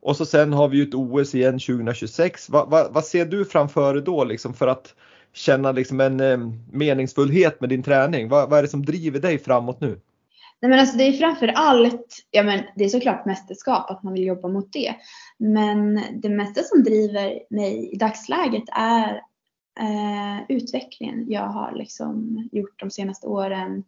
Och 0.00 0.16
så 0.16 0.26
sen 0.26 0.52
har 0.52 0.68
vi 0.68 0.76
ju 0.76 0.82
ett 0.82 0.94
OS 0.94 1.34
igen 1.34 1.58
2026. 1.58 2.50
Va, 2.50 2.64
va, 2.64 2.88
vad 2.90 3.04
ser 3.04 3.24
du 3.24 3.44
framför 3.44 3.94
dig 3.94 4.02
då 4.02 4.24
liksom 4.24 4.54
för 4.54 4.66
att 4.66 4.94
känna 5.32 5.72
liksom 5.72 6.00
en 6.00 6.20
eh, 6.20 6.38
meningsfullhet 6.72 7.60
med 7.60 7.68
din 7.68 7.82
träning? 7.82 8.28
Va, 8.28 8.46
vad 8.46 8.58
är 8.58 8.62
det 8.62 8.68
som 8.68 8.84
driver 8.84 9.20
dig 9.20 9.38
framåt 9.38 9.80
nu? 9.80 10.00
Nej 10.62 10.70
men 10.70 10.78
alltså 10.80 10.96
det 10.96 11.04
är 11.04 11.12
framför 11.12 11.48
allt, 11.48 12.26
ja 12.30 12.42
men 12.42 12.62
det 12.76 12.84
är 12.84 12.88
såklart 12.88 13.26
mästerskap, 13.26 13.90
att 13.90 14.02
man 14.02 14.12
vill 14.12 14.26
jobba 14.26 14.48
mot 14.48 14.72
det. 14.72 14.94
Men 15.38 16.00
det 16.22 16.28
mesta 16.28 16.62
som 16.62 16.82
driver 16.82 17.40
mig 17.50 17.90
i 17.92 17.96
dagsläget 17.96 18.64
är 18.72 19.22
eh, 19.80 20.42
utvecklingen 20.48 21.30
jag 21.30 21.46
har 21.46 21.72
liksom 21.72 22.48
gjort 22.52 22.80
de 22.80 22.90
senaste 22.90 23.26
åren. 23.26 23.84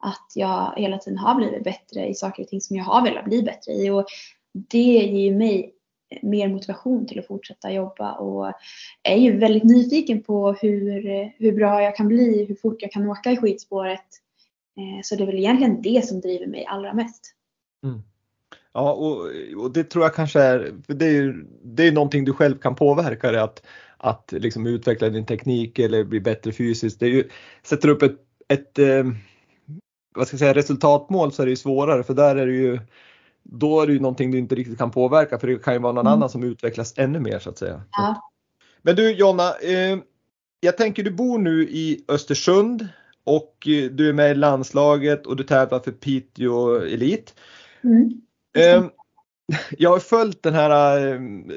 Att 0.00 0.32
jag 0.34 0.72
hela 0.76 0.98
tiden 0.98 1.18
har 1.18 1.34
blivit 1.34 1.64
bättre 1.64 2.08
i 2.08 2.14
saker 2.14 2.42
och 2.42 2.48
ting 2.48 2.60
som 2.60 2.76
jag 2.76 2.84
har 2.84 3.02
velat 3.02 3.24
bli 3.24 3.42
bättre 3.42 3.72
i. 3.72 3.90
Och 3.90 4.04
det 4.52 4.78
ger 4.78 5.34
mig 5.34 5.74
mer 6.22 6.48
motivation 6.48 7.06
till 7.06 7.18
att 7.18 7.26
fortsätta 7.26 7.72
jobba 7.72 8.12
och 8.12 8.52
är 9.02 9.16
ju 9.16 9.38
väldigt 9.38 9.64
nyfiken 9.64 10.22
på 10.22 10.52
hur, 10.52 11.02
hur 11.38 11.52
bra 11.52 11.82
jag 11.82 11.96
kan 11.96 12.08
bli, 12.08 12.44
hur 12.44 12.54
fort 12.54 12.82
jag 12.82 12.92
kan 12.92 13.10
åka 13.10 13.32
i 13.32 13.36
skidspåret 13.36 14.06
så 15.02 15.16
det 15.16 15.22
är 15.22 15.26
väl 15.26 15.38
egentligen 15.38 15.82
det 15.82 16.06
som 16.06 16.20
driver 16.20 16.46
mig 16.46 16.66
allra 16.66 16.94
mest. 16.94 17.34
Mm. 17.84 18.02
Ja, 18.72 18.92
och, 18.92 19.26
och, 19.62 19.72
det 19.72 19.84
tror 19.84 20.04
jag 20.04 20.14
kanske 20.14 20.40
är, 20.40 20.72
det 20.86 21.06
är 21.06 21.10
ju 21.10 21.46
det 21.62 21.86
är 21.86 21.92
någonting 21.92 22.24
du 22.24 22.32
själv 22.32 22.58
kan 22.58 22.74
påverka 22.74 23.32
det 23.32 23.42
att, 23.42 23.66
att 23.96 24.32
liksom 24.32 24.66
utveckla 24.66 25.08
din 25.08 25.26
teknik 25.26 25.78
eller 25.78 26.04
bli 26.04 26.20
bättre 26.20 26.52
fysiskt. 26.52 27.00
Det 27.00 27.06
är 27.06 27.10
ju, 27.10 27.28
sätter 27.62 27.88
upp 27.88 28.02
ett, 28.02 28.16
ett 28.48 28.78
eh, 28.78 29.04
vad 30.14 30.26
ska 30.26 30.34
jag 30.34 30.38
säga, 30.38 30.54
resultatmål 30.54 31.32
så 31.32 31.42
är 31.42 31.46
det 31.46 31.50
ju 31.50 31.56
svårare 31.56 32.02
för 32.02 32.14
där 32.14 32.36
är 32.36 32.46
det 32.46 32.52
ju 32.52 32.80
då 33.42 33.80
är 33.80 33.86
det 33.86 33.92
ju 33.92 34.00
någonting 34.00 34.30
du 34.30 34.38
inte 34.38 34.54
riktigt 34.54 34.78
kan 34.78 34.90
påverka 34.90 35.38
för 35.38 35.46
det 35.46 35.62
kan 35.62 35.74
ju 35.74 35.80
vara 35.80 35.92
någon 35.92 36.06
mm. 36.06 36.12
annan 36.12 36.30
som 36.30 36.44
utvecklas 36.44 36.94
ännu 36.96 37.20
mer 37.20 37.38
så 37.38 37.50
att 37.50 37.58
säga. 37.58 37.82
Ja. 37.90 38.30
Men 38.82 38.96
du 38.96 39.12
Jonna, 39.12 39.54
eh, 39.62 39.98
jag 40.60 40.76
tänker 40.76 41.02
du 41.02 41.10
bor 41.10 41.38
nu 41.38 41.62
i 41.62 42.04
Östersund 42.08 42.88
och 43.28 43.68
eh, 43.68 43.90
du 43.90 44.08
är 44.08 44.12
med 44.12 44.30
i 44.30 44.34
landslaget 44.34 45.26
och 45.26 45.36
du 45.36 45.44
tävlar 45.44 45.80
för 45.80 45.92
Piteå 45.92 46.76
Elit. 46.76 47.34
Mm. 47.84 48.10
Ehm, 48.58 48.90
jag 49.78 49.90
har 49.90 49.98
följt 49.98 50.42
den 50.42 50.54
här 50.54 51.06
ehm, 51.06 51.52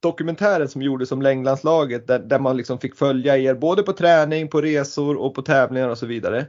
dokumentären 0.00 0.68
som 0.68 0.82
gjordes 0.82 1.12
om 1.12 1.22
längdlandslaget 1.22 2.06
där, 2.06 2.18
där 2.18 2.38
man 2.38 2.56
liksom 2.56 2.78
fick 2.78 2.96
följa 2.96 3.38
er 3.38 3.54
både 3.54 3.82
på 3.82 3.92
träning, 3.92 4.48
på 4.48 4.60
resor 4.60 5.16
och 5.16 5.34
på 5.34 5.42
tävlingar 5.42 5.88
och 5.88 5.98
så 5.98 6.06
vidare. 6.06 6.46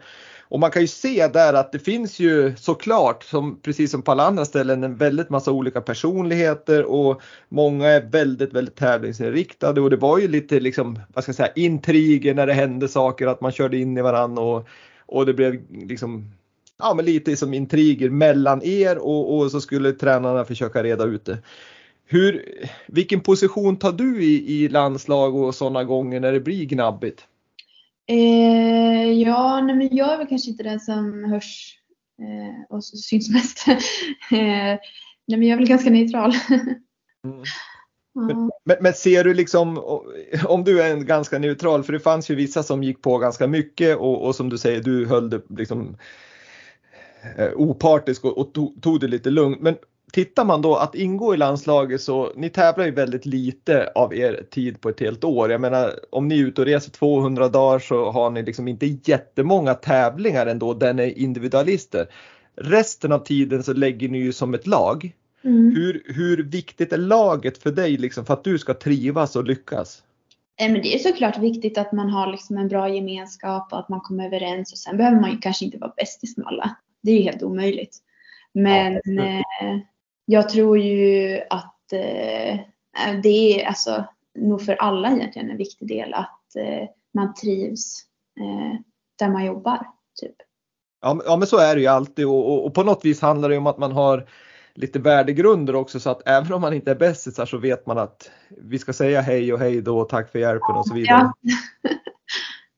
Och 0.50 0.60
man 0.60 0.72
kan 0.72 0.82
ju 0.82 0.88
se 0.88 1.28
där 1.28 1.54
att 1.54 1.72
det 1.72 1.80
finns 1.80 2.20
ju 2.20 2.56
såklart, 2.56 3.24
som, 3.24 3.60
precis 3.62 3.92
som 3.92 4.02
på 4.02 4.12
alla 4.12 4.24
andra 4.24 4.46
ställen, 4.46 4.84
en 4.84 4.96
väldigt 4.96 5.30
massa 5.30 5.52
olika 5.52 5.82
personligheter 5.82 6.84
och 6.86 7.22
många 7.50 7.88
är 7.88 8.02
väldigt, 8.02 8.54
väldigt 8.54 8.76
tävlingsinriktade 8.76 9.82
och 9.82 9.90
det 9.90 9.98
var 9.98 10.18
ju 10.18 10.28
lite 10.28 10.60
liksom, 10.60 11.00
vad 11.14 11.24
ska 11.24 11.30
jag 11.30 11.36
säga, 11.36 11.52
intriger 11.56 12.34
när 12.34 12.48
det 12.48 12.54
hände 12.54 12.88
saker, 12.88 13.28
att 13.28 13.42
man 13.42 13.52
körde 13.52 13.78
in 13.78 13.98
i 13.98 14.02
varandra 14.02 14.44
och, 14.44 14.68
och 15.06 15.26
det 15.26 15.34
blev 15.34 15.62
liksom 15.72 16.32
ja, 16.80 16.94
men 16.94 17.06
lite 17.06 17.36
som 17.36 17.54
intriger 17.54 18.10
mellan 18.10 18.64
er 18.64 18.98
och, 18.98 19.38
och 19.38 19.52
så 19.52 19.62
skulle 19.62 19.92
tränarna 19.92 20.46
försöka 20.46 20.84
reda 20.84 21.04
ut 21.04 21.26
det. 21.26 21.38
Hur, 22.06 22.46
vilken 22.88 23.20
position 23.20 23.78
tar 23.78 23.92
du 23.92 24.24
i, 24.24 24.64
i 24.64 24.70
landslag 24.70 25.36
och 25.36 25.56
sådana 25.56 25.84
gånger 25.84 26.20
när 26.20 26.32
det 26.32 26.40
blir 26.40 26.66
gnabbigt? 26.66 27.28
Eh, 28.10 29.12
ja, 29.12 29.62
nej, 29.62 29.76
men 29.76 29.96
jag 29.96 30.14
är 30.14 30.18
väl 30.18 30.28
kanske 30.28 30.50
inte 30.50 30.64
den 30.64 30.80
som 30.80 31.24
hörs 31.24 31.78
eh, 32.22 32.76
och 32.76 32.84
syns 32.84 33.30
mest. 33.30 33.68
eh, 33.68 33.78
nej, 34.32 34.80
men 35.28 35.44
jag 35.44 35.54
är 35.54 35.58
väl 35.58 35.68
ganska 35.68 35.90
neutral. 35.90 36.34
mm. 37.26 37.44
Men, 38.66 38.78
men, 38.80 38.94
ser 38.94 39.24
du 39.24 39.34
liksom, 39.34 39.78
om 40.46 40.64
du 40.64 40.82
är 40.82 40.98
ganska 40.98 41.40
neutral, 41.40 41.84
för 41.84 41.94
det 41.94 42.00
fanns 42.00 42.32
ju 42.32 42.36
vissa 42.36 42.64
som 42.64 42.84
gick 42.84 43.02
på 43.02 43.18
ganska 43.18 43.48
mycket 43.48 43.98
och, 43.98 44.26
och 44.26 44.36
som 44.36 44.50
du 44.50 44.58
säger, 44.58 44.84
du 44.84 45.06
höll 45.06 45.30
det 45.30 45.42
liksom 45.50 45.98
eh, 47.38 47.52
opartisk 47.56 48.26
och, 48.26 48.38
och 48.38 48.54
tog, 48.54 48.82
tog 48.82 49.00
det 49.00 49.08
lite 49.08 49.30
lugnt. 49.30 49.62
Men 49.62 49.78
tittar 50.12 50.46
man 50.46 50.62
då 50.62 50.76
att 50.76 50.96
ingå 50.96 51.34
i 51.34 51.38
landslaget 51.38 52.02
så 52.02 52.32
ni 52.36 52.50
tävlar 52.50 52.86
ju 52.86 52.92
väldigt 52.92 53.26
lite 53.26 53.92
av 53.96 54.16
er 54.16 54.44
tid 54.52 54.82
på 54.82 54.90
ett 54.90 55.00
helt 55.00 55.24
år. 55.24 55.52
Jag 55.52 55.62
menar 55.62 55.94
om 56.10 56.28
ni 56.28 56.40
är 56.40 56.46
ute 56.46 56.62
och 56.62 56.68
reser 56.68 56.92
200 56.92 57.48
dagar 57.48 57.80
så 57.80 58.12
har 58.12 58.30
ni 58.30 58.44
liksom 58.44 58.68
inte 58.68 58.86
jättemånga 58.86 59.74
tävlingar 59.74 60.46
ändå 60.46 60.74
där 60.74 60.94
ni 60.94 61.04
är 61.04 61.18
individualister. 61.18 62.08
Resten 62.56 63.12
av 63.12 63.20
tiden 63.20 63.64
så 63.64 63.74
lägger 63.74 64.10
ni 64.10 64.18
ju 64.18 64.34
som 64.34 64.54
ett 64.54 64.68
lag. 64.68 65.16
Mm. 65.44 65.76
Hur, 65.76 66.04
hur 66.06 66.44
viktigt 66.44 66.94
är 66.94 66.98
laget 66.98 67.58
för 67.58 67.72
dig 67.72 67.98
liksom 67.98 68.26
för 68.26 68.34
att 68.34 68.44
du 68.44 68.60
ska 68.60 68.74
trivas 68.74 69.36
och 69.36 69.44
lyckas? 69.44 70.04
Men 70.60 70.74
det 70.74 70.96
är 70.96 71.00
såklart 71.00 71.38
viktigt 71.38 71.78
att 71.78 71.92
man 71.92 72.10
har 72.10 72.32
liksom 72.32 72.58
en 72.58 72.68
bra 72.68 72.90
gemenskap 72.90 73.74
och 73.74 73.80
att 73.80 73.90
man 73.90 74.02
kommer 74.02 74.26
överens 74.26 74.72
och 74.72 74.78
sen 74.78 74.98
behöver 74.98 75.22
man 75.22 75.32
ju 75.32 75.38
kanske 75.38 75.66
inte 75.66 75.78
vara 75.78 75.94
bästis 75.98 76.38
med 76.38 76.48
alla. 76.48 76.76
Det 77.02 77.12
är 77.12 77.16
ju 77.16 77.22
helt 77.22 77.44
omöjligt. 77.44 77.98
Men 78.54 78.94
ja, 78.94 79.44
jag 80.32 80.50
tror 80.50 80.78
ju 80.80 81.42
att 81.50 81.94
eh, 81.94 82.60
det 83.24 83.62
är 83.62 83.68
alltså 83.68 84.06
nog 84.36 84.62
för 84.62 84.74
alla 84.74 85.12
egentligen 85.12 85.50
en 85.50 85.58
viktig 85.58 85.88
del 85.88 86.14
att 86.14 86.56
eh, 86.56 86.88
man 87.14 87.34
trivs 87.34 88.06
eh, 88.40 88.80
där 89.20 89.30
man 89.30 89.46
jobbar. 89.46 89.88
Typ. 90.22 90.36
Ja, 91.02 91.22
ja 91.26 91.38
men 91.38 91.48
så 91.48 91.58
är 91.58 91.76
det 91.76 91.82
ju 91.82 91.88
alltid 91.88 92.26
och, 92.26 92.54
och, 92.54 92.66
och, 92.66 92.74
på 92.74 92.84
något 92.84 93.06
vis 93.06 93.22
handlar 93.22 93.50
det 93.50 93.58
om 93.58 93.68
att 93.68 93.78
man 93.78 93.92
har 93.92 94.28
lite 94.74 95.00
värdegrunder 95.00 95.76
också 95.76 96.00
så 96.00 96.10
att 96.10 96.28
även 96.28 96.54
om 96.54 96.62
man 96.62 96.74
inte 96.74 96.92
är 96.92 96.96
bästisar 96.96 97.46
så 97.46 97.58
vet 97.58 97.86
man 97.86 97.98
att 97.98 98.32
vi 98.50 98.80
ska 98.80 98.94
säga 98.94 99.22
hej 99.22 99.54
och 99.54 99.60
hej 99.60 99.82
då 99.82 100.00
och 100.00 100.10
tack 100.10 100.32
för 100.32 100.40
hjälpen 100.40 100.76
och 100.76 100.88
så 100.88 100.94
vidare. 100.94 101.32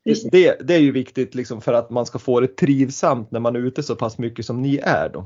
Ja. 0.04 0.14
det, 0.32 0.68
det, 0.68 0.74
är 0.74 0.80
ju 0.80 0.92
viktigt 0.92 1.36
liksom 1.36 1.62
för 1.62 1.74
att 1.74 1.90
man 1.90 2.06
ska 2.06 2.20
få 2.20 2.40
det 2.40 2.58
trivsamt 2.58 3.32
när 3.32 3.40
man 3.40 3.56
är 3.56 3.60
ute 3.60 3.84
så 3.84 3.96
pass 3.96 4.18
mycket 4.18 4.46
som 4.46 4.62
ni 4.62 4.78
är 4.84 5.10
då. 5.10 5.26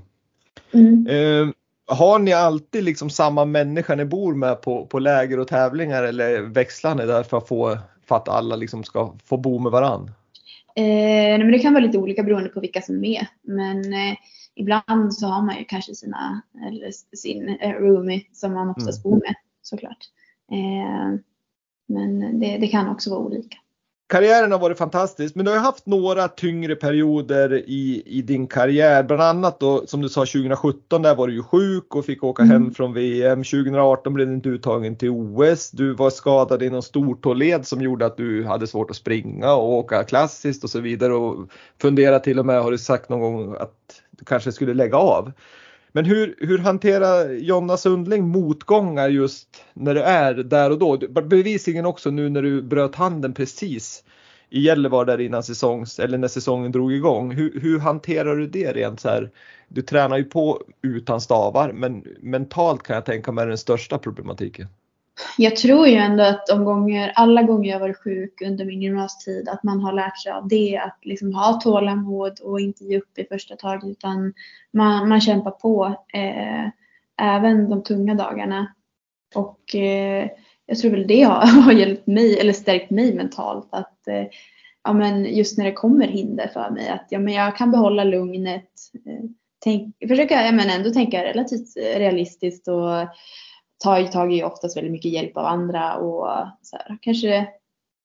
Mm. 0.71 1.53
Har 1.88 2.20
ni 2.20 2.34
alltid 2.34 2.84
liksom 2.84 3.10
samma 3.10 3.46
människa 3.46 3.96
ni 3.96 4.06
bor 4.06 4.36
med 4.36 4.62
på, 4.62 4.86
på 4.86 5.00
läger 5.00 5.40
och 5.40 5.48
tävlingar 5.48 6.04
eller 6.04 6.42
växlar 6.42 6.96
ni 6.96 7.06
där 7.06 7.24
för 7.24 7.38
att, 7.38 7.48
få, 7.48 7.78
för 8.06 8.16
att 8.16 8.30
alla 8.30 8.56
liksom 8.56 8.84
ska 8.84 9.14
få 9.26 9.38
bo 9.38 9.60
med 9.60 9.72
varann? 9.72 10.12
Eh, 10.76 11.38
men 11.38 11.52
det 11.52 11.60
kan 11.60 11.74
vara 11.74 11.84
lite 11.84 11.98
olika 11.98 12.24
beroende 12.24 12.50
på 12.50 12.60
vilka 12.60 12.82
som 12.82 12.96
är 12.96 13.00
med. 13.00 13.26
Men 13.42 13.94
eh, 13.94 14.18
ibland 14.56 15.14
så 15.14 15.28
har 15.28 15.42
man 15.42 15.58
ju 15.58 15.66
kanske 15.66 15.96
sina, 15.96 16.42
eller 16.68 16.92
sin 17.18 17.50
eh, 17.50 17.72
roomie 17.72 18.26
som 18.34 18.54
man 18.54 18.70
oftast 18.70 19.06
mm. 19.06 19.12
bor 19.12 19.22
med 19.26 19.36
såklart. 19.62 20.10
Eh, 20.52 21.20
men 21.88 22.40
det, 22.40 22.58
det, 22.58 22.68
kan 22.68 22.90
också 22.90 23.10
vara 23.10 23.20
olika. 23.20 23.58
Karriären 24.08 24.51
har 24.51 24.60
varit 24.60 24.78
fantastisk, 24.78 25.36
men 25.36 25.45
du 25.45 25.51
har 25.51 25.58
haft 25.58 25.86
några 25.86 26.28
tyngre 26.28 26.76
perioder 26.76 27.53
i, 27.53 28.03
i 28.06 28.22
din 28.22 28.47
karriär. 28.47 29.03
Bland 29.03 29.22
annat 29.22 29.60
då 29.60 29.88
som 29.88 30.01
du 30.01 30.10
sa 30.10 30.22
2017 30.22 31.01
där 31.01 31.16
var 31.16 31.28
du 31.28 31.34
ju 31.34 31.43
sjuk 31.43 31.95
och 31.95 32.06
fick 32.06 32.24
åka 32.24 32.43
mm. 32.43 32.53
hem 32.53 32.74
från 32.74 32.93
VM. 32.93 33.43
2018 33.43 34.14
blev 34.14 34.28
du 34.28 34.34
inte 34.34 34.49
uttagen 34.49 34.95
till 34.95 35.10
OS. 35.10 35.72
Du 35.72 35.93
var 35.93 36.10
skadad 36.10 36.64
i 36.64 36.70
någon 36.70 36.84
stortåled 36.84 37.68
som 37.68 37.82
gjorde 37.82 38.06
att 38.06 38.18
du 38.18 38.45
hade 38.45 38.68
svårt 38.68 38.89
att 38.89 38.95
springa 38.95 39.53
och 39.53 39.74
åka 39.74 40.03
klassiskt 40.03 40.64
och 40.64 40.70
så 40.70 40.80
vidare 40.80 41.14
och 41.14 41.49
fundera 41.82 42.20
till 42.20 42.39
och 42.39 42.45
med 42.45 42.64
har 42.64 42.72
du 42.72 42.78
sagt 42.78 43.10
någon 43.10 43.22
gång 43.22 43.56
att 43.60 44.01
du 44.12 44.26
kanske 44.26 44.51
skulle 44.51 44.74
lägga 44.74 44.97
av. 44.97 45.32
Men 45.96 46.06
hur, 46.06 46.36
hur 46.39 46.58
hanterar 46.58 47.30
Jonna 47.30 47.78
Sundling 47.78 48.28
motgångar 48.28 49.10
just 49.10 49.64
när 49.74 49.96
du 49.96 50.02
är 50.02 50.34
där 50.34 50.72
och 50.72 50.80
då? 50.80 50.98
Bevisligen 51.22 51.86
också 51.86 52.10
nu 52.12 52.30
när 52.30 52.41
du 52.41 52.62
bröt 52.62 52.96
handen 52.96 53.34
precis 53.34 54.04
i 54.50 54.62
Gällivare 54.62 55.06
där 55.06 55.22
innan 55.22 55.43
säsongs 55.43 56.00
eller 56.00 56.18
när 56.18 56.28
säsongen 56.28 56.72
drog 56.72 56.93
igång. 56.93 57.32
Hur, 57.32 57.60
hur 57.60 57.80
hanterar 57.80 58.36
du 58.36 58.48
det 58.48 58.74
rent 58.74 59.00
så 59.00 59.10
här? 59.10 59.32
Du 59.68 59.82
tränar 59.82 60.18
ju 60.18 60.24
på 60.24 60.62
utan 60.82 61.22
stavar 61.22 61.72
men 61.72 62.04
mentalt 62.22 62.84
kan 62.84 62.96
jag 62.96 63.06
tänka 63.06 63.32
mig 63.32 63.43
är 63.43 63.48
den 63.48 63.58
största 63.58 63.98
problematiken 63.98 64.68
jag 65.38 65.55
tror 65.55 65.88
ju 65.88 65.95
ändå 65.95 66.24
att 66.24 66.47
de 66.47 66.66
gånger, 66.66 67.11
alla 67.16 67.43
gånger 67.43 67.72
jag 67.72 67.80
varit 67.80 68.03
sjuk 68.03 68.41
under 68.41 68.66
min 68.66 68.82
gymnasietid, 68.82 69.49
att 69.49 69.63
man 69.63 69.80
har 69.80 69.93
lärt 69.93 70.22
sig 70.22 70.32
av 70.32 70.47
det. 70.47 70.78
Att 70.78 70.97
liksom 71.01 71.34
ha 71.34 71.53
tålamod 71.53 72.39
och 72.39 72.59
inte 72.59 72.84
ge 72.84 72.97
upp 72.97 73.20
i 73.20 73.26
första 73.26 73.55
taget 73.55 73.84
utan 73.84 74.34
man, 74.72 75.09
man 75.09 75.22
kämpar 75.22 75.51
på 75.51 75.86
eh, 76.13 76.70
även 77.22 77.70
de 77.70 77.84
tunga 77.84 78.16
dagarna. 78.16 78.74
Och 79.36 79.76
eh, 79.76 80.30
jag 80.66 80.78
tror 80.78 80.91
väl 80.91 81.07
det 81.07 81.22
har, 81.22 81.45
har 81.61 81.72
hjälpt 81.72 82.07
mig, 82.07 82.39
eller 82.39 82.53
stärkt 82.53 82.89
mig 82.89 83.13
mentalt. 83.13 83.68
Att 83.70 84.07
eh, 84.07 84.26
ja, 84.84 84.93
men 84.93 85.26
just 85.26 85.57
när 85.57 85.66
det 85.66 85.72
kommer 85.72 86.07
hinder 86.07 86.47
för 86.53 86.70
mig, 86.70 86.89
att 86.89 87.07
ja, 87.09 87.20
men 87.20 87.34
jag 87.34 87.57
kan 87.57 87.72
behålla 87.72 88.03
lugnet. 88.03 88.72
Eh, 89.05 89.30
tänk, 89.59 89.95
försöka 90.07 90.45
ja, 90.45 90.51
men 90.51 90.70
ändå 90.70 90.89
tänka 90.89 91.24
relativt 91.24 91.78
eh, 91.78 91.99
realistiskt 91.99 92.68
och 92.68 93.07
tar 93.84 93.99
ju 93.99 94.07
tag 94.07 94.34
i 94.34 94.43
oftast 94.43 94.78
väldigt 94.78 94.91
mycket 94.91 95.11
hjälp 95.11 95.38
av 95.38 95.45
andra 95.45 95.95
och 95.95 96.47
så 96.61 96.78
här, 96.78 96.97
kanske 97.01 97.47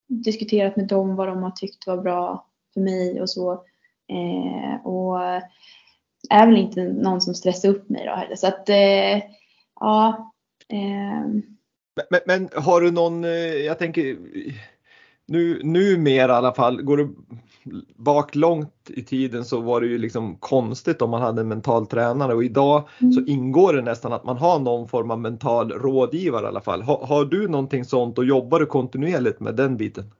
diskuterat 0.08 0.76
med 0.76 0.86
dem 0.86 1.16
vad 1.16 1.28
de 1.28 1.42
har 1.42 1.50
tyckt 1.50 1.86
var 1.86 1.96
bra 1.96 2.46
för 2.74 2.80
mig 2.80 3.20
och 3.20 3.30
så. 3.30 3.52
Eh, 4.08 4.86
och 4.86 5.20
är 6.30 6.46
väl 6.46 6.56
inte 6.56 6.82
någon 6.82 7.20
som 7.20 7.34
stressar 7.34 7.68
upp 7.68 7.88
mig 7.88 8.06
då 8.06 8.14
heller. 8.14 8.36
Så 8.36 8.46
att 8.46 8.68
eh, 8.68 9.22
ja. 9.80 10.32
Eh. 10.68 11.26
Men, 12.10 12.20
men, 12.26 12.48
har 12.54 12.80
du 12.80 12.90
någon, 12.90 13.24
eh, 13.24 13.30
jag 13.40 13.78
tänker 13.78 14.16
nu, 15.26 15.60
numera 15.62 16.32
i 16.32 16.36
alla 16.36 16.54
fall, 16.54 16.82
går 16.82 16.96
du 16.96 17.16
bak 17.96 18.34
långt 18.34 18.74
i 18.88 19.02
tiden 19.02 19.44
så 19.44 19.60
var 19.60 19.80
det 19.80 19.86
ju 19.86 19.98
liksom 19.98 20.36
konstigt 20.36 21.02
om 21.02 21.10
man 21.10 21.22
hade 21.22 21.40
en 21.40 21.48
mental 21.48 21.86
tränare 21.86 22.34
och 22.34 22.44
idag 22.44 22.88
mm. 23.00 23.12
så 23.12 23.20
ingår 23.20 23.72
det 23.72 23.82
nästan 23.82 24.12
att 24.12 24.24
man 24.24 24.36
har 24.36 24.58
någon 24.58 24.88
form 24.88 25.10
av 25.10 25.20
mental 25.20 25.72
rådgivare 25.72 26.44
i 26.44 26.48
alla 26.48 26.60
fall. 26.60 26.82
Har, 26.82 27.06
har 27.06 27.24
du 27.24 27.48
någonting 27.48 27.84
sånt 27.84 28.18
och 28.18 28.24
jobbar 28.24 28.60
du 28.60 28.66
kontinuerligt 28.66 29.40
med 29.40 29.56
den 29.56 29.76
biten? 29.76 30.12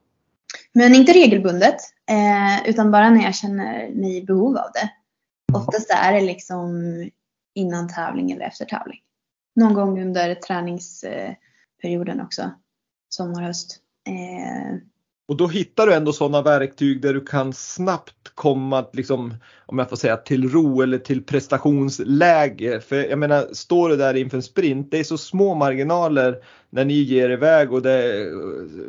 Men 0.73 0.95
inte 0.95 1.13
regelbundet 1.13 1.77
eh, 2.11 2.71
utan 2.71 2.91
bara 2.91 3.11
när 3.11 3.23
jag 3.23 3.35
känner 3.35 3.91
mig 3.91 4.17
i 4.17 4.23
behov 4.23 4.57
av 4.57 4.71
det. 4.75 4.91
Oftast 5.59 5.91
är 5.91 6.13
det 6.13 6.21
liksom 6.21 6.71
innan 7.55 7.89
tävling 7.89 8.31
eller 8.31 8.45
efter 8.45 8.65
tävling. 8.65 9.01
Någon 9.57 9.75
gång 9.75 10.03
under 10.03 10.35
träningsperioden 10.35 12.21
också. 12.21 12.51
Sommar, 13.09 13.43
höst. 13.43 13.79
Eh, 14.09 14.77
och 15.31 15.37
då 15.37 15.47
hittar 15.47 15.87
du 15.87 15.95
ändå 15.95 16.13
sådana 16.13 16.43
verktyg 16.43 17.01
där 17.03 17.15
du 17.15 17.25
kan 17.25 17.53
snabbt 17.53 18.29
komma 18.35 18.87
liksom, 18.93 19.35
om 19.67 19.79
jag 19.79 19.89
får 19.89 19.97
säga 19.97 20.17
till 20.17 20.51
ro 20.51 20.83
eller 20.83 20.99
till 20.99 21.25
prestationsläge. 21.25 22.81
För 22.81 22.97
jag 22.97 23.19
menar, 23.19 23.49
står 23.53 23.89
du 23.89 23.97
där 23.97 24.15
inför 24.15 24.37
en 24.37 24.43
sprint, 24.43 24.91
det 24.91 24.99
är 24.99 25.05
så 25.05 25.19
små 25.19 25.55
marginaler 25.55 26.37
när 26.71 26.85
ni 26.85 26.95
ger 26.95 27.31
iväg 27.31 27.73
och 27.73 27.83
det 27.83 27.93
är 27.93 28.31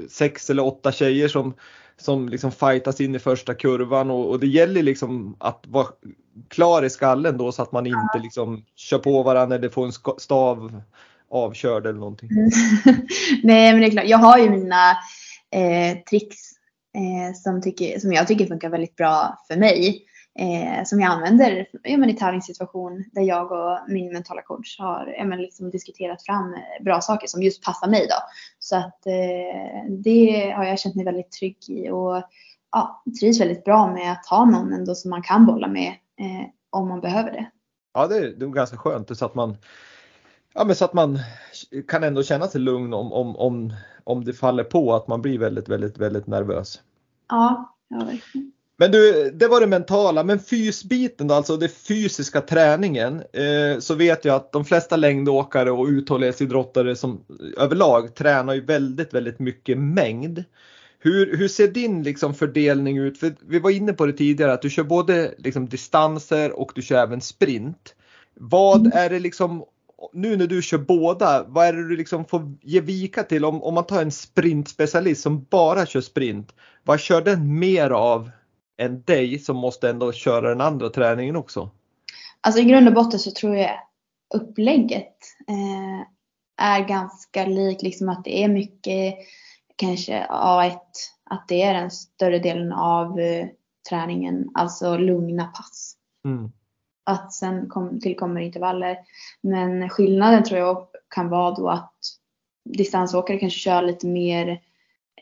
sex 0.10 0.50
eller 0.50 0.66
åtta 0.66 0.92
tjejer 0.92 1.28
som, 1.28 1.54
som 1.98 2.30
liksom 2.30 2.52
fightas 2.52 3.02
in 3.02 3.16
i 3.16 3.20
första 3.20 3.54
kurvan 3.54 4.12
och, 4.12 4.30
och 4.30 4.40
det 4.40 4.48
gäller 4.48 4.84
liksom 4.84 5.36
att 5.40 5.64
vara 5.68 5.88
klar 6.48 6.84
i 6.84 6.90
skallen 6.90 7.38
då 7.38 7.52
så 7.52 7.62
att 7.62 7.72
man 7.72 7.88
inte 7.88 8.20
liksom 8.20 8.64
kör 8.76 8.98
på 8.98 9.24
varandra 9.24 9.56
eller 9.56 9.70
får 9.70 9.86
en 9.86 9.94
stav 10.18 10.82
avkörd 11.32 11.86
eller 11.86 12.00
någonting. 12.00 12.30
Nej 13.44 13.72
men 13.72 13.82
det 13.82 13.88
är 13.88 13.92
klart, 13.92 14.08
jag 14.08 14.18
har 14.18 14.38
ju 14.38 14.50
mina 14.50 14.98
eh, 15.52 15.98
tricks 16.10 16.38
eh, 16.96 17.36
som, 17.36 17.62
tycker, 17.62 18.00
som 18.00 18.14
jag 18.14 18.28
tycker 18.28 18.46
funkar 18.46 18.70
väldigt 18.70 18.96
bra 18.96 19.38
för 19.48 19.58
mig. 19.58 20.06
Eh, 20.40 20.84
som 20.86 21.00
jag 21.00 21.12
använder 21.12 21.68
ja, 21.84 21.98
men 21.98 22.10
i 22.10 22.16
tävlingssituation 22.16 23.04
där 23.12 23.22
jag 23.22 23.52
och 23.52 23.80
min 23.88 24.14
mentala 24.14 24.42
coach 24.42 24.80
har 24.80 25.16
ja, 25.18 25.26
men 25.26 25.42
liksom 25.42 25.70
diskuterat 25.70 26.26
fram 26.26 26.54
eh, 26.54 26.84
bra 26.84 27.02
saker 27.02 27.28
som 27.28 27.44
just 27.44 27.64
passar 27.64 27.88
mig. 27.88 28.08
Då. 28.10 28.16
Så 28.60 28.76
att 28.76 29.06
eh, 29.06 29.92
det 30.04 30.54
har 30.56 30.64
jag 30.64 30.80
känt 30.80 30.96
mig 30.96 31.06
väldigt 31.06 31.32
trygg 31.32 31.58
i 31.68 31.90
och 31.90 32.24
ja, 32.72 33.04
trivs 33.20 33.42
väldigt 33.42 33.64
bra 33.64 33.94
med 33.94 34.12
att 34.12 34.26
ha 34.26 34.46
någon 34.46 34.74
ändå 34.74 34.96
som 34.96 35.10
man 35.10 35.22
kan 35.22 35.46
bolla 35.46 35.68
med 35.68 35.88
eh, 36.20 36.48
om 36.70 36.88
man 36.88 37.02
behöver 37.02 37.32
det. 37.32 37.52
Ja, 37.94 38.08
det 38.08 38.18
är, 38.18 38.22
det 38.22 38.46
är 38.46 38.50
ganska 38.50 38.78
skönt 38.78 39.18
så 39.18 39.26
att 39.26 39.36
man 39.36 39.58
Ja 40.54 40.66
men 40.66 40.76
så 40.76 40.86
att 40.86 40.94
man 40.94 41.20
kan 41.88 42.04
ändå 42.04 42.24
känna 42.24 42.48
sig 42.48 42.62
lugn 42.62 42.94
om, 42.94 43.14
om, 43.14 43.36
om, 43.36 43.74
om 44.04 44.26
det 44.26 44.34
faller 44.34 44.64
på 44.64 44.96
att 44.96 45.08
man 45.08 45.22
blir 45.22 45.40
väldigt, 45.40 45.70
väldigt, 45.70 45.98
väldigt 45.98 46.28
nervös. 46.28 46.82
Ja, 47.30 47.76
ja 47.90 47.98
verkligen. 47.98 48.52
Men 48.82 48.92
du, 48.92 49.32
det 49.32 49.48
var 49.48 49.62
det 49.62 49.68
mentala, 49.68 50.24
men 50.24 50.40
fysbiten 50.40 51.28
då, 51.28 51.36
alltså 51.36 51.58
den 51.58 51.70
fysiska 51.70 52.42
träningen, 52.42 53.24
eh, 53.34 53.80
så 53.80 53.96
vet 53.96 54.26
jag 54.26 54.36
att 54.36 54.52
de 54.52 54.66
flesta 54.66 54.96
längdåkare 54.96 55.72
och 55.72 55.88
uthållighetsidrottare 55.88 56.96
som 56.96 57.24
överlag 57.58 58.16
tränar 58.16 58.54
ju 58.54 58.66
väldigt, 58.66 59.14
väldigt 59.14 59.40
mycket 59.40 59.78
mängd. 59.78 60.44
Hur, 61.00 61.38
hur 61.38 61.48
ser 61.48 61.68
din 61.68 62.04
liksom 62.04 62.34
fördelning 62.34 62.98
ut? 62.98 63.20
För 63.20 63.34
vi 63.48 63.60
var 63.60 63.70
inne 63.70 63.94
på 63.94 64.06
det 64.06 64.14
tidigare 64.14 64.54
att 64.54 64.62
du 64.62 64.70
kör 64.70 64.84
både 64.84 65.34
liksom 65.38 65.70
distanser 65.70 66.60
och 66.60 66.72
du 66.76 66.82
kör 66.82 67.04
även 67.04 67.22
sprint. 67.22 67.96
Vad 68.34 68.80
mm. 68.80 68.92
är 68.96 69.10
det 69.10 69.20
liksom 69.20 69.64
nu 70.14 70.38
när 70.38 70.48
du 70.48 70.62
kör 70.62 70.78
båda, 70.78 71.44
vad 71.48 71.68
är 71.68 71.74
det 71.74 71.88
du 71.88 71.98
liksom 71.98 72.26
får 72.26 72.58
ge 72.62 72.82
vika 72.82 73.24
till? 73.24 73.46
Om, 73.46 73.64
om 73.64 73.74
man 73.74 73.86
tar 73.86 74.02
en 74.02 74.12
sprintspecialist 74.12 75.22
som 75.22 75.44
bara 75.44 75.86
kör 75.86 76.02
sprint, 76.02 76.56
vad 76.84 77.00
kör 77.00 77.22
den 77.22 77.60
mer 77.60 77.90
av 77.90 78.32
än 78.78 79.02
dig 79.02 79.40
som 79.40 79.58
måste 79.58 79.90
ändå 79.90 80.12
köra 80.12 80.50
den 80.50 80.62
andra 80.62 80.90
träningen 80.90 81.36
också? 81.36 81.70
Alltså 82.42 82.62
i 82.62 82.64
grund 82.64 82.88
och 82.88 82.94
botten 82.94 83.20
så 83.20 83.32
tror 83.32 83.56
jag 83.56 83.80
upplägget 84.36 85.18
eh, 85.48 86.08
är 86.66 86.88
ganska 86.88 87.46
likt, 87.46 87.82
liksom 87.82 88.10
att 88.10 88.24
det 88.24 88.44
är 88.44 88.48
mycket 88.48 89.16
kanske 89.76 90.28
A1, 90.30 90.78
att 91.30 91.48
det 91.48 91.62
är 91.62 91.74
den 91.74 91.92
större 91.92 92.40
delen 92.40 92.72
av 92.74 93.20
eh, 93.20 93.48
träningen, 93.90 94.50
alltså 94.54 94.98
lugna 94.98 95.46
pass. 95.48 95.96
Mm 96.26 96.52
att 97.12 97.34
sen 97.34 97.70
kom, 97.70 98.00
tillkommer 98.00 98.42
intervaller. 98.42 98.98
Men 99.42 99.90
skillnaden 99.90 100.44
tror 100.44 100.60
jag 100.60 100.88
kan 101.16 101.30
vara 101.30 101.56
då 101.56 101.70
att 101.70 101.94
distansåkare 102.66 103.38
kanske 103.38 103.60
kör 103.60 103.82
lite 103.82 104.08
mer 104.08 104.62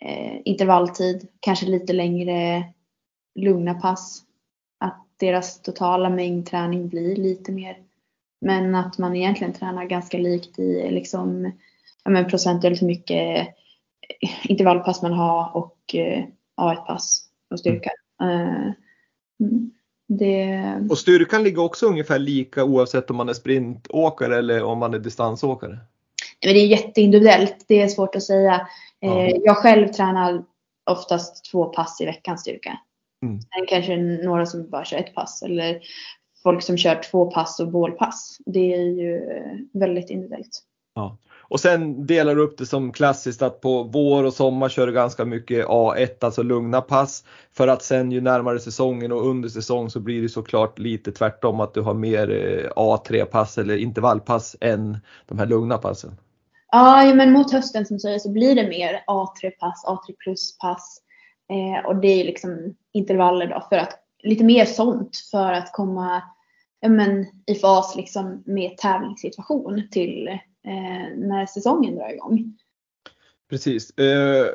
eh, 0.02 0.42
intervalltid, 0.46 1.28
kanske 1.40 1.66
lite 1.66 1.94
längre 1.94 2.64
lugna 3.36 3.74
pass. 3.74 4.24
Att 4.80 5.06
deras 5.20 5.62
totala 5.62 6.10
mängd 6.10 6.46
träning 6.46 6.90
blir 6.90 7.16
lite 7.16 7.52
mer. 7.52 7.78
Men 8.42 8.76
att 8.76 8.98
man 8.98 9.16
egentligen 9.16 9.54
tränar 9.54 9.86
ganska 9.86 10.18
likt 10.18 10.60
i 10.60 10.92
liksom, 10.92 11.52
ja 12.04 12.12
men 12.12 12.30
procentuellt 12.30 12.82
hur 12.82 12.88
mycket 12.88 13.48
intervallpass 14.44 15.02
man 15.02 15.14
har 15.14 15.56
och 15.58 15.96
eh, 15.96 16.24
A1-pass 16.62 17.26
och 17.50 17.60
styrka. 17.60 17.90
Mm. 18.22 18.74
Mm. 19.40 19.72
Det... 20.12 20.88
Och 20.90 20.98
styrkan 20.98 21.44
ligger 21.44 21.62
också 21.62 21.86
ungefär 21.86 22.20
lika 22.20 22.64
oavsett 22.64 23.10
om 23.10 23.16
man 23.16 23.30
är 23.30 23.34
sprintåkare 23.34 24.38
eller 24.38 24.64
om 24.64 24.78
man 24.78 24.94
är 24.94 25.00
distansåkare? 25.00 25.78
Men 26.46 26.54
det 26.54 26.60
är 26.60 26.68
jätteindividuellt. 26.68 27.66
Det 27.68 27.82
är 27.82 27.88
svårt 27.88 28.16
att 28.16 28.24
säga. 28.24 28.68
Eh, 29.02 29.30
jag 29.44 29.58
själv 29.58 29.88
tränar 29.88 30.44
oftast 30.92 31.52
två 31.52 31.66
pass 31.66 32.02
i 32.02 32.06
veckan 32.06 32.38
styrka. 32.38 32.80
Mm. 33.24 33.42
Sen 33.42 33.66
kanske 33.68 33.98
några 33.98 34.46
som 34.46 34.70
bara 34.70 34.86
kör 34.86 34.98
ett 34.98 35.16
pass 35.16 35.42
eller 35.44 35.80
folk 36.44 36.64
som 36.64 36.78
kör 36.78 37.04
två 37.12 37.32
pass 37.32 37.60
och 37.60 37.68
bålpass. 37.68 38.38
Det 38.46 38.74
är 38.74 38.84
ju 38.84 39.22
väldigt 39.74 40.10
individuellt. 40.10 40.64
Ja. 40.96 41.18
Och 41.50 41.60
sen 41.60 42.06
delar 42.06 42.36
du 42.36 42.42
upp 42.42 42.58
det 42.58 42.66
som 42.66 42.92
klassiskt 42.92 43.42
att 43.42 43.62
på 43.62 43.84
vår 43.84 44.24
och 44.24 44.34
sommar 44.34 44.70
kör 44.70 44.88
du 44.88 44.94
ganska 44.94 45.26
mycket 45.26 45.66
A1, 45.66 46.26
alltså 46.26 46.44
lugna 46.44 46.82
pass. 46.82 47.24
För 47.54 47.68
att 47.68 47.84
sen 47.84 48.12
ju 48.12 48.22
närmare 48.22 48.60
säsongen 48.60 49.12
och 49.12 49.28
under 49.28 49.50
säsong 49.50 49.90
så 49.90 50.00
blir 50.00 50.22
det 50.22 50.30
såklart 50.30 50.80
lite 50.80 51.12
tvärtom 51.12 51.60
att 51.60 51.74
du 51.74 51.82
har 51.82 51.94
mer 51.94 52.32
eh, 52.32 52.72
A3 52.76 53.26
pass 53.26 53.58
eller 53.58 53.78
intervallpass 53.78 54.56
än 54.62 54.98
de 55.26 55.40
här 55.40 55.46
lugna 55.46 55.78
passen. 55.78 56.18
Ja, 56.72 57.14
men 57.16 57.32
mot 57.32 57.52
hösten 57.52 57.86
som 57.86 58.00
säger 58.00 58.20
så 58.20 58.32
blir 58.32 58.56
det 58.56 58.68
mer 58.68 59.04
A3 59.08 59.50
pass, 59.60 59.86
A3 59.86 60.16
plus 60.24 60.58
pass. 60.58 61.02
Eh, 61.50 61.86
och 61.86 61.96
det 61.96 62.22
är 62.22 62.24
liksom 62.26 62.76
intervaller 62.94 63.48
då 63.48 63.66
för 63.70 63.78
att, 63.78 64.00
lite 64.24 64.44
mer 64.44 64.66
sånt 64.66 65.18
för 65.32 65.54
att 65.54 65.74
komma 65.74 66.22
ja, 66.80 66.90
men, 66.90 67.26
i 67.46 67.56
fas 67.56 67.96
liksom 67.96 68.44
med 68.46 68.78
tävlingssituation 68.78 69.88
till 69.92 70.40
Eh, 70.66 71.18
när 71.18 71.46
säsongen 71.46 71.96
drar 71.96 72.10
igång. 72.10 72.58
Precis. 73.50 73.98
Eh, 73.98 74.48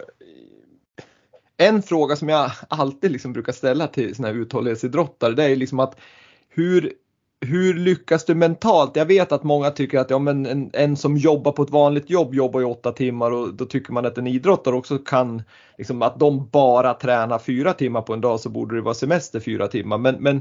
en 1.57 1.83
fråga 1.83 2.17
som 2.17 2.29
jag 2.29 2.51
alltid 2.69 3.13
liksom 3.13 3.33
brukar 3.33 3.53
ställa 3.53 3.87
till 3.87 4.15
såna 4.15 4.29
här 4.29 4.35
uthållighetsidrottare 4.35 5.35
det 5.35 5.45
är 5.45 5.57
liksom 5.57 5.81
att 5.81 6.01
hur, 6.49 6.93
hur 7.41 7.75
lyckas 7.75 8.25
du 8.25 8.35
mentalt? 8.35 8.97
Jag 8.97 9.07
vet 9.07 9.33
att 9.33 9.43
många 9.43 9.71
tycker 9.71 9.99
att 9.99 10.11
ja, 10.11 10.19
men 10.19 10.47
en, 10.47 10.71
en 10.73 10.97
som 10.97 11.17
jobbar 11.17 11.53
på 11.53 11.63
ett 11.63 11.71
vanligt 11.71 12.11
jobb 12.11 12.35
jobbar 12.35 12.61
i 12.61 12.65
åtta 12.65 12.93
timmar 12.93 13.31
och 13.31 13.55
då 13.55 13.65
tycker 13.65 13.93
man 13.93 14.07
att 14.07 14.19
en 14.19 14.27
idrottare 14.27 14.75
också 14.75 14.99
kan, 14.99 15.43
liksom 15.79 16.03
att 16.03 16.21
de 16.21 16.49
bara 16.49 16.95
tränar 16.95 17.39
fyra 17.39 17.73
timmar 17.73 18.03
på 18.03 18.13
en 18.13 18.21
dag 18.21 18.41
så 18.41 18.49
borde 18.49 18.75
det 18.75 18.83
vara 18.83 18.95
semester 18.95 19.41
fyra 19.41 19.69
timmar. 19.69 19.99
Men, 19.99 20.15
men 20.15 20.41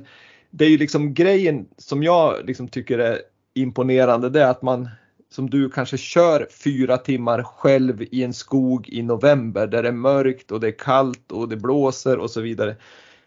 det 0.49 0.65
är 0.65 0.69
ju 0.69 0.77
liksom 0.77 1.13
grejen 1.13 1.65
som 1.77 2.03
jag 2.03 2.45
liksom 2.45 2.67
tycker 2.67 2.99
är 2.99 3.19
imponerande 3.53 4.29
det 4.29 4.43
är 4.43 4.49
att 4.49 4.61
man 4.61 4.89
som 5.33 5.49
du 5.49 5.69
kanske 5.69 5.97
kör 5.97 6.47
fyra 6.63 6.97
timmar 6.97 7.43
själv 7.43 8.01
i 8.11 8.23
en 8.23 8.33
skog 8.33 8.89
i 8.89 9.01
november 9.01 9.67
där 9.67 9.83
det 9.83 9.89
är 9.89 9.93
mörkt 9.93 10.51
och 10.51 10.59
det 10.59 10.67
är 10.67 10.77
kallt 10.79 11.31
och 11.31 11.49
det 11.49 11.57
blåser 11.57 12.17
och 12.17 12.29
så 12.29 12.41
vidare. 12.41 12.75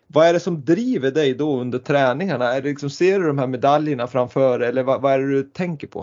Vad 0.07 0.27
är 0.27 0.33
det 0.33 0.41
som 0.41 0.65
driver 0.65 1.11
dig 1.11 1.35
då 1.35 1.61
under 1.61 1.79
träningarna? 1.79 2.55
Är 2.55 2.63
det 2.63 2.69
liksom, 2.69 2.91
ser 2.91 3.21
du 3.21 3.27
de 3.27 3.39
här 3.39 3.47
medaljerna 3.47 4.07
framför 4.07 4.61
eller 4.61 4.83
vad, 4.83 5.03
vad 5.03 5.13
är 5.13 5.19
det 5.19 5.31
du 5.31 5.43
tänker 5.43 5.87
på? 5.87 6.01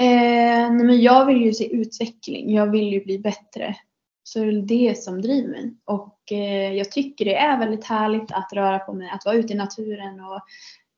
Eh, 0.00 0.72
men 0.72 1.00
jag 1.00 1.26
vill 1.26 1.42
ju 1.42 1.52
se 1.52 1.74
utveckling. 1.74 2.54
Jag 2.54 2.70
vill 2.70 2.92
ju 2.92 3.04
bli 3.04 3.18
bättre. 3.18 3.76
Så 4.22 4.38
det 4.38 4.44
är 4.46 4.62
det 4.62 4.98
som 4.98 5.22
driver 5.22 5.48
mig. 5.48 5.74
Och 5.84 6.32
eh, 6.32 6.72
jag 6.72 6.92
tycker 6.92 7.24
det 7.24 7.36
är 7.36 7.58
väldigt 7.58 7.84
härligt 7.84 8.32
att 8.32 8.52
röra 8.52 8.78
på 8.78 8.92
mig, 8.92 9.10
att 9.10 9.24
vara 9.24 9.36
ute 9.36 9.52
i 9.52 9.56
naturen 9.56 10.20
och 10.20 10.40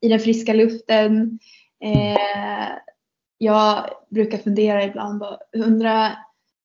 i 0.01 0.09
den 0.09 0.21
friska 0.21 0.53
luften. 0.53 1.39
Eh, 1.85 2.73
jag 3.43 3.91
brukar 4.09 4.39
fundera 4.39 4.85
ibland, 4.85 5.25
undra 5.53 6.17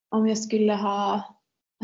om 0.09 0.27
jag 0.27 0.37
skulle 0.37 0.73
ha 0.73 1.35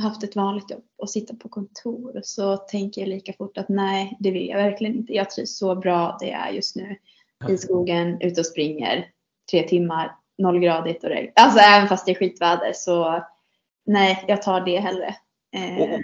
haft 0.02 0.24
ett 0.24 0.36
vanligt 0.36 0.72
jobb 0.72 0.84
och 0.98 1.10
sitta 1.10 1.36
på 1.36 1.50
kontor 1.50 2.22
så 2.24 2.58
tänker 2.58 3.02
jag 3.02 3.08
lika 3.08 3.34
fort 3.34 3.58
att 3.58 3.70
nej, 3.70 4.18
det 4.20 4.32
vill 4.32 4.48
jag 4.48 4.58
verkligen 4.58 4.96
inte. 4.96 5.14
Jag 5.14 5.30
trivs 5.30 5.58
så 5.58 5.76
bra 5.76 6.18
det 6.20 6.32
är 6.32 6.52
just 6.52 6.76
nu 6.76 6.98
i 7.50 7.58
skogen, 7.58 8.22
ute 8.22 8.40
och 8.42 8.46
springer 8.46 9.08
tre 9.52 9.68
timmar, 9.68 10.16
nollgradigt 10.38 11.04
och 11.04 11.10
regn. 11.10 11.32
Alltså 11.36 11.60
även 11.60 11.88
fast 11.88 12.06
det 12.06 12.12
är 12.12 12.16
skitväder 12.16 12.74
så 12.74 13.24
nej, 13.86 14.26
jag 14.28 14.42
tar 14.42 14.62
det 14.62 14.80
hellre. 14.80 15.16
Eh, 15.56 15.82
och, 15.82 16.00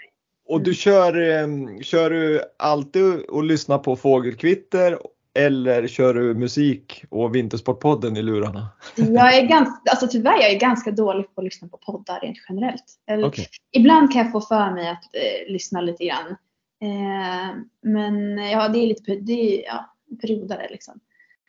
och, 0.48 0.62
du 0.62 0.74
kör, 0.74 1.22
ehm, 1.22 1.84
kör 1.84 2.10
du 2.10 2.42
alltid 2.60 3.26
och 3.26 3.44
lyssnar 3.44 3.78
på 3.78 3.96
fågelkvitter 3.96 5.00
eller 5.46 5.88
kör 5.88 6.14
du 6.14 6.34
musik 6.34 7.04
och 7.10 7.36
Vintersportpodden 7.36 8.18
i 8.18 8.22
lurarna? 8.22 8.68
Jag 8.96 9.38
är 9.38 9.48
ganska, 9.48 9.92
alltså 9.92 10.08
tyvärr 10.08 10.42
jag 10.42 10.52
är 10.52 10.60
ganska 10.60 10.92
dålig 10.92 11.36
på 11.36 11.42
att 11.42 11.46
lyssna 11.46 11.68
på 11.68 11.78
poddar 11.78 12.20
rent 12.20 12.38
generellt. 12.50 12.84
Okay. 13.28 13.46
Ibland 13.72 14.14
kan 14.14 14.22
jag 14.22 14.32
få 14.32 14.42
för 14.42 14.72
mig 14.72 14.90
att 14.90 15.04
eh, 15.04 15.54
lyssna 15.54 15.82
lite 15.82 16.06
grann. 16.06 16.36
Eh, 16.82 17.56
men 17.82 18.38
ja, 18.38 18.68
det 18.68 18.80
är 18.80 18.88
lite 18.88 19.16
det 19.16 19.32
är, 19.32 19.66
ja, 19.66 19.96
perioder 20.22 20.68
liksom. 20.70 21.00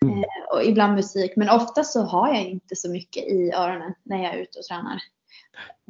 Mm. 0.04 0.18
Eh, 0.18 0.54
och 0.54 0.64
ibland 0.64 0.94
musik. 0.94 1.32
Men 1.36 1.50
ofta 1.50 1.84
så 1.84 2.02
har 2.02 2.28
jag 2.28 2.44
inte 2.44 2.76
så 2.76 2.90
mycket 2.90 3.24
i 3.24 3.52
öronen 3.52 3.94
när 4.02 4.22
jag 4.22 4.34
är 4.34 4.38
ute 4.38 4.58
och 4.58 4.64
tränar. 4.64 5.00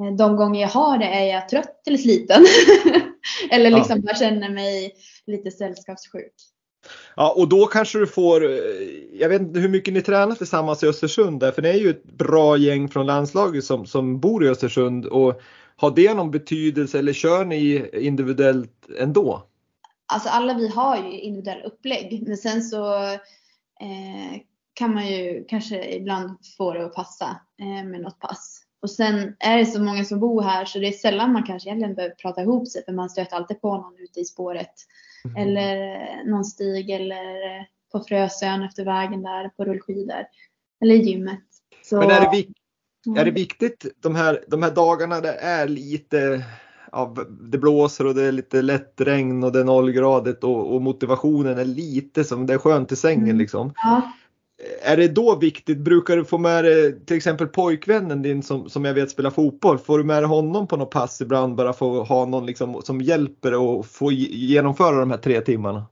Eh, 0.01 0.17
de 0.17 0.37
gånger 0.37 0.61
jag 0.61 0.69
har 0.69 0.99
det 0.99 1.05
är 1.05 1.35
jag 1.35 1.49
trött 1.49 1.87
eller 1.87 1.99
sliten. 1.99 2.47
eller 3.51 3.71
liksom 3.71 3.97
ja. 3.97 4.03
bara 4.03 4.15
känner 4.15 4.49
mig 4.49 4.95
lite 5.27 5.51
sällskapssjuk. 5.51 6.35
Ja, 7.17 7.35
och 7.37 7.49
då 7.49 7.67
kanske 7.67 7.99
du 7.99 8.07
får, 8.07 8.45
eh, 8.45 8.59
jag 9.13 9.29
vet 9.29 9.41
inte 9.41 9.61
hur 9.61 9.69
mycket 9.69 9.95
ni 9.95 10.03
tränar 10.03 10.35
tillsammans 10.35 10.83
i 10.83 10.87
Östersund 10.87 11.41
där, 11.41 11.53
för 11.53 11.63
det 11.63 11.71
är 11.71 11.79
ju 11.79 11.91
ett 11.91 12.05
bra 12.05 12.57
gäng 12.57 12.89
från 12.89 13.07
landslaget 13.07 13.65
som, 13.65 13.87
som 13.87 14.21
bor 14.21 14.45
i 14.45 14.49
Östersund. 14.49 15.07
Och 15.07 15.41
har 15.77 15.91
det 15.91 16.15
någon 16.15 16.31
betydelse 16.31 16.99
eller 16.99 17.13
kör 17.13 17.45
ni 17.45 17.91
individuellt 17.93 18.87
ändå? 18.99 19.47
Alltså 20.13 20.29
alla 20.29 20.55
vi 20.55 20.69
har 20.69 20.97
ju 20.97 21.21
individuella 21.21 21.65
upplägg, 21.65 22.23
men 22.27 22.37
sen 22.37 22.63
så 22.63 22.95
eh, 23.81 24.41
kan 24.75 24.95
man 24.95 25.07
ju 25.07 25.45
kanske 25.49 25.95
ibland 25.97 26.39
få 26.57 26.73
det 26.73 26.85
att 26.85 26.95
passa 26.95 27.41
eh, 27.61 27.89
med 27.89 28.01
något 28.01 28.19
pass. 28.19 28.63
Och 28.83 28.91
sen 28.91 29.37
är 29.39 29.59
det 29.59 29.67
så 29.67 29.83
många 29.83 30.05
som 30.05 30.21
bor 30.21 30.43
här 30.43 30.65
så 30.65 30.79
det 30.79 30.89
är 30.89 30.93
sällan 30.93 31.33
man 31.33 31.43
kanske 31.43 31.69
egentligen 31.69 31.95
behöver 31.95 32.15
prata 32.15 32.43
ihop 32.43 32.69
sig 32.69 32.85
för 32.85 32.93
man 32.93 33.11
stöter 33.11 33.37
alltid 33.37 33.61
på 33.61 33.77
någon 33.77 33.99
ute 33.99 34.21
i 34.21 34.25
spåret 34.25 34.73
Mm. 35.25 35.37
Eller 35.37 36.25
någon 36.25 36.45
stig 36.45 36.91
eller 36.91 37.25
på 37.93 38.01
Frösön 38.01 38.63
efter 38.63 38.85
vägen 38.85 39.23
där 39.23 39.49
på 39.49 39.65
rullskidor. 39.65 40.25
Eller 40.83 40.95
i 40.95 40.99
gymmet. 40.99 41.41
Så, 41.83 41.97
Men 41.97 42.11
är 42.11 42.21
det, 42.21 42.31
vik 42.33 42.49
är 43.19 43.25
det 43.25 43.31
viktigt 43.31 43.87
de 44.03 44.15
här, 44.15 44.45
de 44.49 44.63
här 44.63 44.71
dagarna 44.71 45.21
det 45.21 45.33
är 45.33 45.69
lite 45.69 46.45
av, 46.93 47.27
det 47.53 47.59
blåser 47.59 48.07
och 48.07 48.15
det 48.15 48.23
är 48.23 48.33
lite 48.33 48.63
lätt 48.63 49.01
regn 49.01 49.45
och 49.45 49.53
det 49.53 49.61
är 49.61 49.65
nollgradigt 49.65 50.45
och, 50.45 50.75
och 50.75 50.83
motivationen 50.83 51.59
är 51.59 51.65
lite 51.65 52.25
som 52.25 52.47
det 52.47 52.55
är 52.55 52.59
skönt 52.59 52.93
i 52.93 52.97
sängen 52.97 53.25
mm. 53.25 53.39
liksom. 53.39 53.73
Ja 53.77 54.13
är 54.83 54.97
det 54.97 55.09
då 55.09 55.37
viktigt, 55.37 55.79
brukar 55.79 56.17
du 56.17 56.25
få 56.25 56.39
med 56.39 56.65
dig 56.65 57.05
till 57.07 57.17
exempel 57.17 57.47
pojkvännen 57.47 58.23
din 58.23 58.43
som, 58.43 58.69
som 58.69 58.85
jag 58.85 58.95
vet 58.95 59.11
spelar 59.11 59.31
fotboll, 59.31 59.79
får 59.79 59.99
du 59.99 60.05
med 60.05 60.25
honom 60.25 60.67
på 60.67 60.77
något 60.77 60.91
pass 60.91 61.21
ibland 61.21 61.55
bara 61.55 61.73
för 61.73 62.03
att 62.03 62.09
ha 62.09 62.25
någon 62.25 62.47
liksom, 62.47 62.83
som 62.83 63.01
hjälper 63.01 63.51
dig 63.51 63.83
få 63.83 64.13
genomföra 64.13 65.01
de 65.01 65.11
här 65.11 65.19
tre 65.19 65.41
timmarna? 65.41 65.85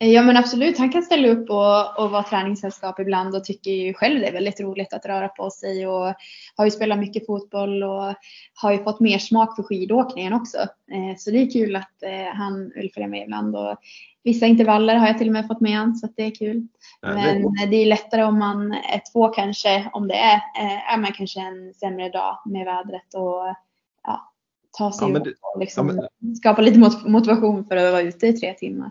Ja 0.00 0.22
men 0.22 0.36
absolut, 0.36 0.78
han 0.78 0.92
kan 0.92 1.02
ställa 1.02 1.28
upp 1.28 1.50
och, 1.50 1.98
och 1.98 2.10
vara 2.10 2.22
träningssällskap 2.22 3.00
ibland 3.00 3.34
och 3.34 3.44
tycker 3.44 3.70
ju 3.70 3.94
själv 3.94 4.20
det 4.20 4.28
är 4.28 4.32
väldigt 4.32 4.60
roligt 4.60 4.92
att 4.92 5.06
röra 5.06 5.28
på 5.28 5.50
sig 5.50 5.86
och 5.86 6.14
har 6.56 6.64
ju 6.64 6.70
spelat 6.70 6.98
mycket 6.98 7.26
fotboll 7.26 7.82
och 7.82 8.14
har 8.54 8.72
ju 8.72 8.84
fått 8.84 9.00
mer 9.00 9.18
smak 9.18 9.56
för 9.56 9.62
skidåkningen 9.62 10.32
också. 10.32 10.58
Eh, 10.58 11.16
så 11.18 11.30
det 11.30 11.38
är 11.38 11.50
kul 11.50 11.76
att 11.76 12.02
eh, 12.02 12.34
han 12.34 12.72
vill 12.74 12.92
följa 12.94 13.08
med 13.08 13.22
ibland 13.22 13.56
och 13.56 13.76
vissa 14.22 14.46
intervaller 14.46 14.94
har 14.94 15.06
jag 15.06 15.18
till 15.18 15.26
och 15.26 15.32
med 15.32 15.46
fått 15.46 15.60
med 15.60 15.76
han 15.76 15.96
så 15.96 16.06
att 16.06 16.16
det 16.16 16.22
är 16.22 16.34
kul. 16.34 16.66
Ja, 17.00 17.14
men 17.14 17.42
det... 17.42 17.66
det 17.66 17.76
är 17.76 17.86
lättare 17.86 18.22
om 18.22 18.38
man 18.38 18.72
är 18.72 19.12
två 19.12 19.28
kanske, 19.28 19.90
om 19.92 20.08
det 20.08 20.14
är, 20.14 20.34
eh, 20.34 20.92
är 20.92 20.98
man 20.98 21.12
kanske 21.12 21.40
en 21.40 21.74
sämre 21.74 22.08
dag 22.08 22.38
med 22.44 22.64
vädret 22.64 23.14
och 23.14 23.54
ja, 24.02 24.32
ta 24.78 24.92
sig 24.92 25.10
ja, 25.10 25.18
det, 25.18 25.34
och 25.40 25.60
liksom 25.60 25.88
ja, 25.88 26.08
men... 26.18 26.36
skapa 26.36 26.62
lite 26.62 27.08
motivation 27.08 27.64
för 27.64 27.76
att 27.76 27.92
vara 27.92 28.02
ute 28.02 28.26
i 28.26 28.32
tre 28.32 28.54
timmar. 28.54 28.90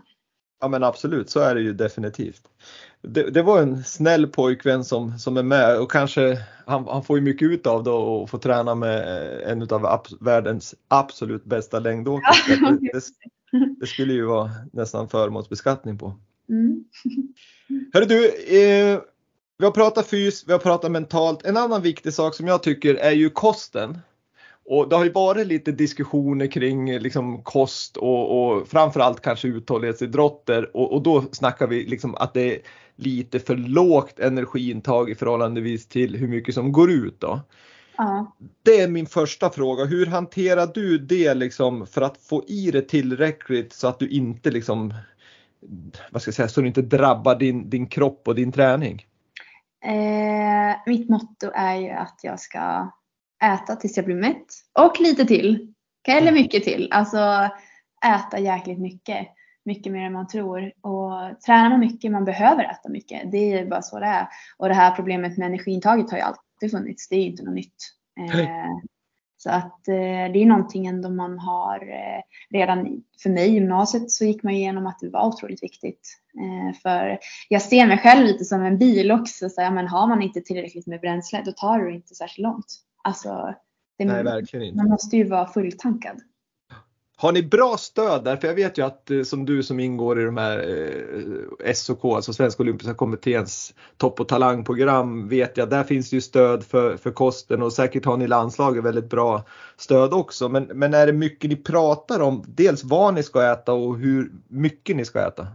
Ja 0.60 0.68
men 0.68 0.84
absolut, 0.84 1.30
så 1.30 1.40
är 1.40 1.54
det 1.54 1.60
ju 1.60 1.72
definitivt. 1.72 2.42
Det, 3.02 3.30
det, 3.30 3.42
var 3.42 3.62
en 3.62 3.84
snäll 3.84 4.26
pojkvän 4.26 4.84
som, 4.84 5.18
som 5.18 5.36
är 5.36 5.42
med 5.42 5.78
och 5.78 5.90
kanske 5.90 6.38
han, 6.66 6.86
han 6.88 7.04
får 7.04 7.18
ju 7.18 7.24
mycket 7.24 7.50
ut 7.50 7.66
av 7.66 7.84
det 7.84 7.90
och 7.90 8.30
få 8.30 8.38
träna 8.38 8.74
med 8.74 9.02
en 9.46 9.62
av 9.62 9.86
ab, 9.86 10.06
världens 10.20 10.74
absolut 10.88 11.44
bästa 11.44 11.78
längdåkare. 11.78 12.56
Det, 12.80 12.92
det, 12.92 13.74
det, 13.80 13.86
skulle 13.86 14.12
ju 14.12 14.24
vara 14.24 14.50
nästan 14.72 15.08
förmånsbeskattning 15.08 15.98
på. 15.98 16.18
Mm. 16.48 16.84
Hörru 17.92 18.04
du, 18.04 18.26
eh, 18.26 19.00
vi 19.58 19.64
har 19.64 19.72
pratat 19.72 20.06
fys, 20.06 20.44
vi 20.46 20.52
har 20.52 20.58
pratat 20.58 20.90
mentalt. 20.90 21.44
En 21.44 21.56
annan 21.56 21.82
viktig 21.82 22.12
sak 22.12 22.34
som 22.34 22.46
jag 22.46 22.62
tycker 22.62 22.94
är 22.94 23.10
ju 23.10 23.30
kosten. 23.30 23.98
Och 24.70 24.88
det 24.88 24.96
har 24.96 25.04
ju 25.04 25.12
varit 25.12 25.46
lite 25.46 25.72
diskussioner 25.72 26.46
kring 26.46 26.98
liksom 26.98 27.42
kost 27.42 27.96
och, 27.96 28.50
och 28.50 28.68
framförallt 28.68 29.20
kanske 29.20 29.48
uthållighetsidrotter 29.48 30.76
och, 30.76 30.92
och 30.92 31.02
då 31.02 31.24
snackar 31.32 31.66
vi 31.66 31.84
liksom 31.84 32.14
att 32.14 32.34
det 32.34 32.54
är 32.54 32.60
lite 32.96 33.40
för 33.40 33.56
lågt 33.56 34.18
energiintag 34.18 35.10
i 35.10 35.14
förhållandevis 35.14 35.88
till 35.88 36.16
hur 36.16 36.28
mycket 36.28 36.54
som 36.54 36.72
går 36.72 36.90
ut 36.90 37.20
då. 37.20 37.40
Ja. 37.96 38.36
Det 38.62 38.80
är 38.80 38.88
min 38.88 39.06
första 39.06 39.50
fråga. 39.50 39.84
Hur 39.84 40.06
hanterar 40.06 40.66
du 40.74 40.98
det 40.98 41.34
liksom 41.34 41.86
för 41.86 42.02
att 42.02 42.16
få 42.16 42.44
i 42.46 42.70
det 42.70 42.82
tillräckligt 42.82 43.72
så 43.72 43.88
att 43.88 43.98
du 43.98 44.08
inte 44.08 44.50
liksom 44.50 44.94
vad 46.10 46.22
ska 46.22 46.28
jag 46.28 46.34
säga, 46.34 46.48
så 46.48 46.60
du 46.60 46.66
inte 46.66 46.82
drabbar 46.82 47.34
din, 47.34 47.70
din 47.70 47.86
kropp 47.86 48.28
och 48.28 48.34
din 48.34 48.52
träning? 48.52 49.06
Eh, 49.84 50.76
mitt 50.86 51.08
motto 51.08 51.50
är 51.54 51.76
ju 51.76 51.90
att 51.90 52.20
jag 52.22 52.40
ska 52.40 52.90
äta 53.44 53.76
tills 53.76 53.96
jag 53.96 54.06
blir 54.06 54.16
mätt 54.16 54.46
och 54.78 55.00
lite 55.00 55.24
till. 55.24 55.74
Eller 56.08 56.32
mycket 56.32 56.64
till. 56.64 56.88
Alltså 56.90 57.50
äta 58.06 58.38
jäkligt 58.38 58.78
mycket. 58.78 59.28
Mycket 59.64 59.92
mer 59.92 60.06
än 60.06 60.12
man 60.12 60.26
tror. 60.26 60.72
Och 60.80 61.40
tränar 61.46 61.70
man 61.70 61.80
mycket, 61.80 62.12
man 62.12 62.24
behöver 62.24 62.64
äta 62.64 62.88
mycket. 62.88 63.32
Det 63.32 63.52
är 63.52 63.66
bara 63.66 63.82
så 63.82 63.98
det 63.98 64.06
är. 64.06 64.28
Och 64.56 64.68
det 64.68 64.74
här 64.74 64.96
problemet 64.96 65.38
med 65.38 65.46
energiintaget 65.46 66.10
har 66.10 66.18
ju 66.18 66.24
alltid 66.24 66.70
funnits. 66.70 67.08
Det 67.08 67.16
är 67.16 67.20
ju 67.20 67.30
inte 67.30 67.42
något 67.42 67.54
nytt. 67.54 67.94
Eh, 68.20 68.76
så 69.36 69.50
att 69.50 69.88
eh, 69.88 70.32
det 70.32 70.42
är 70.42 70.46
någonting 70.46 70.86
ändå 70.86 71.10
man 71.10 71.38
har 71.38 71.82
eh, 71.82 72.22
redan 72.50 73.02
för 73.22 73.30
mig 73.30 73.48
i 73.48 73.54
gymnasiet 73.54 74.10
så 74.10 74.24
gick 74.24 74.42
man 74.42 74.52
igenom 74.52 74.86
att 74.86 74.98
det 75.00 75.10
var 75.10 75.26
otroligt 75.26 75.62
viktigt. 75.62 76.14
För 76.82 77.18
jag 77.48 77.62
ser 77.62 77.86
mig 77.86 77.98
själv 77.98 78.26
lite 78.26 78.44
som 78.44 78.62
en 78.62 78.78
bil 78.78 79.12
också. 79.12 79.48
Så, 79.48 79.60
ja, 79.60 79.70
men 79.70 79.88
har 79.88 80.06
man 80.06 80.22
inte 80.22 80.40
tillräckligt 80.40 80.86
med 80.86 81.00
bränsle 81.00 81.42
då 81.44 81.52
tar 81.52 81.78
du 81.78 81.94
inte 81.94 82.14
särskilt 82.14 82.42
långt. 82.42 82.66
Alltså, 83.04 83.54
det, 83.98 84.04
Nej, 84.04 84.24
verkligen 84.24 84.66
inte. 84.66 84.76
Man 84.76 84.88
måste 84.88 85.16
ju 85.16 85.24
vara 85.24 85.46
fulltankad. 85.46 86.20
Har 87.20 87.32
ni 87.32 87.42
bra 87.42 87.76
stöd 87.78 88.24
där? 88.24 88.36
För 88.36 88.48
jag 88.48 88.54
vet 88.54 88.78
ju 88.78 88.86
att 88.86 89.10
eh, 89.10 89.22
som 89.22 89.46
du 89.46 89.62
som 89.62 89.80
ingår 89.80 90.20
i 90.20 90.24
de 90.24 90.36
här 90.36 90.58
eh, 91.64 91.72
SOK, 91.72 92.04
alltså 92.04 92.32
Svenska 92.32 92.62
Olympiska 92.62 92.94
Kommitténs 92.94 93.74
topp 93.96 94.20
och 94.20 94.28
talangprogram, 94.28 95.28
vet 95.28 95.56
jag, 95.56 95.70
där 95.70 95.84
finns 95.84 96.10
det 96.10 96.16
ju 96.16 96.20
stöd 96.20 96.64
för, 96.64 96.96
för 96.96 97.10
kosten 97.10 97.62
och 97.62 97.72
säkert 97.72 98.04
har 98.04 98.16
ni 98.16 98.26
landslaget 98.26 98.84
väldigt 98.84 99.10
bra 99.10 99.44
stöd 99.76 100.12
också. 100.12 100.48
Men, 100.48 100.64
men 100.64 100.94
är 100.94 101.06
det 101.06 101.12
mycket 101.12 101.50
ni 101.50 101.56
pratar 101.56 102.20
om, 102.20 102.44
dels 102.46 102.84
vad 102.84 103.14
ni 103.14 103.22
ska 103.22 103.52
äta 103.52 103.72
och 103.72 103.98
hur 103.98 104.32
mycket 104.48 104.96
ni 104.96 105.04
ska 105.04 105.26
äta? 105.26 105.46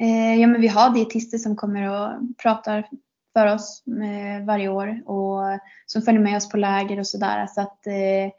Eh, 0.00 0.40
ja, 0.40 0.46
men 0.46 0.60
vi 0.60 0.68
har 0.68 0.94
dietister 0.94 1.38
som 1.38 1.56
kommer 1.56 1.90
och 1.90 2.36
pratar 2.42 2.88
för 3.32 3.54
oss 3.54 3.82
eh, 3.86 4.44
varje 4.46 4.68
år 4.68 5.02
och 5.06 5.60
som 5.86 6.02
följer 6.02 6.22
med 6.22 6.36
oss 6.36 6.48
på 6.48 6.56
läger 6.56 6.98
och 6.98 7.06
sådär. 7.06 7.46
Så 7.46 7.60
att 7.60 7.86
eh, 7.86 8.32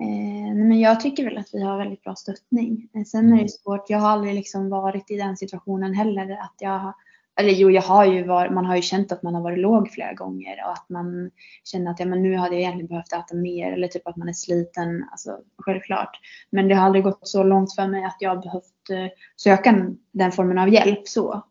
Eh, 0.00 0.54
men 0.54 0.80
jag 0.80 1.00
tycker 1.00 1.24
väl 1.24 1.38
att 1.38 1.50
vi 1.52 1.62
har 1.62 1.78
väldigt 1.78 2.02
bra 2.02 2.14
stöttning. 2.14 2.88
Eh, 2.94 3.04
sen 3.04 3.26
är 3.26 3.30
det 3.30 3.34
mm. 3.34 3.48
svårt. 3.48 3.90
Jag 3.90 3.98
har 3.98 4.08
aldrig 4.08 4.34
liksom 4.34 4.68
varit 4.68 5.10
i 5.10 5.16
den 5.16 5.36
situationen 5.36 5.94
heller 5.94 6.32
att 6.32 6.54
jag 6.58 6.94
eller 7.40 7.52
jo, 7.52 7.70
jag 7.70 7.82
har 7.82 8.04
ju 8.04 8.26
varit, 8.26 8.52
man 8.52 8.66
har 8.66 8.76
ju 8.76 8.82
känt 8.82 9.12
att 9.12 9.22
man 9.22 9.34
har 9.34 9.42
varit 9.42 9.58
låg 9.58 9.90
flera 9.90 10.12
gånger 10.12 10.62
och 10.66 10.72
att 10.72 10.88
man 10.88 11.30
känner 11.64 11.90
att 11.90 12.00
ja, 12.00 12.06
men 12.06 12.22
nu 12.22 12.36
hade 12.36 12.54
jag 12.54 12.60
egentligen 12.60 12.88
behövt 12.88 13.12
äta 13.12 13.34
mer 13.34 13.72
eller 13.72 13.88
typ 13.88 14.08
att 14.08 14.16
man 14.16 14.28
är 14.28 14.32
sliten. 14.32 15.08
Alltså 15.10 15.38
självklart. 15.58 16.20
Men 16.50 16.68
det 16.68 16.74
har 16.74 16.86
aldrig 16.86 17.04
gått 17.04 17.28
så 17.28 17.42
långt 17.42 17.74
för 17.74 17.86
mig 17.86 18.04
att 18.04 18.16
jag 18.20 18.30
har 18.30 18.42
behövt 18.42 18.90
eh, 18.90 19.16
söka 19.36 19.86
den 20.12 20.32
formen 20.32 20.58
av 20.58 20.68
hjälp 20.68 21.08
så. 21.08 21.44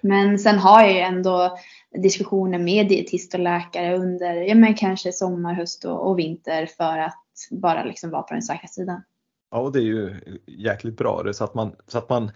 Men 0.00 0.38
sen 0.38 0.58
har 0.58 0.82
jag 0.82 0.92
ju 0.92 0.98
ändå 0.98 1.58
diskussioner 2.02 2.58
med 2.58 2.88
dietist 2.88 3.34
och 3.34 3.40
läkare 3.40 3.96
under 3.96 4.34
ja, 4.34 4.54
men 4.54 4.74
kanske 4.74 5.12
sommar, 5.12 5.54
höst 5.54 5.84
och, 5.84 6.10
och 6.10 6.18
vinter 6.18 6.66
för 6.66 6.98
att 6.98 7.18
bara 7.50 7.84
liksom 7.84 8.10
vara 8.10 8.22
på 8.22 8.34
den 8.34 8.42
säkra 8.42 8.68
sidan. 8.68 9.02
Ja, 9.50 9.60
och 9.60 9.72
det 9.72 9.78
är 9.78 9.82
ju 9.82 10.14
jäkligt 10.46 10.96
bra 10.96 11.22
det, 11.22 11.34
så 11.34 11.44
att 11.44 11.54
man, 11.54 11.74
så 11.86 11.98
att 11.98 12.08
man 12.08 12.30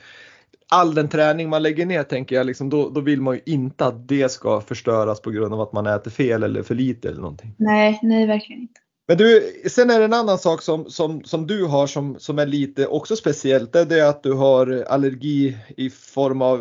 all 0.70 0.94
den 0.94 1.08
träning 1.08 1.48
man 1.48 1.62
lägger 1.62 1.86
ner 1.86 2.02
tänker 2.02 2.36
jag, 2.36 2.46
liksom, 2.46 2.70
då, 2.70 2.88
då 2.88 3.00
vill 3.00 3.20
man 3.20 3.34
ju 3.34 3.40
inte 3.46 3.86
att 3.86 4.08
det 4.08 4.28
ska 4.28 4.60
förstöras 4.60 5.20
på 5.20 5.30
grund 5.30 5.54
av 5.54 5.60
att 5.60 5.72
man 5.72 5.86
äter 5.86 6.10
fel 6.10 6.42
eller 6.42 6.62
för 6.62 6.74
lite 6.74 7.08
eller 7.08 7.20
någonting. 7.20 7.54
Nej, 7.58 7.98
nej 8.02 8.26
verkligen 8.26 8.62
inte. 8.62 8.80
Men 9.08 9.16
du, 9.16 9.52
sen 9.70 9.90
är 9.90 9.98
det 9.98 10.04
en 10.04 10.12
annan 10.12 10.38
sak 10.38 10.62
som, 10.62 10.90
som, 10.90 11.24
som 11.24 11.46
du 11.46 11.64
har 11.64 11.86
som, 11.86 12.16
som 12.18 12.38
är 12.38 12.46
lite 12.46 12.86
också 12.86 13.16
speciellt. 13.16 13.72
Det 13.72 13.80
är 13.80 13.84
det 13.84 14.08
att 14.08 14.22
du 14.22 14.32
har 14.32 14.84
allergi 14.88 15.56
i 15.76 15.90
form 15.90 16.42
av 16.42 16.60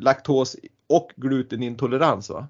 laktos 0.00 0.56
och 0.88 1.12
glutenintolerans 1.16 2.30
va? 2.30 2.48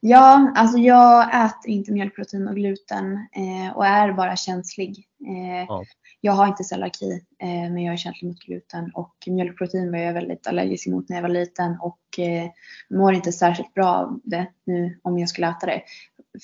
Ja, 0.00 0.52
alltså 0.56 0.78
jag 0.78 1.44
äter 1.44 1.70
inte 1.70 1.92
mjölkprotein 1.92 2.48
och 2.48 2.56
gluten 2.56 3.12
eh, 3.14 3.76
och 3.76 3.86
är 3.86 4.12
bara 4.12 4.36
känslig. 4.36 5.06
Eh, 5.26 5.64
ja. 5.68 5.84
Jag 6.20 6.32
har 6.32 6.46
inte 6.46 6.64
celiaki 6.64 7.12
eh, 7.42 7.48
men 7.48 7.78
jag 7.78 7.92
är 7.92 7.96
känslig 7.96 8.28
mot 8.28 8.38
gluten 8.38 8.90
och 8.94 9.14
mjölkprotein 9.26 9.92
var 9.92 9.98
jag 9.98 10.12
väldigt 10.12 10.46
allergisk 10.46 10.86
mot 10.86 11.08
när 11.08 11.16
jag 11.16 11.22
var 11.22 11.28
liten 11.28 11.76
och 11.80 12.18
eh, 12.18 12.50
mår 12.90 13.14
inte 13.14 13.32
särskilt 13.32 13.74
bra 13.74 13.86
av 13.86 14.20
det 14.24 14.46
nu 14.64 14.98
om 15.02 15.18
jag 15.18 15.28
skulle 15.28 15.48
äta 15.48 15.66
det. 15.66 15.82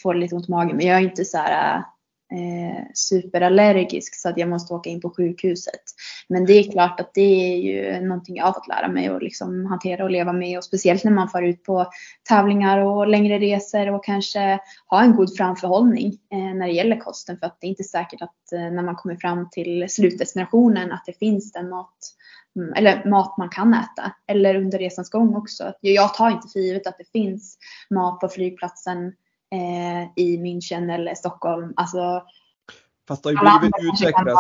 Får 0.03 0.15
lite 0.15 0.35
ont 0.35 0.49
i 0.49 0.51
magen 0.51 0.77
men 0.77 0.87
jag 0.87 0.99
är 0.99 1.03
inte 1.03 1.25
så 1.25 1.39
här 1.39 1.85
eh, 2.35 2.85
superallergisk 2.95 4.15
så 4.15 4.29
att 4.29 4.39
jag 4.39 4.49
måste 4.49 4.75
åka 4.75 4.91
in 4.91 5.01
på 5.01 5.11
sjukhuset. 5.11 5.83
Men 6.29 6.47
det 6.47 6.53
är 6.53 6.73
klart 6.73 7.01
att 7.01 7.15
det 7.15 7.55
är 7.55 7.57
ju 7.57 8.07
någonting 8.07 8.37
jag 8.37 8.45
har 8.45 8.53
fått 8.53 8.69
lära 8.69 8.89
mig 8.89 9.09
att 9.09 9.23
liksom 9.23 9.67
hantera 9.67 10.05
och 10.05 10.11
leva 10.11 10.33
med 10.33 10.59
och 10.59 10.65
speciellt 10.65 11.05
när 11.05 11.13
man 11.13 11.29
far 11.29 11.43
ut 11.43 11.63
på 11.63 11.87
tävlingar 12.29 12.79
och 12.79 13.09
längre 13.09 13.39
resor 13.39 13.91
och 13.91 14.05
kanske 14.05 14.59
ha 14.87 15.03
en 15.03 15.17
god 15.17 15.37
framförhållning 15.37 16.19
eh, 16.33 16.55
när 16.55 16.67
det 16.67 16.73
gäller 16.73 17.01
kosten 17.01 17.39
för 17.39 17.47
att 17.47 17.61
det 17.61 17.67
är 17.67 17.69
inte 17.69 17.85
säkert 17.85 18.23
att 18.23 18.53
eh, 18.53 18.61
när 18.73 18.83
man 18.83 18.97
kommer 18.97 19.17
fram 19.17 19.51
till 19.51 19.87
slutdestinationen 19.89 20.93
att 20.93 21.05
det 21.07 21.19
finns 21.19 21.53
den 21.53 21.69
mat 21.69 21.99
mm, 22.57 22.73
eller 22.73 23.11
mat 23.11 23.39
man 23.39 23.49
kan 23.49 23.75
äta 23.75 24.13
eller 24.27 24.55
under 24.55 24.79
resans 24.79 25.11
gång 25.11 25.37
också. 25.37 25.73
Jag 25.81 26.15
tar 26.15 26.31
inte 26.31 26.49
för 26.49 26.61
givet 26.61 26.87
att 26.87 26.99
det 26.99 27.11
finns 27.13 27.59
mat 27.91 28.21
på 28.21 28.29
flygplatsen 28.29 29.13
eh, 29.55 30.09
i 30.17 30.37
München 30.39 30.95
eller 30.95 31.15
Stockholm. 31.15 31.73
Alltså, 31.77 32.23
Fast 33.09 33.23
det 33.23 33.37
har 33.37 33.63
ju 33.63 33.71
blivit 33.71 33.95
utvecklat. 33.95 34.39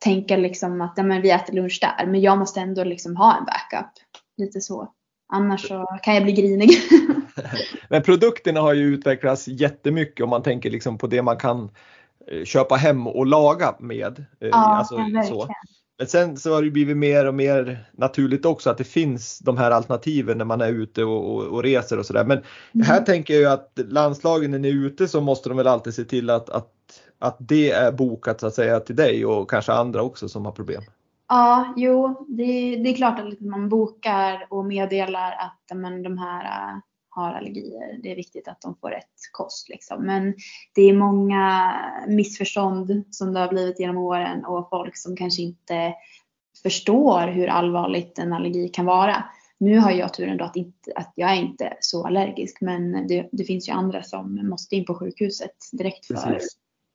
Tänka 0.00 0.36
liksom 0.36 0.80
att 0.80 0.94
ja, 0.96 1.02
men 1.02 1.22
vi 1.22 1.30
äter 1.30 1.54
lunch 1.54 1.78
där. 1.80 2.06
Men 2.06 2.20
jag 2.20 2.38
måste 2.38 2.60
ändå 2.60 2.84
liksom 2.84 3.16
ha 3.16 3.36
en 3.36 3.44
backup. 3.44 3.90
Lite 4.36 4.60
så. 4.60 4.92
Annars 5.32 5.68
så 5.68 5.86
kan 6.02 6.14
jag 6.14 6.22
bli 6.22 6.32
grinig. 6.32 6.70
men 7.88 8.02
produkterna 8.02 8.60
har 8.60 8.74
ju 8.74 8.94
utvecklats 8.94 9.48
jättemycket 9.48 10.24
om 10.24 10.30
man 10.30 10.42
tänker 10.42 10.70
liksom 10.70 10.98
på 10.98 11.06
det 11.06 11.22
man 11.22 11.36
kan 11.36 11.70
eh, 12.30 12.44
köpa 12.44 12.74
hem 12.74 13.06
och 13.06 13.26
laga 13.26 13.76
med. 13.78 14.18
Eh, 14.18 14.48
ja, 14.48 14.56
alltså, 14.56 14.96
verkligen. 14.96 15.26
så. 15.26 15.48
Men 15.98 16.06
sen 16.06 16.36
så 16.36 16.54
har 16.54 16.62
det 16.62 16.70
blivit 16.70 16.96
mer 16.96 17.26
och 17.26 17.34
mer 17.34 17.84
naturligt 17.92 18.44
också 18.44 18.70
att 18.70 18.78
det 18.78 18.84
finns 18.84 19.38
de 19.38 19.56
här 19.56 19.70
alternativen 19.70 20.38
när 20.38 20.44
man 20.44 20.60
är 20.60 20.68
ute 20.68 21.04
och, 21.04 21.34
och, 21.34 21.42
och 21.42 21.62
reser 21.62 21.98
och 21.98 22.06
sådär. 22.06 22.24
Men 22.24 22.38
mm. 22.74 22.86
här 22.86 23.00
tänker 23.00 23.34
jag 23.34 23.52
att 23.52 23.72
landslagen 23.88 24.50
när 24.50 24.58
ni 24.58 24.68
är 24.68 24.72
ute 24.72 25.08
så 25.08 25.20
måste 25.20 25.48
de 25.48 25.58
väl 25.58 25.66
alltid 25.66 25.94
se 25.94 26.04
till 26.04 26.30
att, 26.30 26.50
att, 26.50 26.72
att 27.18 27.36
det 27.40 27.70
är 27.70 27.92
bokat 27.92 28.40
så 28.40 28.46
att 28.46 28.54
säga 28.54 28.80
till 28.80 28.96
dig 28.96 29.26
och 29.26 29.50
kanske 29.50 29.72
andra 29.72 30.02
också 30.02 30.28
som 30.28 30.44
har 30.44 30.52
problem. 30.52 30.82
Ja, 31.28 31.74
jo, 31.76 32.26
det, 32.28 32.76
det 32.76 32.90
är 32.90 32.96
klart 32.96 33.18
att 33.18 33.40
man 33.40 33.68
bokar 33.68 34.46
och 34.50 34.64
meddelar 34.64 35.32
att 35.32 35.76
men, 35.76 36.02
de 36.02 36.18
här 36.18 36.72
har 37.18 37.32
allergier. 37.32 37.98
Det 38.02 38.12
är 38.12 38.16
viktigt 38.16 38.48
att 38.48 38.60
de 38.60 38.76
får 38.76 38.90
rätt 38.90 39.14
kost 39.32 39.68
liksom. 39.68 40.06
Men 40.06 40.34
det 40.74 40.82
är 40.82 40.92
många 40.92 41.74
missförstånd 42.08 43.04
som 43.10 43.32
det 43.32 43.40
har 43.40 43.48
blivit 43.48 43.80
genom 43.80 43.98
åren 43.98 44.44
och 44.44 44.68
folk 44.68 44.96
som 44.96 45.16
kanske 45.16 45.42
inte 45.42 45.94
förstår 46.62 47.28
hur 47.28 47.48
allvarligt 47.48 48.18
en 48.18 48.32
allergi 48.32 48.68
kan 48.68 48.86
vara. 48.86 49.24
Nu 49.58 49.78
har 49.78 49.90
jag 49.90 50.14
turen 50.14 50.36
då 50.36 50.44
att, 50.44 50.56
inte, 50.56 50.92
att 50.94 51.12
jag 51.14 51.30
är 51.30 51.36
inte 51.36 51.76
så 51.80 52.06
allergisk 52.06 52.60
men 52.60 53.06
det, 53.06 53.28
det 53.32 53.44
finns 53.44 53.68
ju 53.68 53.72
andra 53.72 54.02
som 54.02 54.48
måste 54.48 54.76
in 54.76 54.84
på 54.84 54.94
sjukhuset 54.94 55.56
direkt 55.72 56.06
för 56.06 56.40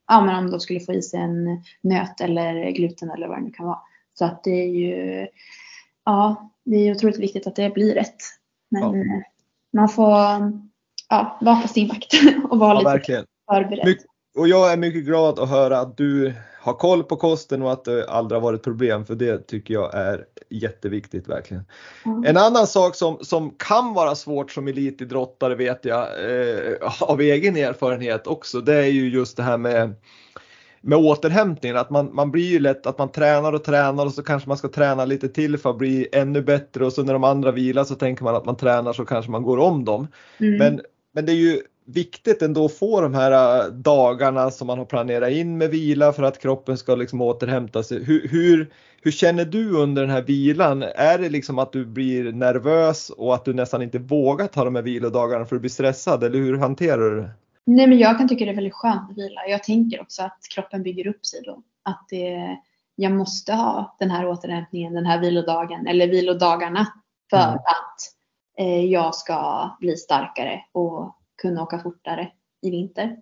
ja, 0.07 0.25
men 0.25 0.35
om 0.35 0.51
de 0.51 0.59
skulle 0.59 0.79
få 0.79 0.93
i 0.93 1.01
sig 1.01 1.19
en 1.19 1.63
nöt 1.81 2.21
eller 2.21 2.71
gluten 2.71 3.11
eller 3.11 3.27
vad 3.27 3.37
det 3.37 3.43
nu 3.43 3.51
kan 3.51 3.65
vara. 3.65 3.79
Så 4.13 4.25
att 4.25 4.43
det 4.43 4.51
är 4.51 4.69
ju 4.69 5.27
ja, 6.05 6.51
det 6.65 6.75
är 6.75 6.95
otroligt 6.95 7.19
viktigt 7.19 7.47
att 7.47 7.55
det 7.55 7.73
blir 7.73 7.93
rätt. 7.93 8.21
Men 8.69 8.81
ja 8.81 9.23
man 9.73 9.89
får 9.89 10.11
ja, 11.09 11.37
vara 11.41 11.61
på 11.61 11.67
sin 11.67 11.87
vakt 11.87 12.13
och 12.49 12.59
vara 12.59 12.73
ja, 12.73 12.79
lite 12.79 12.91
verkligen. 12.91 13.25
förberedd. 13.51 13.85
My 13.85 13.97
och 14.37 14.47
jag 14.47 14.73
är 14.73 14.77
mycket 14.77 15.05
glad 15.05 15.39
att 15.39 15.49
höra 15.49 15.79
att 15.79 15.97
du 15.97 16.33
har 16.61 16.73
koll 16.73 17.03
på 17.03 17.15
kosten 17.15 17.61
och 17.61 17.71
att 17.71 17.85
det 17.85 18.09
aldrig 18.09 18.41
har 18.41 18.43
varit 18.51 18.63
problem 18.63 19.05
för 19.05 19.15
det 19.15 19.47
tycker 19.47 19.73
jag 19.73 19.95
är 19.95 20.25
jätteviktigt 20.49 21.27
verkligen. 21.27 21.63
Mm. 22.05 22.23
En 22.23 22.37
annan 22.37 22.67
sak 22.67 22.95
som, 22.95 23.17
som 23.21 23.51
kan 23.57 23.93
vara 23.93 24.15
svårt 24.15 24.51
som 24.51 24.67
elitidrottare 24.67 25.55
vet 25.55 25.85
jag 25.85 26.01
eh, 26.01 27.01
av 27.01 27.21
egen 27.21 27.57
erfarenhet 27.57 28.27
också 28.27 28.61
det 28.61 28.75
är 28.75 28.91
ju 28.91 29.09
just 29.09 29.37
det 29.37 29.43
här 29.43 29.57
med 29.57 29.95
med 30.83 30.97
återhämtningen. 30.97 31.77
Att 31.77 31.89
man, 31.89 32.15
man 32.15 32.31
blir 32.31 32.49
ju 32.49 32.59
lätt 32.59 32.87
att 32.87 32.97
man 32.97 33.11
tränar 33.11 33.53
och 33.53 33.63
tränar 33.63 34.05
och 34.05 34.13
så 34.13 34.23
kanske 34.23 34.49
man 34.49 34.57
ska 34.57 34.67
träna 34.67 35.05
lite 35.05 35.29
till 35.29 35.57
för 35.57 35.69
att 35.69 35.77
bli 35.77 36.07
ännu 36.11 36.41
bättre 36.41 36.85
och 36.85 36.93
så 36.93 37.03
när 37.03 37.13
de 37.13 37.23
andra 37.23 37.51
vilar 37.51 37.83
så 37.83 37.95
tänker 37.95 38.23
man 38.23 38.35
att 38.35 38.45
man 38.45 38.57
tränar 38.57 38.93
så 38.93 39.05
kanske 39.05 39.31
man 39.31 39.43
går 39.43 39.57
om 39.57 39.85
dem. 39.85 40.07
Mm. 40.37 40.57
Men, 40.57 40.81
men 41.13 41.25
det 41.25 41.31
är 41.31 41.35
ju 41.35 41.61
viktigt 41.85 42.41
ändå 42.41 42.65
att 42.65 42.73
få 42.73 43.01
de 43.01 43.13
här 43.13 43.59
äh, 43.59 43.71
dagarna 43.71 44.51
som 44.51 44.67
man 44.67 44.77
har 44.77 44.85
planerat 44.85 45.31
in 45.31 45.57
med 45.57 45.69
vila 45.69 46.13
för 46.13 46.23
att 46.23 46.41
kroppen 46.41 46.77
ska 46.77 46.95
liksom 46.95 47.21
återhämta 47.21 47.83
sig. 47.83 48.03
Hur, 48.03 48.27
hur, 48.27 48.69
hur 49.01 49.11
känner 49.11 49.45
du 49.45 49.71
under 49.71 50.01
den 50.01 50.11
här 50.11 50.21
vilan? 50.21 50.83
Är 50.83 51.17
det 51.17 51.29
liksom 51.29 51.59
att 51.59 51.71
du 51.71 51.85
blir 51.85 52.31
nervös 52.31 53.09
och 53.09 53.35
att 53.35 53.45
du 53.45 53.53
nästan 53.53 53.81
inte 53.81 53.99
vågar 53.99 54.47
ta 54.47 54.63
de 54.63 54.75
här 54.75 54.83
vilodagarna 54.83 55.45
för 55.45 55.55
att 55.55 55.59
du 55.59 55.61
blir 55.61 55.69
stressad 55.69 56.23
eller 56.23 56.39
hur 56.39 56.57
hanterar 56.57 57.09
du 57.09 57.21
det? 57.21 57.29
Nej 57.65 57.87
men 57.87 57.97
jag 57.97 58.17
kan 58.17 58.27
tycka 58.27 58.45
det 58.45 58.51
är 58.51 58.55
väldigt 58.55 58.73
skönt 58.73 59.11
att 59.11 59.17
vila. 59.17 59.47
Jag 59.47 59.63
tänker 59.63 60.01
också 60.01 60.23
att 60.23 60.37
kroppen 60.55 60.83
bygger 60.83 61.07
upp 61.07 61.25
sig 61.25 61.41
då. 61.45 61.63
Att 61.83 62.05
det, 62.09 62.57
jag 62.95 63.11
måste 63.11 63.53
ha 63.53 63.95
den 63.99 64.11
här 64.11 64.27
återhämtningen, 64.27 64.93
den 64.93 65.05
här 65.05 65.19
vilodagen 65.19 65.87
eller 65.87 66.07
vilodagarna 66.07 66.87
för 67.29 67.37
mm. 67.37 67.55
att 67.55 67.99
eh, 68.57 68.85
jag 68.85 69.15
ska 69.15 69.69
bli 69.79 69.97
starkare 69.97 70.65
och 70.71 71.15
kunna 71.41 71.63
åka 71.63 71.79
fortare 71.79 72.31
i 72.61 72.69
vinter. 72.69 73.17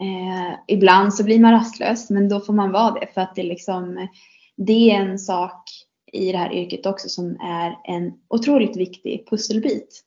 Eh, 0.00 0.58
ibland 0.66 1.14
så 1.14 1.24
blir 1.24 1.40
man 1.40 1.52
rastlös 1.52 2.10
men 2.10 2.28
då 2.28 2.40
får 2.40 2.52
man 2.52 2.72
vara 2.72 2.90
det 3.00 3.06
för 3.14 3.20
att 3.20 3.34
det 3.34 3.42
liksom 3.42 4.08
det 4.56 4.90
är 4.90 5.00
en 5.00 5.18
sak 5.18 5.62
i 6.12 6.32
det 6.32 6.38
här 6.38 6.52
yrket 6.52 6.86
också 6.86 7.08
som 7.08 7.40
är 7.40 7.78
en 7.84 8.12
otroligt 8.28 8.76
viktig 8.76 9.26
pusselbit. 9.30 10.02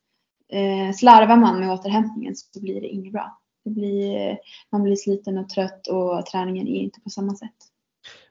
Eh, 0.52 0.94
slarvar 0.96 1.38
man 1.38 1.60
med 1.60 1.72
återhämtningen 1.72 2.36
så 2.36 2.62
blir 2.62 2.82
det 2.82 2.88
inget 2.88 3.14
bra. 3.14 3.39
Blir, 3.66 4.38
man 4.72 4.84
blir 4.84 4.96
sliten 4.96 5.38
och 5.38 5.50
trött 5.50 5.88
och 5.88 6.26
träningen 6.26 6.68
är 6.68 6.82
inte 6.82 7.02
på 7.02 7.10
samma 7.10 7.36
sätt. 7.36 7.56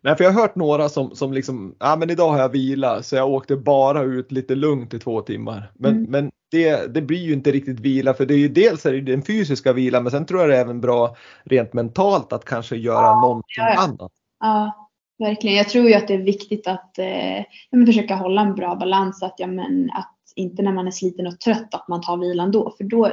Nej, 0.00 0.16
för 0.16 0.24
jag 0.24 0.32
har 0.32 0.40
hört 0.40 0.56
några 0.56 0.88
som, 0.88 1.16
som 1.16 1.32
liksom, 1.32 1.76
ja 1.80 1.96
men 1.96 2.10
idag 2.10 2.28
har 2.28 2.38
jag 2.38 2.48
vila 2.48 3.02
så 3.02 3.16
jag 3.16 3.30
åkte 3.30 3.56
bara 3.56 4.02
ut 4.02 4.32
lite 4.32 4.54
lugnt 4.54 4.94
i 4.94 4.98
två 4.98 5.20
timmar. 5.20 5.72
Men, 5.74 5.96
mm. 5.96 6.10
men 6.10 6.30
det, 6.50 6.94
det 6.94 7.02
blir 7.02 7.18
ju 7.18 7.32
inte 7.32 7.50
riktigt 7.50 7.80
vila 7.80 8.14
för 8.14 8.26
det 8.26 8.34
är 8.34 8.38
ju 8.38 8.48
dels 8.48 8.86
är 8.86 8.92
det 8.92 9.00
den 9.00 9.22
fysiska 9.22 9.72
vilan 9.72 10.02
men 10.02 10.10
sen 10.10 10.26
tror 10.26 10.40
jag 10.40 10.50
det 10.50 10.56
är 10.56 10.60
även 10.60 10.80
bra 10.80 11.16
rent 11.44 11.72
mentalt 11.72 12.32
att 12.32 12.44
kanske 12.44 12.76
göra 12.76 13.06
ja, 13.06 13.20
någonting 13.20 13.54
ja. 13.56 13.76
annat. 13.78 14.12
Ja, 14.40 14.88
Verkligen. 15.18 15.56
Jag 15.56 15.68
tror 15.68 15.88
ju 15.88 15.94
att 15.94 16.08
det 16.08 16.14
är 16.14 16.22
viktigt 16.22 16.66
att 16.66 16.98
eh, 16.98 17.86
försöka 17.86 18.14
hålla 18.14 18.42
en 18.42 18.54
bra 18.54 18.74
balans. 18.76 19.22
Att, 19.22 19.34
ja, 19.36 19.46
men, 19.46 19.90
att 19.90 20.14
inte 20.34 20.62
när 20.62 20.72
man 20.72 20.86
är 20.86 20.90
sliten 20.90 21.26
och 21.26 21.40
trött 21.40 21.74
att 21.74 21.88
man 21.88 22.00
tar 22.00 22.16
vilan 22.16 22.50
då. 22.50 22.74
För 22.78 22.84
då 22.84 23.12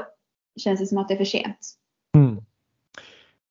känns 0.59 0.80
det 0.80 0.86
som 0.86 0.97
att 0.97 1.07
det 1.07 1.13
är 1.13 1.18
för 1.18 1.26
sent. 1.26 1.76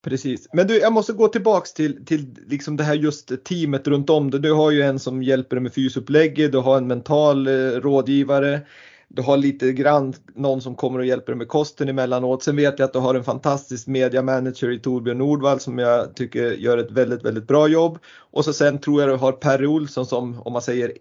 Precis. 0.04 0.48
Men 0.52 0.66
du, 0.66 0.78
jag 0.78 0.92
måste 0.92 1.12
gå 1.12 1.28
tillbaks 1.28 1.72
till, 1.72 2.04
till 2.06 2.26
liksom 2.46 2.76
det 2.76 2.84
här 2.84 2.94
just 2.94 3.44
teamet 3.44 3.88
runt 3.88 4.10
om 4.10 4.30
dig. 4.30 4.40
Du 4.40 4.52
har 4.52 4.70
ju 4.70 4.82
en 4.82 4.98
som 4.98 5.22
hjälper 5.22 5.56
dig 5.56 5.62
med 5.62 5.74
fysupplägget, 5.74 6.52
du 6.52 6.58
har 6.58 6.76
en 6.76 6.86
mental 6.86 7.46
eh, 7.46 7.52
rådgivare, 7.52 8.60
du 9.08 9.22
har 9.22 9.36
lite 9.36 9.72
grann 9.72 10.14
någon 10.34 10.62
som 10.62 10.74
kommer 10.74 10.98
och 10.98 11.06
hjälper 11.06 11.32
dig 11.32 11.38
med 11.38 11.48
kosten 11.48 11.88
emellanåt. 11.88 12.42
Sen 12.42 12.56
vet 12.56 12.78
jag 12.78 12.86
att 12.86 12.92
du 12.92 12.98
har 12.98 13.14
en 13.14 13.24
fantastisk 13.24 13.86
media 13.86 14.22
manager 14.22 14.70
i 14.70 14.78
Torbjörn 14.78 15.18
Nordvall 15.18 15.60
som 15.60 15.78
jag 15.78 16.16
tycker 16.16 16.52
gör 16.52 16.78
ett 16.78 16.90
väldigt, 16.90 17.24
väldigt 17.24 17.46
bra 17.46 17.68
jobb. 17.68 17.98
Och 18.30 18.44
så 18.44 18.52
sen 18.52 18.78
tror 18.78 19.00
jag 19.00 19.10
du 19.10 19.16
har 19.16 19.32
Perry 19.32 19.66
Olsson 19.66 20.06
som, 20.06 20.42
om 20.42 20.52
man 20.52 20.62
säger, 20.62 20.92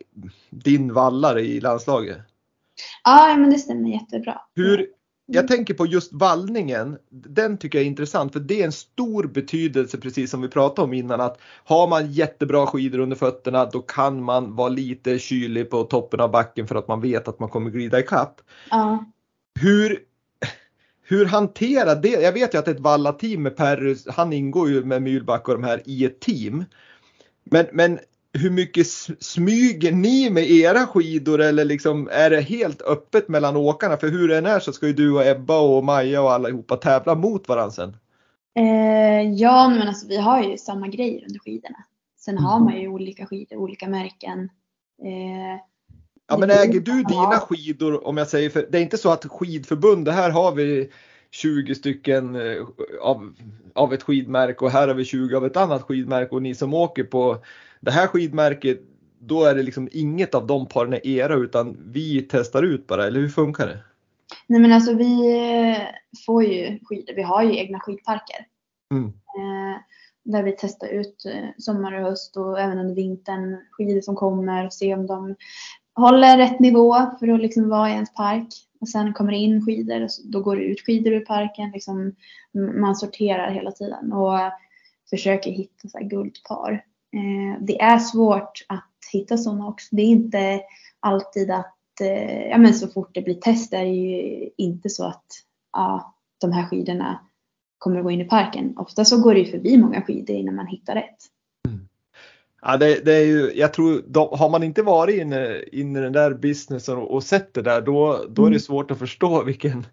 din 0.49 0.93
vallare 0.93 1.41
i 1.41 1.62
landslaget. 1.62 2.18
Ja, 3.04 3.36
men 3.38 3.49
det 3.49 3.58
stämmer 3.58 3.89
jättebra. 3.89 4.41
Hur, 4.56 4.88
jag 5.26 5.47
tänker 5.47 5.74
på 5.74 5.86
just 5.86 6.13
vallningen. 6.13 6.97
Den 7.09 7.57
tycker 7.57 7.78
jag 7.78 7.84
är 7.84 7.89
intressant 7.89 8.34
för 8.34 8.39
det 8.39 8.61
är 8.61 8.65
en 8.65 8.71
stor 8.71 9.24
betydelse 9.24 9.97
precis 9.97 10.32
som 10.32 10.41
vi 10.41 10.47
pratade 10.47 10.86
om 10.86 10.93
innan 10.93 11.21
att 11.21 11.39
har 11.63 11.88
man 11.88 12.11
jättebra 12.11 12.67
skidor 12.67 12.99
under 12.99 13.15
fötterna 13.15 13.65
då 13.65 13.82
kan 13.82 14.24
man 14.24 14.55
vara 14.55 14.69
lite 14.69 15.19
kylig 15.19 15.69
på 15.69 15.84
toppen 15.84 16.19
av 16.19 16.32
backen 16.32 16.67
för 16.67 16.76
att 16.76 16.88
man 16.88 17.01
vet 17.01 17.28
att 17.28 17.39
man 17.39 17.49
kommer 17.49 17.69
glida 17.69 17.99
ikapp. 17.99 18.41
Ja. 18.69 19.05
Hur, 19.59 19.99
hur 21.03 21.26
hanterar 21.26 21.95
det? 21.95 22.21
Jag 22.21 22.34
vet 22.34 22.53
ju 22.53 22.57
att 22.57 22.67
ett 22.67 22.80
vallateam 22.80 23.43
med 23.43 23.55
Perry, 23.55 23.95
han 24.07 24.34
ingår 24.34 24.69
ju 24.69 24.84
med 24.84 25.01
Myrback 25.01 25.47
och 25.47 25.53
de 25.53 25.63
här 25.63 25.82
i 25.86 26.05
ett 26.05 26.19
team. 26.19 26.65
Men, 27.43 27.65
men 27.74 27.99
hur 28.34 28.50
mycket 28.50 28.88
smyger 29.20 29.92
ni 29.92 30.30
med 30.30 30.52
era 30.52 30.88
skidor 30.88 31.42
eller 31.42 31.66
liksom 31.66 32.10
är 32.12 32.30
det 32.30 32.42
helt 32.42 32.82
öppet 32.82 33.28
mellan 33.28 33.56
åkarna? 33.56 33.98
För 33.98 34.08
hur 34.08 34.28
det 34.28 34.38
än 34.38 34.46
är 34.46 34.60
så 34.60 34.74
ska 34.74 34.88
ju 34.88 34.94
du 34.94 35.14
och 35.14 35.26
Ebba 35.26 35.60
och 35.60 35.84
Maja 35.84 36.22
och 36.22 36.32
allihopa 36.32 36.78
tävla 36.78 37.16
mot 37.16 37.48
varandra 37.48 37.72
sen. 37.72 37.98
Eh, 38.56 39.32
ja, 39.32 39.70
men 39.70 39.88
alltså 39.88 40.08
vi 40.08 40.18
har 40.18 40.44
ju 40.44 40.58
samma 40.58 40.88
grejer 40.88 41.26
under 41.28 41.40
skidorna. 41.40 41.78
Sen 42.20 42.38
har 42.38 42.56
Mm. 42.56 42.66
man 42.66 42.82
ju 42.82 42.88
olika 42.88 43.26
skidor, 43.26 43.58
olika 43.58 43.88
märken. 43.88 44.50
Eh, 45.04 45.62
Ja 46.28 46.38
men 46.38 46.50
äger 46.50 46.80
du 46.80 47.04
dina 47.04 47.40
skidor 47.40 48.08
om 48.08 48.18
jag 48.18 48.28
säger 48.28 48.50
för 48.50 48.68
det 48.72 48.78
är 48.78 48.82
inte 48.82 48.98
så 48.98 49.12
att 49.12 49.26
skidförbund, 49.26 50.10
här 50.10 50.30
har 50.30 50.52
vi 50.52 50.90
20 51.34 51.76
stycken 51.76 52.36
eh, 52.36 52.66
av, 53.02 53.34
av 53.76 53.94
ett 53.94 54.04
skidmärke 54.04 54.66
och 54.66 54.72
här 54.72 54.88
har 54.88 54.96
vi 54.96 55.06
20 55.06 55.36
av 55.38 55.46
ett 55.46 55.58
annat 55.58 55.82
skidmärke 55.82 56.36
och 56.36 56.42
ni 56.42 56.56
som 56.56 56.74
åker 56.74 57.04
på 57.04 57.38
det 57.80 57.92
här 57.92 58.08
skidmärket 58.08 58.82
då 59.20 59.44
är 59.44 59.56
det 59.56 59.64
liksom 59.64 59.90
inget 59.92 60.36
av 60.36 60.48
de 60.48 60.68
paren 60.68 60.94
är 60.94 61.08
era 61.08 61.36
utan 61.36 61.78
vi 61.86 62.28
testar 62.30 62.64
ut 62.64 62.88
bara 62.88 63.08
eller 63.08 63.20
hur 63.20 63.30
funkar 63.30 63.68
det? 63.68 63.84
Nej 64.48 64.62
men 64.62 64.72
alltså 64.72 64.94
vi 64.94 65.42
eh, 65.72 65.82
får 66.26 66.44
ju 66.44 66.80
skidor, 66.84 67.14
vi 67.16 67.22
har 67.22 67.44
ju 67.44 67.58
egna 67.58 67.80
skidparker. 67.80 68.46
Mm. 68.92 69.08
Eh, 69.08 69.80
där 70.24 70.44
vi 70.44 70.56
testar 70.58 70.88
ut 70.88 71.24
sommar 71.58 71.94
och 71.94 72.02
höst 72.02 72.38
och 72.38 72.60
även 72.60 72.80
under 72.80 72.96
vintern 72.96 73.58
skidor 73.72 74.02
som 74.02 74.16
kommer 74.16 74.66
och 74.66 74.74
se 74.74 74.94
om 74.94 75.08
de 75.08 75.36
håller 75.96 76.38
rätt 76.38 76.60
nivå 76.60 76.96
för 77.20 77.28
att 77.28 77.42
liksom 77.42 77.70
vara 77.70 77.90
i 77.90 77.94
ens 77.94 78.14
park. 78.14 78.48
Och 78.84 78.90
sen 78.90 79.14
kommer 79.14 79.32
det 79.32 79.38
in 79.38 79.66
skidor 79.66 80.04
och 80.04 80.10
då 80.26 80.42
går 80.42 80.56
det 80.56 80.64
ut 80.64 80.82
skidor 80.82 81.14
ur 81.14 81.26
parken. 81.26 81.72
Liksom, 81.72 82.16
man 82.54 82.96
sorterar 82.96 83.52
hela 83.52 83.72
tiden 83.72 84.14
och 84.14 84.40
försöker 85.10 85.52
hitta 85.52 85.88
så 85.90 85.98
här 85.98 86.06
guldpar. 86.06 86.72
Eh, 87.14 87.62
det 87.62 87.82
är 87.82 88.00
svårt 88.00 88.66
att 88.68 88.90
hitta 89.14 89.38
sådana 89.38 89.68
också. 89.68 89.96
Det 89.96 90.02
är 90.02 90.08
inte 90.08 90.62
alltid 91.00 91.52
att 91.52 92.02
eh, 92.02 92.48
ja, 92.48 92.58
men 92.58 92.74
så 92.74 92.88
fort 92.88 93.10
det 93.14 93.22
blir 93.22 93.34
test 93.34 93.74
är 93.74 93.84
det 93.84 93.92
ju 93.92 94.50
inte 94.58 94.90
så 94.90 95.06
att 95.06 95.26
ja, 95.74 96.16
de 96.42 96.52
här 96.52 96.66
skidorna 96.66 97.20
kommer 97.78 97.98
att 97.98 98.04
gå 98.04 98.12
in 98.12 98.22
i 98.22 98.26
parken. 98.26 98.78
Ofta 98.78 99.06
så 99.06 99.22
går 99.22 99.34
det 99.34 99.40
ju 99.40 99.52
förbi 99.52 99.78
många 99.78 100.02
skidor 100.02 100.36
innan 100.36 100.56
man 100.56 100.68
hittar 100.68 100.96
rätt. 100.96 101.18
Ja, 102.66 102.78
det, 102.78 103.05
det 103.05 103.14
är 103.14 103.26
ju, 103.26 103.51
jag 103.55 103.74
tror, 103.74 104.01
de, 104.07 104.28
har 104.32 104.49
man 104.49 104.64
inte 104.64 104.82
varit 104.82 105.16
inne, 105.22 105.61
inne 105.72 105.99
i 105.99 106.01
den 106.01 106.14
där 106.14 106.34
businessen 106.34 106.97
och, 106.97 107.11
och 107.14 107.24
sett 107.24 107.53
det 107.53 107.61
där 107.61 107.82
då, 107.82 108.26
då 108.30 108.41
är 108.41 108.45
det 108.49 108.53
Mm. 108.55 108.59
svårt 108.59 108.91
att 108.91 108.99
förstå 108.99 109.43
vilken, 109.43 109.86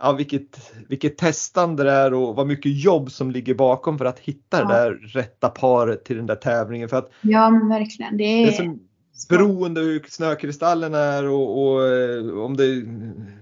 ja, 0.00 0.12
vilket, 0.12 0.72
vilket 0.88 1.18
testande 1.18 1.84
det 1.84 1.90
är 1.90 2.14
och 2.14 2.36
vad 2.36 2.46
mycket 2.46 2.84
jobb 2.84 3.10
som 3.10 3.30
ligger 3.30 3.54
bakom 3.54 3.98
för 3.98 4.04
att 4.04 4.18
hitta 4.18 4.56
det 4.64 4.74
Ja. 4.74 4.78
där 4.78 4.92
rätta 4.92 5.48
paret 5.48 6.04
till 6.04 6.16
den 6.16 6.26
där 6.26 6.34
tävlingen. 6.34 6.88
För 6.88 6.96
att 6.96 7.10
Ja 7.20 7.50
men 7.50 7.68
verkligen. 7.68 8.16
Det 8.16 8.24
det 8.24 8.42
är, 8.42 8.46
är 8.48 8.52
som 8.52 8.80
beroende 9.28 9.80
hur 9.80 10.04
snökristallen 10.08 10.94
är 10.94 11.24
och, 11.28 11.62
och 11.72 11.86
eh, 11.86 12.38
om 12.38 12.56
det 12.56 12.64
är 12.64 12.84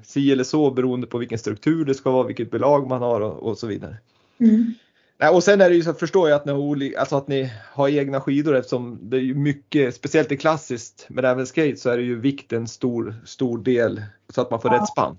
si 0.03 0.33
eller 0.33 0.45
så 0.45 0.70
beroende 0.70 1.07
på 1.07 1.18
vilken 1.18 1.39
struktur 1.39 1.85
det 1.85 1.95
ska 1.95 2.11
vara, 2.11 2.27
vilket 2.27 2.51
belag 2.51 2.89
man 2.89 3.03
har 3.03 3.20
och, 3.20 3.43
och 3.51 3.59
så 3.59 3.66
vidare. 3.66 3.97
mm. 4.41 4.74
Nej, 5.19 5.31
och 5.31 5.43
sen 5.45 5.61
är 5.61 5.69
det 5.69 5.75
ju 5.77 5.83
så 5.83 5.95
förstår 5.95 6.29
jag 6.29 6.37
att 6.37 6.45
ni, 6.47 6.53
har 6.53 7.01
alltså 7.01 7.17
att 7.17 7.29
ni 7.29 7.53
har 7.73 7.89
egna 7.89 8.21
skidor 8.21 8.57
eftersom 8.57 8.99
det 9.03 9.17
är 9.17 9.21
ju 9.21 9.35
mycket, 9.35 9.95
speciellt 9.95 10.33
i 10.33 10.37
klassiskt 10.37 11.07
men 11.09 11.25
även 11.25 11.47
skate 11.47 11.77
så 11.77 11.91
är 11.91 11.97
det 11.97 12.03
ju 12.03 12.21
vikten 12.21 12.69
stor, 12.69 13.14
stor 13.25 13.59
del 13.59 14.03
så 14.29 14.41
att 14.41 14.51
man 14.51 14.61
får 14.61 14.73
Ja. 14.73 14.79
rätt 14.81 14.89
spann. 14.89 15.19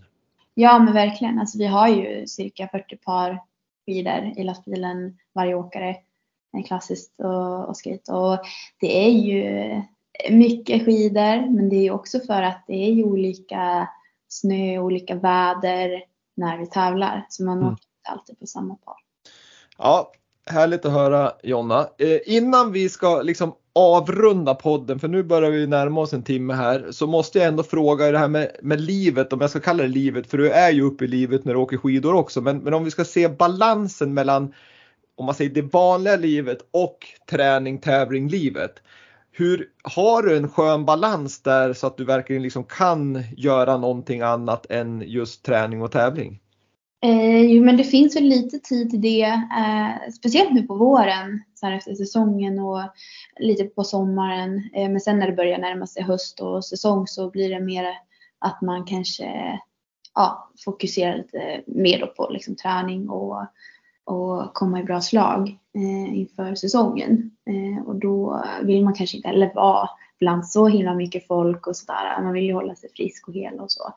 Ja 0.53 0.79
men 0.79 0.93
verkligen. 0.93 1.39
Alltså, 1.39 1.57
vi 1.57 1.65
har 1.65 1.87
ju 1.87 2.27
cirka 2.27 2.67
40 2.67 2.97
par 2.97 3.39
skidor 3.85 4.33
i 4.37 4.43
lastbilen 4.43 5.17
varje 5.33 5.55
åkare. 5.55 5.95
Klassiskt 6.67 7.19
och, 7.19 7.69
och 7.69 7.77
skate. 7.77 8.11
Och 8.13 8.39
det 8.79 9.05
är 9.05 9.09
ju 9.11 9.81
mycket 10.31 10.85
skidor 10.85 11.49
men 11.55 11.69
det 11.69 11.75
är 11.75 11.83
ju 11.83 11.91
också 11.91 12.19
för 12.19 12.41
att 12.41 12.63
det 12.67 12.73
är 12.73 12.91
ju 12.91 13.03
olika 13.03 13.89
snö, 14.27 14.79
olika 14.79 15.15
väder 15.15 16.03
när 16.35 16.57
vi 16.57 16.67
tävlar. 16.67 17.25
Så 17.29 17.43
man 17.43 17.57
Mm. 17.57 17.67
åker 17.73 17.83
inte 17.99 18.09
alltid 18.11 18.39
på 18.39 18.45
samma 18.47 18.75
par. 18.75 18.95
Ja, 19.77 20.11
härligt 20.45 20.85
att 20.85 20.91
höra 20.91 21.31
Jonna. 21.43 21.89
Eh, 21.97 22.19
innan 22.25 22.71
vi 22.71 22.89
ska 22.89 23.21
liksom 23.21 23.53
avrunda 23.73 24.55
podden, 24.55 24.99
för 24.99 25.07
nu 25.07 25.23
börjar 25.23 25.51
vi 25.51 25.67
närma 25.67 26.01
oss 26.01 26.13
en 26.13 26.23
timme 26.23 26.53
här, 26.53 26.87
så 26.91 27.07
måste 27.07 27.39
jag 27.39 27.47
ändå 27.47 27.63
fråga 27.63 28.11
det 28.11 28.17
här 28.17 28.27
med, 28.27 28.51
med 28.61 28.81
livet, 28.81 29.33
om 29.33 29.41
jag 29.41 29.49
ska 29.49 29.59
kalla 29.59 29.83
det 29.83 29.89
livet, 29.89 30.27
för 30.27 30.37
du 30.37 30.49
är 30.51 30.71
ju 30.71 30.81
uppe 30.81 31.05
i 31.05 31.07
livet 31.07 31.45
när 31.45 31.53
du 31.53 31.59
åker 31.59 31.77
skidor 31.77 32.13
också, 32.13 32.41
men, 32.41 32.57
men 32.57 32.73
om 32.73 32.83
vi 32.83 32.91
ska 32.91 33.05
se 33.05 33.27
balansen 33.27 34.13
mellan, 34.13 34.53
om 35.15 35.25
man 35.25 35.35
säger 35.35 35.51
det 35.51 35.61
vanliga 35.61 36.15
livet 36.15 36.57
och 36.71 36.97
träning, 37.29 37.77
tävling, 37.77 38.27
livet. 38.27 38.81
Hur 39.31 39.69
har 39.83 40.23
du 40.23 40.37
en 40.37 40.49
skön 40.49 40.85
balans 40.85 41.41
där 41.41 41.73
så 41.73 41.87
att 41.87 41.97
du 41.97 42.05
verkligen 42.05 42.43
liksom 42.43 42.63
kan 42.63 43.23
göra 43.37 43.77
någonting 43.77 44.21
annat 44.21 44.65
än 44.69 45.03
just 45.05 45.45
träning 45.45 45.81
och 45.81 45.91
tävling? 45.91 46.39
Eh, 47.03 47.41
jo, 47.41 47.63
men 47.63 47.77
det 47.77 47.83
finns 47.83 48.15
väl 48.15 48.23
lite 48.23 48.59
tid 48.59 48.89
till 48.89 49.01
det. 49.01 49.23
Eh, 49.23 50.11
speciellt 50.13 50.53
nu 50.53 50.63
på 50.63 50.75
våren, 50.75 51.43
så 51.55 51.65
här 51.65 51.73
efter 51.73 51.93
säsongen 51.93 52.59
och 52.59 52.81
lite 53.39 53.63
på 53.63 53.83
sommaren. 53.83 54.69
Eh, 54.73 54.89
men 54.89 54.99
sen 54.99 55.19
när 55.19 55.27
det 55.27 55.35
börjar 55.35 55.57
närma 55.57 55.87
sig 55.87 56.03
höst 56.03 56.39
och 56.39 56.65
säsong 56.65 57.07
så 57.07 57.29
blir 57.29 57.49
det 57.49 57.59
mer 57.59 57.85
att 58.39 58.61
man 58.61 58.85
kanske 58.85 59.59
ja, 60.15 60.51
fokuserar 60.65 61.17
lite 61.17 61.61
mer 61.65 61.99
då 61.99 62.07
på 62.07 62.29
liksom, 62.31 62.55
träning 62.55 63.09
och, 63.09 63.45
och 64.03 64.53
komma 64.53 64.79
i 64.79 64.83
bra 64.83 65.01
slag 65.01 65.59
eh, 65.75 66.17
inför 66.17 66.55
säsongen. 66.55 67.31
Eh, 67.45 67.87
och 67.87 67.95
då 67.95 68.43
vill 68.63 68.83
man 68.83 68.93
kanske 68.93 69.17
inte 69.17 69.29
heller 69.29 69.51
vara 69.55 69.89
bland 70.19 70.47
så 70.47 70.67
himla 70.67 70.93
mycket 70.93 71.27
folk 71.27 71.67
och 71.67 71.75
sådär. 71.75 72.21
Man 72.21 72.33
vill 72.33 72.45
ju 72.45 72.53
hålla 72.53 72.75
sig 72.75 72.89
frisk 72.95 73.27
och 73.27 73.33
hel 73.33 73.59
och 73.59 73.71
så. 73.71 73.93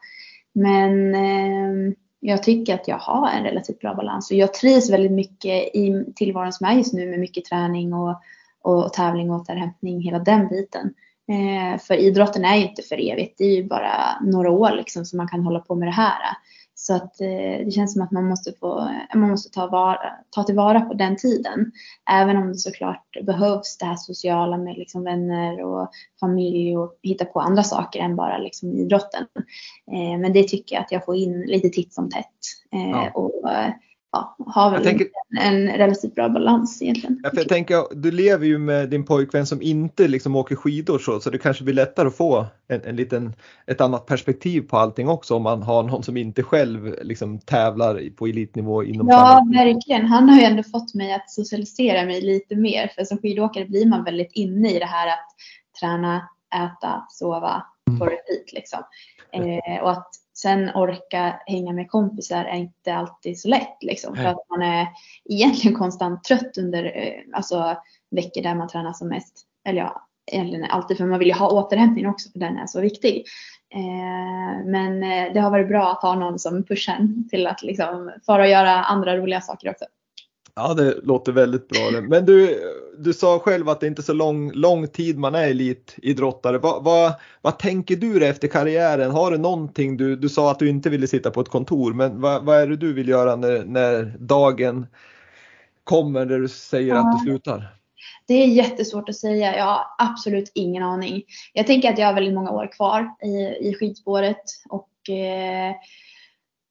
Men 0.53 1.15
eh, 1.15 1.95
jag 2.21 2.43
tycker 2.43 2.75
att 2.75 2.89
jag 2.89 2.99
har 2.99 3.29
en 3.29 3.45
relativt 3.45 3.79
bra 3.79 3.95
balans 3.95 4.31
och 4.31 4.37
jag 4.37 4.55
trivs 4.55 4.91
väldigt 4.91 5.13
mycket 5.13 5.75
i 5.75 6.05
tillvaron 6.17 6.53
som 6.53 6.67
är 6.67 6.75
just 6.75 6.95
nu 6.95 7.07
med 7.07 7.21
mycket 7.21 7.45
träning 7.45 7.95
och, 7.95 8.21
och 8.63 8.93
tävling 8.93 9.31
och 9.31 9.41
återhämtning, 9.41 10.01
hela 10.01 10.19
den 10.19 10.49
biten. 10.49 10.95
Eh, 11.29 11.81
för 11.81 11.95
idrotten 11.95 12.45
är 12.45 12.57
ju 12.57 12.69
inte 12.69 12.83
för 12.83 13.11
evigt, 13.11 13.39
det 13.39 13.45
är 13.45 13.57
ju 13.57 13.65
bara 13.65 14.21
några 14.21 14.51
år 14.51 14.71
liksom 14.71 15.05
som 15.05 15.17
man 15.17 15.29
kan 15.29 15.45
hålla 15.45 15.61
på 15.61 15.75
med 15.75 15.89
det 15.89 15.93
här. 15.93 16.23
Så 16.91 16.97
att 16.97 17.21
eh, 17.21 17.65
det 17.65 17.73
känns 17.75 17.93
som 17.93 18.03
att 18.03 18.11
man 18.11 18.25
måste, 18.25 18.53
få, 18.61 18.91
man 19.15 19.31
måste 19.31 19.51
ta, 19.51 19.67
vara, 19.67 19.99
ta 20.31 20.43
tillvara 20.43 20.81
på 20.81 20.95
den 20.95 21.17
tiden. 21.17 21.73
Även 22.11 22.37
om 22.37 22.49
det 22.49 22.59
såklart 22.59 23.17
behövs 23.23 23.79
det 23.79 23.87
här 23.87 23.97
sociala 23.97 24.57
med 24.57 24.79
liksom 24.79 25.05
vänner 25.05 25.65
och 25.65 25.91
familj 26.21 26.77
och 26.77 26.99
hitta 27.03 27.25
på 27.25 27.41
andra 27.41 27.63
saker 27.63 28.01
än 28.01 28.17
bara 28.17 28.39
liksom 28.39 28.73
idrotten. 28.73 29.27
Eh, 29.93 30.19
men 30.21 30.33
det 30.33 30.49
tycker 30.49 30.77
jag 30.77 30.83
att 30.83 30.93
jag 30.93 31.05
får 31.05 31.17
in 31.17 31.41
lite 31.41 31.69
titt 31.69 31.95
som 31.95 32.11
tätt. 32.11 32.27
Eh, 32.73 32.91
Ja. 32.91 33.11
och, 33.15 33.33
ja, 34.13 34.37
har 34.47 34.71
väl 34.71 34.83
tänker- 34.83 35.09
en 35.41 35.69
relativt 35.69 36.15
bra 36.15 36.29
balans 36.29 36.83
egentligen. 36.83 37.21
Ja, 37.23 37.31
jag 37.33 37.49
tänker, 37.49 37.95
du 37.95 38.11
lever 38.11 38.47
ju 38.47 38.59
med 38.59 38.89
din 38.89 39.05
pojkvän 39.05 39.47
som 39.47 39.63
inte 39.63 40.09
liksom 40.09 40.37
åker 40.37 40.57
skidor 40.57 40.99
så, 40.99 41.21
så 41.21 41.31
det 41.31 41.39
kanske 41.39 41.65
blir 41.65 41.75
lättare 41.75 42.09
att 42.09 42.17
få 42.17 42.47
en, 42.69 42.81
en 42.85 42.97
liten, 42.97 43.33
ett 43.67 43.81
annat 43.81 44.07
perspektiv 44.07 44.61
på 44.61 44.77
allting 44.77 45.09
också 45.09 45.35
om 45.35 45.43
man 45.43 45.63
har 45.63 45.83
någon 45.83 46.03
som 46.03 46.17
inte 46.17 46.43
själv 46.43 46.95
liksom 47.03 47.39
tävlar 47.39 48.11
på 48.17 48.27
elitnivå 48.27 48.85
inom 48.85 49.09
Ja, 49.09 49.47
verkligen. 49.55 50.07
Han 50.07 50.29
har 50.29 50.39
ju 50.39 50.45
ändå 50.45 50.63
fått 50.63 50.95
mig 50.95 51.13
att 51.13 51.31
socialisera 51.31 52.05
mig 52.05 52.21
lite 52.21 52.57
mer. 52.57 52.93
För 52.95 53.05
som 53.05 53.19
skidåkare 53.19 53.65
blir 53.65 53.87
man 53.87 54.05
väldigt 54.05 54.33
inne 54.33 54.71
i 54.71 54.79
det 54.79 54.87
här 54.87 55.09
att 55.09 55.27
träna, 55.81 56.29
äta, 56.55 57.07
sova 57.09 57.63
på 57.99 58.05
repeat 58.05 58.53
liksom. 58.53 58.81
Eh, 59.33 59.83
och 59.83 59.91
att 59.91 60.09
sen 60.43 60.71
orka 60.75 61.41
hänga 61.47 61.73
med 61.73 61.91
kompisar 61.91 62.45
är 62.45 62.57
inte 62.57 62.95
alltid 62.95 63.41
så 63.41 63.49
lätt 63.49 63.77
liksom. 63.81 64.17
För 64.17 64.25
att 64.25 64.49
man 64.49 64.63
är 64.63 64.87
egentligen 65.25 65.77
konstant 65.77 66.25
trött 66.25 66.59
under 66.59 66.85
eh, 66.85 67.37
alltså, 67.37 67.77
veckor 68.11 68.43
där 68.43 68.55
man 68.55 68.69
tränar 68.69 68.93
som 68.93 69.09
mest. 69.09 69.47
Eller 69.65 69.81
ja, 69.81 70.09
egentligen 70.33 70.65
alltid 70.65 70.97
för 70.97 71.05
man 71.05 71.19
vill 71.19 71.29
ju 71.29 71.35
ha 71.35 71.51
återhämtning 71.51 72.07
också 72.07 72.31
för 72.31 72.39
den 72.39 72.57
är 72.57 72.67
så 72.67 72.81
viktig. 72.81 73.25
Eh, 73.75 74.67
men 74.67 75.03
eh, 75.03 75.33
det 75.33 75.41
har 75.41 75.51
varit 75.51 75.69
bra 75.69 75.93
att 75.93 76.03
ha 76.03 76.15
någon 76.15 76.39
som 76.39 76.65
pushar 76.65 76.95
en 76.95 77.29
till 77.29 77.47
att 77.47 77.63
liksom 77.63 78.13
fara 78.27 78.43
och 78.43 78.49
göra 78.49 78.71
andra 78.71 79.17
roliga 79.17 79.41
saker 79.41 79.71
också. 79.71 79.85
Ja, 80.55 80.75
det 80.75 80.95
låter 81.03 81.33
väldigt 81.33 81.69
bra. 81.69 82.01
Men 82.01 82.27
du, 82.27 82.61
du 83.03 83.13
sa 83.13 83.39
själv 83.39 83.69
att 83.69 83.81
det 83.81 83.87
inte 83.87 84.01
är 84.01 84.05
så 84.05 84.13
lång, 84.13 84.53
lång 84.53 84.89
tid 84.89 85.19
man 85.19 85.35
är 85.35 85.49
elitidrottare. 85.49 86.59
Vad, 86.59 86.85
vad, 86.85 87.13
vad 87.43 87.59
tänker 87.59 87.97
du 87.97 88.27
efter 88.27 88.49
karriären? 88.49 89.11
Har 89.11 89.31
du 89.31 89.39
någonting? 89.39 89.97
Du, 89.97 90.17
du 90.17 90.29
sa 90.29 90.51
att 90.51 90.59
du 90.59 90.69
inte 90.69 90.91
ville 90.91 91.07
sitta 91.07 91.31
på 91.31 91.41
ett 91.41 91.49
kontor, 91.49 91.93
men 91.93 92.21
vad, 92.21 92.45
vad 92.45 92.59
är 92.61 92.67
det 92.67 92.77
du 92.77 92.93
vill 92.93 93.09
göra 93.09 93.37
när, 93.37 93.65
när 93.65 94.17
dagen 94.19 94.87
kommer 95.85 96.27
där 96.27 96.39
du 96.39 96.49
säger 96.49 96.95
att 96.95 97.13
du 97.13 97.19
Ja. 97.19 97.25
slutar? 97.25 97.75
Det 98.27 98.35
är 98.35 98.47
jättesvårt 98.47 99.09
att 99.09 99.17
säga. 99.17 99.57
Jag 99.57 99.65
har 99.65 99.81
absolut 99.99 100.53
ingen 100.55 100.83
aning. 100.83 101.23
Jag 101.53 101.67
tänker 101.67 101.93
att 101.93 101.99
jag 101.99 102.07
har 102.07 102.15
väldigt 102.15 102.35
många 102.35 102.51
år 102.51 102.73
kvar 102.73 103.11
i, 103.23 103.69
i 103.69 103.75
skidspåret 103.81 104.43
och 104.69 105.11
eh, 105.15 105.75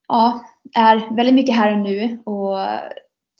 ja, 0.07 0.45
är 0.75 1.15
väldigt 1.15 1.36
mycket 1.36 1.55
här 1.55 1.71
och 1.71 1.80
nu 1.80 2.19
och 2.25 2.57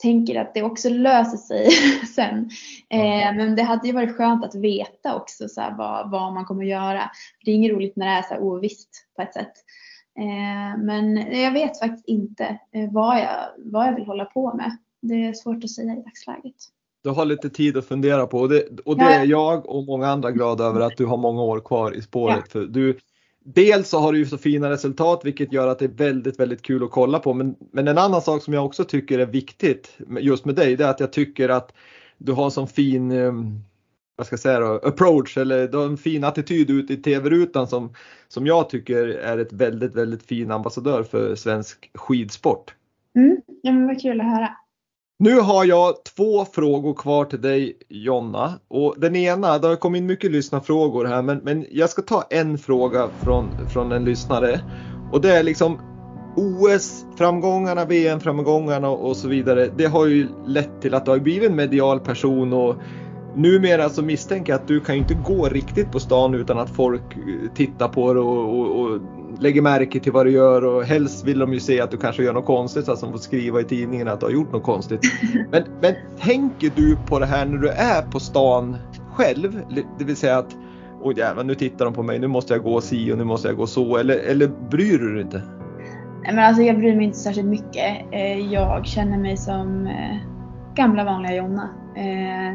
tänker 0.02 0.40
att 0.40 0.54
det 0.54 0.62
också 0.62 0.88
löser 0.88 1.36
sig 1.36 1.70
sen. 2.14 2.50
Eh, 2.90 3.36
men 3.36 3.56
det 3.56 3.62
hade 3.62 3.86
ju 3.86 3.92
varit 3.94 4.16
skönt 4.16 4.44
att 4.44 4.54
veta 4.54 5.16
också 5.16 5.48
så 5.48 5.60
här, 5.60 5.74
vad, 5.78 6.10
vad 6.10 6.32
man 6.32 6.44
kommer 6.44 6.62
att 6.62 6.68
göra. 6.70 7.10
Det 7.44 7.50
är 7.50 7.54
inget 7.54 7.72
roligt 7.72 7.96
när 7.96 8.06
det 8.06 8.12
är 8.12 8.22
så 8.22 8.28
här 8.34 8.40
ovisst 8.40 8.88
på 9.16 9.22
ett 9.22 9.34
sätt. 9.34 9.52
Eh, 10.18 10.78
men 10.78 11.16
jag 11.40 11.52
vet 11.52 11.78
faktiskt 11.78 12.08
inte 12.08 12.44
eh, 12.44 12.92
vad, 12.92 13.18
jag, 13.18 13.36
vad 13.56 13.86
jag 13.86 13.94
vill 13.94 14.06
hålla 14.06 14.24
på 14.24 14.54
med. 14.54 14.76
Det 15.02 15.14
är 15.26 15.32
svårt 15.32 15.64
att 15.64 15.70
säga 15.70 15.92
i 15.92 16.02
dagsläget. 16.02 16.56
Du 17.04 17.10
har 17.10 17.24
lite 17.24 17.50
tid 17.50 17.76
att 17.76 17.86
fundera 17.86 18.26
på 18.26 18.38
och 18.38 18.48
det, 18.48 18.80
och 18.84 18.96
det 18.96 19.04
Ja. 19.04 19.10
är 19.10 19.24
jag 19.26 19.68
och 19.68 19.84
många 19.84 20.06
andra 20.08 20.30
glada 20.30 20.64
över 20.64 20.80
att 20.80 20.96
du 20.96 21.06
har 21.06 21.16
många 21.16 21.42
år 21.42 21.60
kvar 21.60 21.96
i 21.96 22.02
spåret. 22.02 22.52
För 22.52 22.60
du, 22.60 22.98
dels 23.44 23.88
så 23.88 23.98
har 23.98 24.12
du 24.12 24.18
ju 24.18 24.26
så 24.26 24.38
fina 24.38 24.70
resultat 24.70 25.20
vilket 25.24 25.52
gör 25.52 25.68
att 25.68 25.78
det 25.78 25.84
är 25.84 25.88
väldigt, 25.88 26.40
väldigt 26.40 26.62
kul 26.62 26.84
att 26.84 26.90
kolla 26.90 27.18
på. 27.18 27.34
Men, 27.34 27.56
men 27.72 27.88
en 27.88 27.98
annan 27.98 28.22
sak 28.22 28.42
som 28.42 28.54
jag 28.54 28.64
också 28.64 28.84
tycker 28.84 29.18
är 29.18 29.26
viktigt 29.26 29.98
just 30.20 30.44
med 30.44 30.54
dig 30.54 30.76
det 30.76 30.84
är 30.84 30.90
att 30.90 31.00
jag 31.00 31.12
tycker 31.12 31.48
att 31.48 31.72
du 32.18 32.32
har 32.32 32.44
en 32.44 32.50
sån 32.50 32.68
fin 32.68 33.10
eh, 33.10 33.32
vad 34.16 34.26
ska 34.26 34.34
jag 34.34 34.40
säga 34.40 34.60
då, 34.60 34.80
approach 34.82 35.38
eller 35.38 35.68
du 35.68 35.78
har 35.78 35.84
en 35.84 35.96
fin 35.96 36.24
attityd 36.24 36.70
ut 36.70 36.90
i 36.90 36.96
tv-rutan 36.96 37.66
som, 37.66 37.94
som 38.28 38.46
jag 38.46 38.70
tycker 38.70 39.08
är 39.08 39.38
ett 39.38 39.52
väldigt, 39.52 39.94
väldigt 39.94 40.22
fin 40.22 40.50
ambassadör 40.50 41.02
för 41.02 41.34
svensk 41.34 41.90
skidsport. 41.94 42.74
Mm. 43.16 43.40
Ja, 43.62 43.72
men 43.72 43.86
vad 43.86 44.02
kul 44.02 44.20
att 44.20 44.26
höra. 44.26 44.56
Nu 45.22 45.40
har 45.40 45.64
jag 45.64 46.04
två 46.16 46.44
frågor 46.44 46.94
kvar 46.94 47.24
till 47.24 47.40
dig 47.40 47.76
Jonna. 47.88 48.52
Och 48.68 48.94
den 48.98 49.16
ena, 49.16 49.58
det 49.58 49.68
har 49.68 49.76
kommit 49.76 49.98
in 49.98 50.06
mycket 50.06 50.30
lyssnarfrågor 50.30 51.04
här 51.04 51.22
men, 51.22 51.38
men 51.38 51.66
jag 51.70 51.90
ska 51.90 52.02
ta 52.02 52.24
en 52.30 52.58
fråga 52.58 53.08
från, 53.22 53.68
från 53.68 53.92
en 53.92 54.04
lyssnare. 54.04 54.60
Och 55.12 55.20
det 55.20 55.36
är 55.36 55.42
liksom 55.42 55.78
OS-framgångarna, 56.36 57.84
VM-framgångarna 57.84 58.88
och 58.88 59.16
så 59.16 59.28
vidare. 59.28 59.68
Det 59.76 59.86
har 59.86 60.06
ju 60.06 60.28
lett 60.46 60.82
till 60.82 60.94
att 60.94 61.04
du 61.04 61.10
har 61.10 61.18
blivit 61.18 61.50
en 61.50 61.56
medial 61.56 62.00
person 62.00 62.52
och 62.52 62.76
numera 63.36 63.88
så 63.88 64.02
misstänker 64.02 64.52
jag 64.52 64.60
att 64.60 64.68
du 64.68 64.80
kan 64.80 64.94
ju 64.94 65.00
inte 65.00 65.14
gå 65.14 65.48
riktigt 65.48 65.92
på 65.92 66.00
stan 66.00 66.34
utan 66.34 66.58
att 66.58 66.70
folk 66.70 67.02
tittar 67.54 67.88
på 67.88 68.14
det 68.14 68.20
och, 68.20 68.60
och, 68.60 68.80
och 68.80 69.00
lägger 69.40 69.62
märke 69.62 70.00
till 70.00 70.12
vad 70.12 70.26
du 70.26 70.30
gör 70.32 70.64
och 70.64 70.84
helst 70.84 71.24
vill 71.24 71.38
de 71.38 71.52
ju 71.52 71.60
se 71.60 71.80
att 71.80 71.90
du 71.90 71.96
kanske 71.96 72.22
gör 72.22 72.32
något 72.32 72.46
konstigt 72.46 72.84
så 72.84 72.92
att 72.92 73.00
de 73.00 73.12
får 73.12 73.18
skriva 73.18 73.60
i 73.60 73.64
tidningen 73.64 74.08
att 74.08 74.20
du 74.20 74.26
har 74.26 74.32
gjort 74.32 74.52
något 74.52 74.62
konstigt. 74.62 75.00
Men, 75.50 75.62
men 75.80 75.94
tänker 76.20 76.70
du 76.76 76.96
på 76.96 77.18
det 77.18 77.26
här 77.26 77.46
när 77.46 77.58
du 77.58 77.68
är 77.68 78.02
på 78.02 78.20
stan 78.20 78.76
själv? 79.14 79.60
Det 79.98 80.04
vill 80.04 80.16
säga 80.16 80.38
att 80.38 80.56
Åh 81.02 81.12
jävlar, 81.16 81.44
nu 81.44 81.54
tittar 81.54 81.84
de 81.84 81.94
på 81.94 82.02
mig, 82.02 82.18
nu 82.18 82.26
måste 82.26 82.54
jag 82.54 82.62
gå 82.62 82.80
si 82.80 83.12
och 83.12 83.18
nu 83.18 83.24
måste 83.24 83.48
jag 83.48 83.56
gå 83.56 83.66
så. 83.66 83.96
Eller, 83.96 84.18
eller 84.18 84.50
bryr 84.70 84.98
du 84.98 85.12
dig 85.14 85.22
inte? 85.22 85.42
Men 86.22 86.38
alltså 86.38 86.62
jag 86.62 86.78
bryr 86.78 86.96
mig 86.96 87.04
inte 87.04 87.18
särskilt 87.18 87.48
mycket. 87.48 87.96
Eh, 88.12 88.52
Jag 88.52 88.86
känner 88.86 89.18
mig 89.18 89.36
som 89.36 89.86
eh, 89.86 90.16
gamla 90.74 91.04
vanliga 91.04 91.34
Jonna. 91.34 91.68
Eh, 91.96 92.54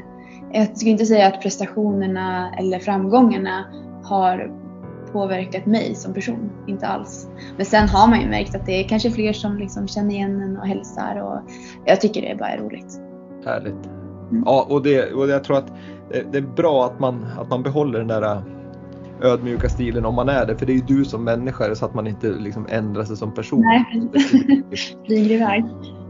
Jag 0.60 0.78
skulle 0.78 0.92
inte 0.92 1.06
säga 1.06 1.28
att 1.28 1.42
prestationerna 1.42 2.56
eller 2.60 2.80
framgångarna 2.80 3.66
har 4.04 4.52
påverkat 5.16 5.66
mig 5.66 5.96
som 5.96 6.14
person. 6.14 6.50
Inte 6.68 6.88
alls. 6.88 7.28
Men 7.58 7.66
sen 7.66 7.90
har 7.90 8.08
man 8.08 8.22
ju 8.22 8.28
märkt 8.28 8.56
att 8.56 8.66
det 8.66 8.84
är 8.84 8.88
kanske 8.88 9.12
fler 9.12 9.34
som 9.34 9.58
liksom 9.58 9.88
känner 9.88 10.16
igen 10.16 10.42
en 10.42 10.58
och 10.58 10.68
hälsar 10.68 11.22
och 11.22 11.52
jag 11.86 12.02
tycker 12.02 12.22
det 12.22 12.36
bara 12.36 12.50
är 12.50 12.58
roligt. 12.58 13.00
Härligt. 13.46 13.86
Mm. 14.32 14.44
Ja, 14.46 14.68
och, 14.70 14.84
det, 14.84 15.14
och 15.14 15.30
jag 15.30 15.44
tror 15.44 15.58
att 15.58 15.68
det, 16.10 16.32
det 16.32 16.38
är 16.38 16.56
bra 16.56 16.86
att 16.86 17.00
man, 17.00 17.26
att 17.40 17.50
man 17.50 17.64
behåller 17.64 18.00
den 18.00 18.08
där 18.08 18.22
äh, 18.22 18.42
ödmjuka 19.22 19.70
stilen 19.70 20.06
om 20.06 20.16
man 20.16 20.30
är 20.30 20.46
det. 20.46 20.58
För 20.58 20.66
det 20.66 20.72
är 20.72 20.76
ju 20.76 20.86
du 20.88 21.06
som 21.06 21.24
människa 21.24 21.76
så 21.76 21.86
att 21.86 21.94
man 21.94 22.08
inte 22.08 22.28
liksom 22.28 22.68
ändrar 22.70 23.04
sig 23.04 23.18
som 23.18 23.34
person. 23.34 23.62
Nej, 23.62 24.10
flyger 25.06 25.36
iväg. 25.36 25.66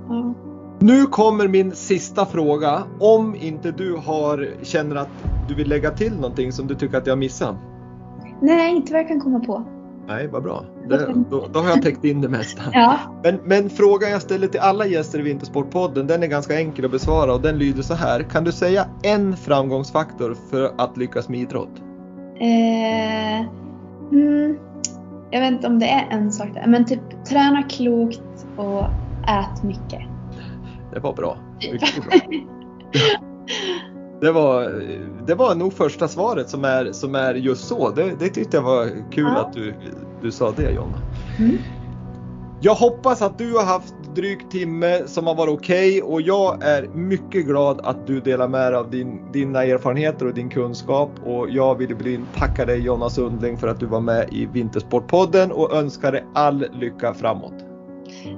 Ja. 0.10 0.34
Nu 0.80 1.06
kommer 1.06 1.48
min 1.48 1.72
sista 1.72 2.26
fråga. 2.26 2.84
Om 3.00 3.36
inte 3.36 3.72
du 3.72 3.96
har, 3.96 4.50
känner 4.62 4.96
att 4.96 5.10
du 5.48 5.56
vill 5.56 5.70
lägga 5.70 5.92
till 5.92 6.16
någonting 6.16 6.52
som 6.52 6.68
du 6.68 6.76
tycker 6.76 6.98
att 6.98 7.08
jag 7.08 7.18
missat? 7.18 7.56
Nej, 8.42 8.76
inte 8.76 8.94
vad 8.94 9.02
jag 9.02 9.08
kan 9.08 9.20
komma 9.20 9.40
på. 9.40 9.66
Nej, 10.08 10.28
vad 10.28 10.44
bra. 10.44 10.66
Det, 10.90 11.14
då, 11.30 11.48
då 11.54 11.60
har 11.60 11.70
jag 11.70 11.82
täckt 11.82 12.06
in 12.06 12.22
det 12.22 12.30
mesta. 12.30 12.62
Ja. 12.74 13.00
Men, 13.24 13.40
men 13.44 13.70
frågan 13.70 14.12
jag 14.12 14.22
ställer 14.22 14.48
till 14.48 14.60
alla 14.60 14.86
gäster 14.86 15.20
i 15.20 15.22
Vintersportpodden, 15.22 16.08
den 16.08 16.24
är 16.24 16.28
ganska 16.28 16.60
enkel 16.60 16.86
att 16.86 16.92
besvara 16.92 17.34
och 17.34 17.42
den 17.42 17.58
lyder 17.58 17.82
så 17.82 17.94
här. 17.94 18.24
Kan 18.24 18.44
du 18.44 18.52
säga 18.52 18.86
en 19.04 19.38
framgångsfaktor 19.38 20.36
för 20.50 20.74
att 20.78 20.98
lyckas 20.98 21.30
med 21.30 21.40
idrott? 21.40 21.82
Eh, 22.40 23.40
mm, 24.12 24.58
jag 25.32 25.42
vet 25.42 25.52
inte 25.52 25.68
om 25.68 25.80
det 25.80 25.90
är 25.90 26.08
en 26.10 26.32
sak 26.32 26.50
där, 26.54 26.68
men 26.68 26.86
typ 26.86 27.26
träna 27.26 27.64
klokt 27.64 28.48
och 28.58 28.84
ät 29.28 29.64
mycket. 29.64 30.02
Det 30.94 31.00
var 31.00 31.14
bra. 31.14 31.38
Mycket 31.72 32.06
bra. 32.06 32.20
Det 34.22 34.32
var, 34.32 34.84
det 35.28 35.36
var 35.36 35.56
nog 35.56 35.74
första 35.74 36.08
svaret 36.08 36.50
som 36.50 36.66
är, 36.66 36.92
som 36.92 37.16
är 37.16 37.34
just 37.34 37.68
så. 37.68 37.90
Det, 37.90 38.12
det 38.20 38.30
tyckte 38.30 38.58
jag 38.58 38.64
var 38.64 39.12
kul 39.12 39.26
Ja. 39.36 39.40
att 39.42 39.54
du, 39.54 39.74
du 40.22 40.32
sa 40.32 40.52
det 40.56 40.72
Jonna. 40.72 40.98
Mm. 41.40 41.58
Jag 42.62 42.76
hoppas 42.76 43.22
att 43.22 43.38
du 43.38 43.54
har 43.54 43.64
haft 43.66 43.94
drygt 44.16 44.52
timme 44.52 45.02
som 45.06 45.28
har 45.28 45.36
varit 45.36 45.54
okej 45.54 46.02
och 46.02 46.22
jag 46.22 46.64
är 46.64 46.88
mycket 46.94 47.46
glad 47.46 47.82
att 47.84 48.08
du 48.08 48.20
delar 48.20 48.48
med 48.48 48.72
dig 48.72 48.80
av 48.80 48.90
din, 48.92 49.32
dina 49.32 49.64
erfarenheter 49.64 50.26
och 50.28 50.34
din 50.34 50.50
kunskap 50.50 51.10
och 51.26 51.50
jag 51.50 51.76
vill 51.76 51.96
bli 51.96 52.20
tacka 52.36 52.66
dig 52.66 52.80
Jonna 52.80 53.10
Sundling 53.10 53.58
för 53.58 53.68
att 53.68 53.80
du 53.80 53.86
var 53.86 54.02
med 54.02 54.30
i 54.32 54.46
Vintersportpodden 54.46 55.52
och 55.52 55.74
önskar 55.74 56.12
dig 56.12 56.26
all 56.34 56.66
lycka 56.80 57.14
framåt. 57.14 57.66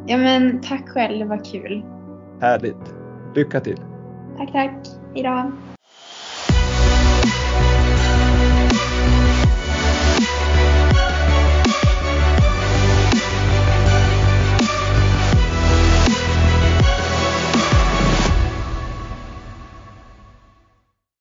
Ja 0.07 0.17
men 0.17 0.61
tack 0.61 0.89
själv, 0.89 1.19
det 1.19 1.25
var 1.25 1.45
kul. 1.45 1.83
Härligt! 2.41 2.93
Lycka 3.35 3.59
till! 3.59 3.79
Tack 4.37 4.51
tack, 4.51 4.71
hejdå. 5.15 5.51